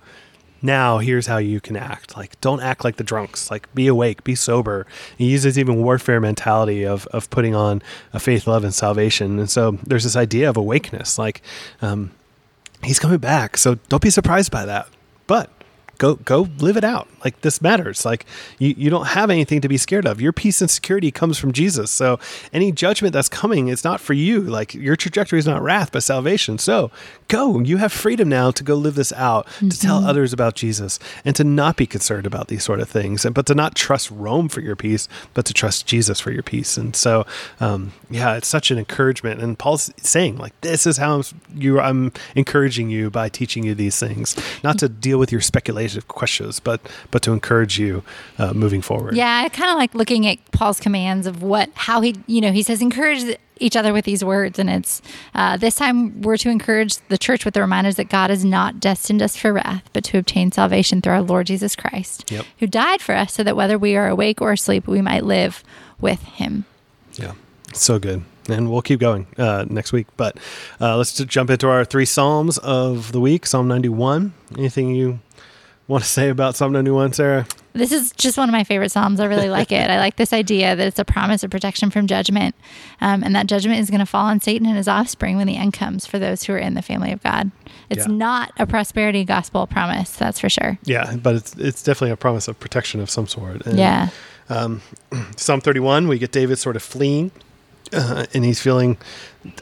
now 0.60 0.98
here's 0.98 1.26
how 1.26 1.38
you 1.38 1.60
can 1.60 1.76
act. 1.76 2.16
Like 2.16 2.40
don't 2.40 2.60
act 2.60 2.84
like 2.84 2.96
the 2.96 3.04
drunks. 3.04 3.50
Like 3.50 3.72
be 3.74 3.86
awake 3.86 4.24
be 4.24 4.34
sober. 4.34 4.86
He 5.16 5.30
uses 5.30 5.58
even 5.58 5.82
warfare 5.82 6.20
mentality 6.20 6.84
of, 6.84 7.06
of 7.08 7.30
putting 7.30 7.54
on 7.54 7.82
a 8.12 8.20
faith 8.20 8.46
love 8.46 8.64
and 8.64 8.74
salvation. 8.74 9.38
And 9.38 9.50
so 9.50 9.72
there's 9.84 10.04
this 10.04 10.16
idea 10.16 10.48
of 10.48 10.56
awakeness. 10.56 11.18
Like 11.18 11.42
um, 11.82 12.12
he's 12.82 12.98
coming 12.98 13.18
back. 13.18 13.56
So 13.56 13.76
don't 13.88 14.02
be 14.02 14.10
surprised 14.10 14.50
by 14.50 14.64
that. 14.64 14.88
But 15.26 15.50
go 15.98 16.14
go 16.14 16.48
live 16.58 16.76
it 16.76 16.84
out. 16.84 17.08
Like 17.24 17.40
this 17.42 17.60
matters. 17.60 18.04
Like 18.04 18.24
you, 18.58 18.74
you 18.76 18.88
don't 18.88 19.08
have 19.08 19.30
anything 19.30 19.60
to 19.60 19.68
be 19.68 19.76
scared 19.76 20.06
of. 20.06 20.20
Your 20.20 20.32
peace 20.32 20.60
and 20.60 20.70
security 20.70 21.10
comes 21.10 21.38
from 21.38 21.52
jesus. 21.52 21.90
So 21.90 22.18
any 22.52 22.72
judgment 22.72 23.12
that's 23.12 23.28
coming 23.28 23.68
it's 23.68 23.84
not 23.84 24.00
for 24.00 24.14
you. 24.14 24.40
Like 24.40 24.74
your 24.74 24.96
trajectory 24.96 25.38
is 25.38 25.46
not 25.46 25.60
wrath 25.60 25.92
but 25.92 26.02
salvation. 26.02 26.58
So 26.58 26.90
go. 27.26 27.58
You 27.58 27.78
have 27.78 27.92
freedom 27.92 28.28
now 28.28 28.50
to 28.52 28.62
go 28.62 28.76
live 28.76 28.94
this 28.94 29.12
out 29.12 29.46
mm-hmm. 29.46 29.68
to 29.68 29.78
tell 29.78 30.04
others 30.04 30.32
about 30.32 30.54
jesus 30.54 30.98
and 31.24 31.34
to 31.36 31.44
not 31.44 31.76
be 31.76 31.86
concerned 31.86 32.26
about 32.26 32.48
these 32.48 32.62
sort 32.62 32.80
of 32.80 32.88
things 32.88 33.24
and 33.24 33.34
but 33.34 33.46
to 33.46 33.54
not 33.54 33.74
trust 33.74 34.10
rome 34.10 34.48
for 34.48 34.60
your 34.60 34.76
peace 34.76 35.08
but 35.34 35.44
to 35.44 35.52
trust 35.52 35.86
jesus 35.86 36.20
for 36.20 36.30
your 36.30 36.42
peace. 36.42 36.76
And 36.76 36.94
so 36.94 37.26
um, 37.60 37.92
yeah 38.08 38.36
it's 38.36 38.48
such 38.48 38.70
an 38.70 38.78
encouragement. 38.78 39.42
And 39.42 39.58
paul's 39.58 39.92
saying 39.98 40.38
like 40.38 40.58
this 40.60 40.86
is 40.86 40.96
how 40.96 41.22
you 41.54 41.80
i'm 41.80 42.12
encouraging 42.36 42.88
you 42.88 43.10
by 43.10 43.28
teaching 43.28 43.64
you 43.64 43.74
these 43.74 43.98
things. 43.98 44.36
Not 44.62 44.78
to 44.78 44.88
deal 44.88 45.18
with 45.18 45.32
your 45.32 45.40
speculation 45.40 45.87
questions, 46.08 46.60
but 46.60 46.80
but 47.10 47.22
to 47.22 47.32
encourage 47.32 47.78
you 47.78 48.02
uh, 48.38 48.52
moving 48.52 48.82
forward. 48.82 49.16
Yeah, 49.16 49.42
I 49.44 49.48
kind 49.48 49.70
of 49.70 49.76
like 49.76 49.94
looking 49.94 50.26
at 50.26 50.38
Paul's 50.52 50.80
commands 50.80 51.26
of 51.26 51.42
what 51.42 51.70
how 51.74 52.00
he 52.00 52.16
you 52.26 52.40
know 52.40 52.52
he 52.52 52.62
says 52.62 52.82
encourage 52.82 53.36
each 53.60 53.76
other 53.76 53.92
with 53.92 54.04
these 54.04 54.24
words, 54.24 54.58
and 54.58 54.70
it's 54.70 55.02
uh, 55.34 55.56
this 55.56 55.74
time 55.74 56.22
we're 56.22 56.36
to 56.36 56.50
encourage 56.50 56.96
the 57.08 57.18
church 57.18 57.44
with 57.44 57.54
the 57.54 57.60
reminders 57.60 57.96
that 57.96 58.08
God 58.08 58.30
has 58.30 58.44
not 58.44 58.80
destined 58.80 59.22
us 59.22 59.36
for 59.36 59.52
wrath, 59.52 59.88
but 59.92 60.04
to 60.04 60.18
obtain 60.18 60.52
salvation 60.52 61.02
through 61.02 61.14
our 61.14 61.22
Lord 61.22 61.46
Jesus 61.46 61.74
Christ, 61.74 62.30
yep. 62.30 62.44
who 62.58 62.66
died 62.66 63.00
for 63.00 63.14
us, 63.14 63.34
so 63.34 63.42
that 63.42 63.56
whether 63.56 63.78
we 63.78 63.96
are 63.96 64.08
awake 64.08 64.40
or 64.40 64.52
asleep, 64.52 64.86
we 64.86 65.02
might 65.02 65.24
live 65.24 65.64
with 66.00 66.22
Him. 66.22 66.64
Yeah, 67.14 67.32
so 67.72 67.98
good 67.98 68.22
and 68.48 68.70
we'll 68.70 68.82
keep 68.82 69.00
going 69.00 69.26
uh, 69.36 69.64
next 69.68 69.92
week. 69.92 70.06
But 70.16 70.38
uh, 70.80 70.96
let's 70.96 71.14
just 71.14 71.28
jump 71.28 71.50
into 71.50 71.68
our 71.68 71.84
three 71.84 72.04
psalms 72.04 72.58
of 72.58 73.12
the 73.12 73.20
week. 73.20 73.46
Psalm 73.46 73.68
ninety-one. 73.68 74.32
Anything 74.56 74.94
you 74.94 75.20
want 75.88 76.04
to 76.04 76.08
say 76.08 76.28
about 76.28 76.54
Psalm 76.54 76.72
91, 76.72 77.14
Sarah? 77.14 77.46
This 77.72 77.92
is 77.92 78.12
just 78.12 78.36
one 78.36 78.48
of 78.48 78.52
my 78.52 78.64
favorite 78.64 78.90
Psalms. 78.90 79.20
I 79.20 79.24
really 79.24 79.48
like 79.48 79.72
it. 79.72 79.90
I 79.90 79.98
like 79.98 80.16
this 80.16 80.32
idea 80.32 80.76
that 80.76 80.86
it's 80.86 80.98
a 80.98 81.04
promise 81.04 81.42
of 81.42 81.50
protection 81.50 81.90
from 81.90 82.06
judgment, 82.06 82.54
um, 83.00 83.22
and 83.24 83.34
that 83.34 83.46
judgment 83.46 83.80
is 83.80 83.88
going 83.88 84.00
to 84.00 84.06
fall 84.06 84.26
on 84.26 84.40
Satan 84.40 84.66
and 84.66 84.76
his 84.76 84.88
offspring 84.88 85.36
when 85.36 85.46
the 85.46 85.56
end 85.56 85.72
comes 85.72 86.06
for 86.06 86.18
those 86.18 86.44
who 86.44 86.52
are 86.52 86.58
in 86.58 86.74
the 86.74 86.82
family 86.82 87.10
of 87.10 87.22
God. 87.22 87.50
It's 87.88 88.06
yeah. 88.06 88.14
not 88.14 88.52
a 88.58 88.66
prosperity 88.66 89.24
gospel 89.24 89.66
promise, 89.66 90.10
that's 90.12 90.38
for 90.38 90.48
sure. 90.48 90.78
Yeah, 90.84 91.16
but 91.16 91.36
it's, 91.36 91.56
it's 91.56 91.82
definitely 91.82 92.10
a 92.10 92.16
promise 92.16 92.48
of 92.48 92.60
protection 92.60 93.00
of 93.00 93.08
some 93.08 93.26
sort. 93.26 93.64
And, 93.66 93.78
yeah. 93.78 94.10
Um, 94.50 94.82
Psalm 95.36 95.60
31, 95.60 96.08
we 96.08 96.18
get 96.18 96.32
David 96.32 96.58
sort 96.58 96.76
of 96.76 96.82
fleeing 96.82 97.30
uh, 97.92 98.26
and 98.34 98.44
he's 98.44 98.60
feeling 98.60 98.96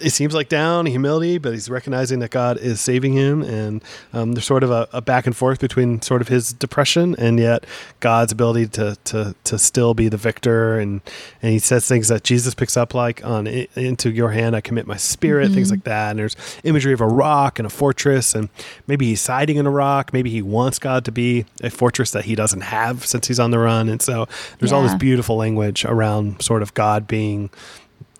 it 0.00 0.10
seems 0.10 0.34
like 0.34 0.48
down 0.48 0.86
humility 0.86 1.38
but 1.38 1.52
he's 1.52 1.68
recognizing 1.68 2.18
that 2.20 2.30
god 2.30 2.58
is 2.58 2.80
saving 2.80 3.12
him. 3.12 3.42
And 3.42 3.82
um, 4.12 4.32
there's 4.32 4.44
sort 4.44 4.62
of 4.62 4.70
a, 4.70 4.88
a, 4.92 5.00
back 5.00 5.26
and 5.26 5.36
forth 5.36 5.60
between 5.60 6.02
sort 6.02 6.20
of 6.20 6.28
his 6.28 6.52
depression 6.52 7.14
and 7.18 7.38
yet 7.38 7.64
god's 8.00 8.32
ability 8.32 8.66
to 8.68 8.96
to 9.04 9.34
to 9.44 9.58
still 9.58 9.94
be 9.94 10.08
the 10.08 10.16
victor. 10.16 10.78
And 10.78 11.00
and 11.42 11.52
he 11.52 11.58
says 11.58 11.86
things 11.86 12.08
that 12.08 12.24
jesus 12.24 12.54
picks 12.54 12.76
up 12.76 12.94
like 12.94 13.24
on 13.24 13.46
into 13.46 14.10
your 14.10 14.30
hand 14.30 14.56
i 14.56 14.60
commit 14.60 14.86
my 14.86 14.96
spirit 14.96 15.46
mm-hmm. 15.46 15.54
things 15.54 15.70
like 15.70 15.84
that. 15.84 16.10
And 16.10 16.18
there's 16.18 16.36
imagery 16.64 16.92
of 16.92 17.00
a 17.00 17.06
rock 17.06 17.58
and 17.58 17.66
a 17.66 17.70
fortress. 17.70 18.34
And 18.34 18.48
maybe 18.86 19.06
he's 19.06 19.20
siding 19.20 19.56
in 19.56 19.66
a 19.66 19.70
rock. 19.70 20.12
Maybe 20.12 20.30
he 20.30 20.42
wants 20.42 20.78
god 20.78 21.04
to 21.04 21.12
be 21.12 21.46
a 21.62 21.70
fortress 21.70 22.10
that 22.12 22.24
he 22.24 22.34
doesn't 22.34 22.62
have 22.62 23.04
since 23.06 23.28
he's 23.28 23.40
on 23.40 23.50
the 23.50 23.58
run. 23.58 23.88
And 23.88 24.02
so 24.02 24.26
there's 24.58 24.70
yeah. 24.70 24.76
all 24.76 24.82
this 24.82 24.94
beautiful 24.94 25.36
language 25.36 25.84
around 25.84 26.42
sort 26.42 26.62
of 26.62 26.74
god 26.74 27.06
being 27.06 27.50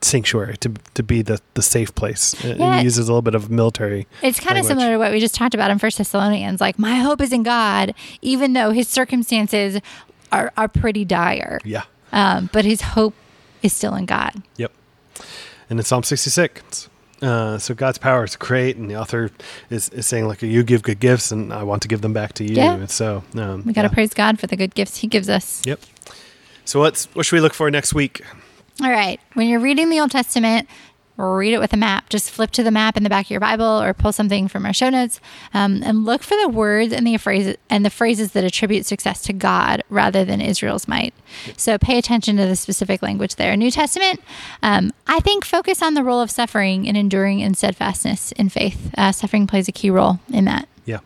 sanctuary 0.03 0.57
to 0.59 0.71
to 0.95 1.03
be 1.03 1.23
the 1.23 1.41
the 1.55 1.63
safe 1.63 1.95
place. 1.95 2.35
Yeah. 2.45 2.79
It 2.79 2.85
uses 2.85 3.09
a 3.09 3.13
little 3.13 3.23
bit 3.23 3.35
of 3.35 3.51
military. 3.51 4.07
It's 4.23 4.39
kind 4.39 4.55
language. 4.55 4.61
of 4.61 4.67
similar 4.67 4.95
to 4.95 4.99
what 4.99 5.13
we 5.13 5.21
just 5.21 5.35
talked 5.35 5.55
about 5.55 5.71
in 5.71 5.79
First 5.79 5.99
Thessalonians. 5.99 6.61
Like 6.61 6.79
my 6.79 6.97
hope 6.97 7.21
is 7.21 7.33
in 7.33 7.43
God, 7.43 7.95
even 8.23 8.53
though 8.53 8.71
his 8.71 8.89
circumstances 8.89 9.81
are 10.33 10.53
are 10.57 10.69
pretty 10.69 11.05
dire. 11.05 11.61
Yeah. 11.65 11.85
Um, 12.13 12.51
but 12.53 12.65
his 12.65 12.81
hope 12.81 13.15
is 13.63 13.73
still 13.73 13.95
in 13.95 14.07
God. 14.07 14.43
Yep. 14.57 14.73
And 15.69 15.79
in 15.79 15.85
Psalm 15.85 16.03
sixty 16.03 16.31
six. 16.31 16.89
Uh, 17.23 17.57
so 17.57 17.75
God's 17.75 17.97
power 17.97 18.25
is 18.25 18.37
great, 18.37 18.77
and 18.77 18.91
the 18.91 18.97
author 18.97 19.31
is, 19.71 19.89
is 19.89 20.07
saying 20.07 20.29
like, 20.29 20.43
"You 20.43 20.63
give 20.63 20.83
good 20.83 21.01
gifts, 21.01 21.33
and 21.33 21.51
I 21.51 21.63
want 21.63 21.81
to 21.81 21.89
give 21.89 22.03
them 22.03 22.13
back 22.13 22.35
to 22.35 22.45
you." 22.45 22.57
Yeah. 22.57 22.75
And 22.75 22.91
so 22.91 23.25
um, 23.35 23.63
we 23.65 23.73
got 23.73 23.83
to 23.83 23.89
yeah. 23.89 23.95
praise 23.95 24.13
God 24.13 24.39
for 24.39 24.47
the 24.47 24.57
good 24.57 24.75
gifts 24.75 24.99
He 24.99 25.07
gives 25.07 25.31
us. 25.31 25.63
Yep. 25.65 25.81
So 26.67 26.81
what's 26.81 27.07
what 27.15 27.25
should 27.25 27.37
we 27.37 27.41
look 27.41 27.55
for 27.55 27.71
next 27.71 27.95
week? 27.95 28.23
All 28.83 28.91
right. 28.91 29.21
When 29.35 29.49
you're 29.49 29.61
reading 29.61 29.89
the 29.89 30.01
Old 30.01 30.11
Testament, 30.11 30.69
read 31.17 31.55
it 31.55 31.59
with 31.59 31.73
a 31.73 31.77
map. 31.79 32.09
Just 32.11 32.31
flip 32.31 32.51
to 32.53 32.63
the 32.63 32.71
map 32.71 32.97
in 32.97 33.03
the 33.03 33.09
back 33.09 33.27
of 33.27 33.31
your 33.31 33.41
Bible 33.41 33.65
or 33.65 33.95
pull 33.95 34.13
something 34.13 34.49
from 34.49 34.67
our 34.67 34.75
show 34.75 34.91
notes 34.91 35.19
um, 35.55 35.83
and 35.83 36.05
look 36.05 36.23
for 36.23 36.37
the 36.43 36.49
words 36.49 36.93
and 36.93 37.07
the 37.07 37.17
phrases 37.17 37.57
and 37.71 37.85
the 37.85 37.91
phrases 37.91 38.33
that 38.33 38.45
attribute 38.45 38.85
success 38.85 39.23
to 39.23 39.33
God 39.33 39.83
rather 39.89 40.25
than 40.25 40.41
Israel's 40.41 40.87
might. 40.87 41.15
So 41.57 41.79
pay 41.79 41.97
attention 41.97 42.37
to 42.37 42.47
the 42.47 42.57
specific 42.57 43.01
language 43.03 43.37
there. 43.37 43.57
New 43.57 43.71
Testament, 43.71 44.21
um, 44.63 44.93
I 45.07 45.21
think 45.21 45.45
focus 45.45 45.81
on 45.81 45.95
the 45.95 46.05
role 46.05 46.21
of 46.21 46.31
suffering 46.31 46.87
and 46.87 46.97
enduring 46.97 47.43
and 47.43 47.57
steadfastness 47.57 48.33
in 48.33 48.51
faith. 48.51 48.91
Uh, 48.99 49.13
suffering 49.13 49.47
plays 49.47 49.69
a 49.69 49.73
key 49.73 49.91
role 49.91 50.21
in 50.31 50.45
that. 50.45 50.69
Yeah. 50.85 50.99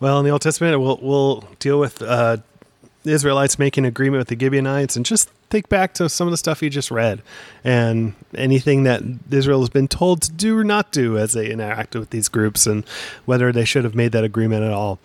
Well, 0.00 0.18
in 0.18 0.24
the 0.24 0.30
Old 0.30 0.42
Testament, 0.42 0.80
we'll, 0.80 0.98
we'll 1.00 1.44
deal 1.60 1.78
with 1.78 2.02
uh, 2.02 2.38
the 3.06 3.12
Israelites 3.12 3.56
making 3.56 3.84
an 3.84 3.88
agreement 3.88 4.18
with 4.18 4.28
the 4.28 4.38
Gibeonites 4.38 4.96
and 4.96 5.06
just 5.06 5.30
think 5.48 5.68
back 5.68 5.94
to 5.94 6.08
some 6.08 6.26
of 6.26 6.32
the 6.32 6.36
stuff 6.36 6.60
you 6.60 6.68
just 6.68 6.90
read 6.90 7.22
and 7.62 8.14
anything 8.34 8.82
that 8.82 9.00
Israel 9.30 9.60
has 9.60 9.68
been 9.68 9.86
told 9.86 10.22
to 10.22 10.32
do 10.32 10.58
or 10.58 10.64
not 10.64 10.90
do 10.90 11.16
as 11.16 11.32
they 11.32 11.48
interact 11.48 11.94
with 11.94 12.10
these 12.10 12.28
groups 12.28 12.66
and 12.66 12.84
whether 13.24 13.52
they 13.52 13.64
should 13.64 13.84
have 13.84 13.94
made 13.94 14.10
that 14.10 14.24
agreement 14.24 14.64
at 14.64 14.72
all. 14.72 14.98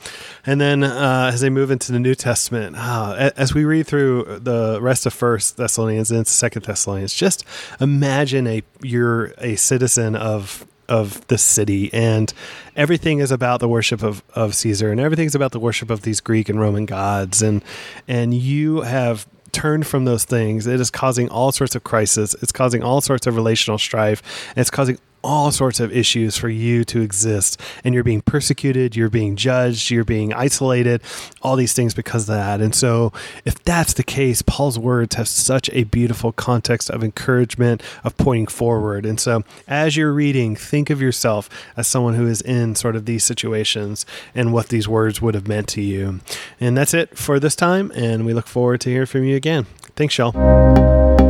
And 0.47 0.59
then 0.59 0.83
uh, 0.83 1.29
as 1.31 1.41
they 1.41 1.51
move 1.51 1.69
into 1.69 1.91
the 1.91 1.99
New 1.99 2.15
Testament, 2.15 2.75
uh, 2.75 3.29
as 3.37 3.53
we 3.53 3.65
read 3.65 3.85
through 3.85 4.39
the 4.41 4.79
rest 4.81 5.05
of 5.05 5.13
First 5.13 5.57
Thessalonians 5.57 6.09
and 6.09 6.25
Second 6.25 6.65
Thessalonians, 6.65 7.13
just 7.13 7.45
imagine 7.79 8.47
a 8.47 8.63
you're 8.81 9.33
a 9.37 9.55
citizen 9.57 10.15
of 10.15 10.65
of 10.91 11.25
the 11.27 11.37
city 11.37 11.89
and 11.93 12.33
everything 12.75 13.19
is 13.19 13.31
about 13.31 13.61
the 13.61 13.67
worship 13.67 14.03
of, 14.03 14.21
of 14.35 14.53
Caesar 14.53 14.91
and 14.91 14.99
everything's 14.99 15.33
about 15.33 15.53
the 15.53 15.59
worship 15.59 15.89
of 15.89 16.01
these 16.01 16.19
Greek 16.19 16.49
and 16.49 16.59
Roman 16.59 16.85
gods 16.85 17.41
and 17.41 17.63
and 18.09 18.33
you 18.33 18.81
have 18.81 19.25
turned 19.53 19.87
from 19.87 20.05
those 20.05 20.25
things. 20.25 20.67
It 20.67 20.79
is 20.79 20.89
causing 20.89 21.29
all 21.29 21.51
sorts 21.51 21.75
of 21.75 21.83
crisis. 21.83 22.35
It's 22.41 22.51
causing 22.51 22.83
all 22.83 23.01
sorts 23.01 23.27
of 23.27 23.35
relational 23.35 23.77
strife. 23.77 24.21
And 24.49 24.59
it's 24.59 24.69
causing 24.69 24.97
all 25.23 25.51
sorts 25.51 25.79
of 25.79 25.95
issues 25.95 26.37
for 26.37 26.49
you 26.49 26.83
to 26.85 27.01
exist. 27.01 27.59
And 27.83 27.93
you're 27.93 28.03
being 28.03 28.21
persecuted 28.21 28.95
you're 28.95 29.09
being 29.09 29.35
judged 29.35 29.89
you're 29.89 30.03
being 30.03 30.33
isolated 30.33 31.01
all 31.41 31.55
these 31.55 31.73
things 31.73 31.93
because 31.93 32.23
of 32.23 32.35
that. 32.35 32.61
And 32.61 32.73
so 32.73 33.11
if 33.45 33.61
that's 33.63 33.93
the 33.93 34.03
case 34.03 34.41
paul's 34.41 34.79
words 34.79 35.15
have 35.15 35.27
such 35.27 35.69
a 35.71 35.83
beautiful 35.85 36.31
context 36.31 36.89
of 36.89 37.03
encouragement 37.03 37.81
of 38.03 38.17
pointing 38.17 38.47
forward. 38.47 39.05
And 39.05 39.19
so 39.19 39.43
as 39.67 39.95
you're 39.97 40.13
reading 40.13 40.55
think 40.55 40.89
of 40.89 41.01
yourself 41.01 41.49
as 41.77 41.87
someone 41.87 42.15
who 42.15 42.27
is 42.27 42.41
in 42.41 42.75
sort 42.75 42.95
of 42.95 43.05
these 43.05 43.23
situations 43.23 44.05
and 44.33 44.53
what 44.53 44.69
these 44.69 44.87
words 44.87 45.21
would 45.21 45.35
have 45.35 45.47
meant 45.47 45.67
to 45.69 45.81
you. 45.81 46.19
And 46.59 46.77
that's 46.77 46.93
it 46.93 47.17
for 47.17 47.39
this 47.39 47.55
time 47.55 47.91
and 47.95 48.25
we 48.25 48.33
look 48.33 48.47
forward 48.47 48.81
to 48.81 48.89
hearing 48.89 49.05
from 49.05 49.23
you 49.23 49.35
again. 49.35 49.65
Thanks 49.95 50.17
y'all 50.17 51.20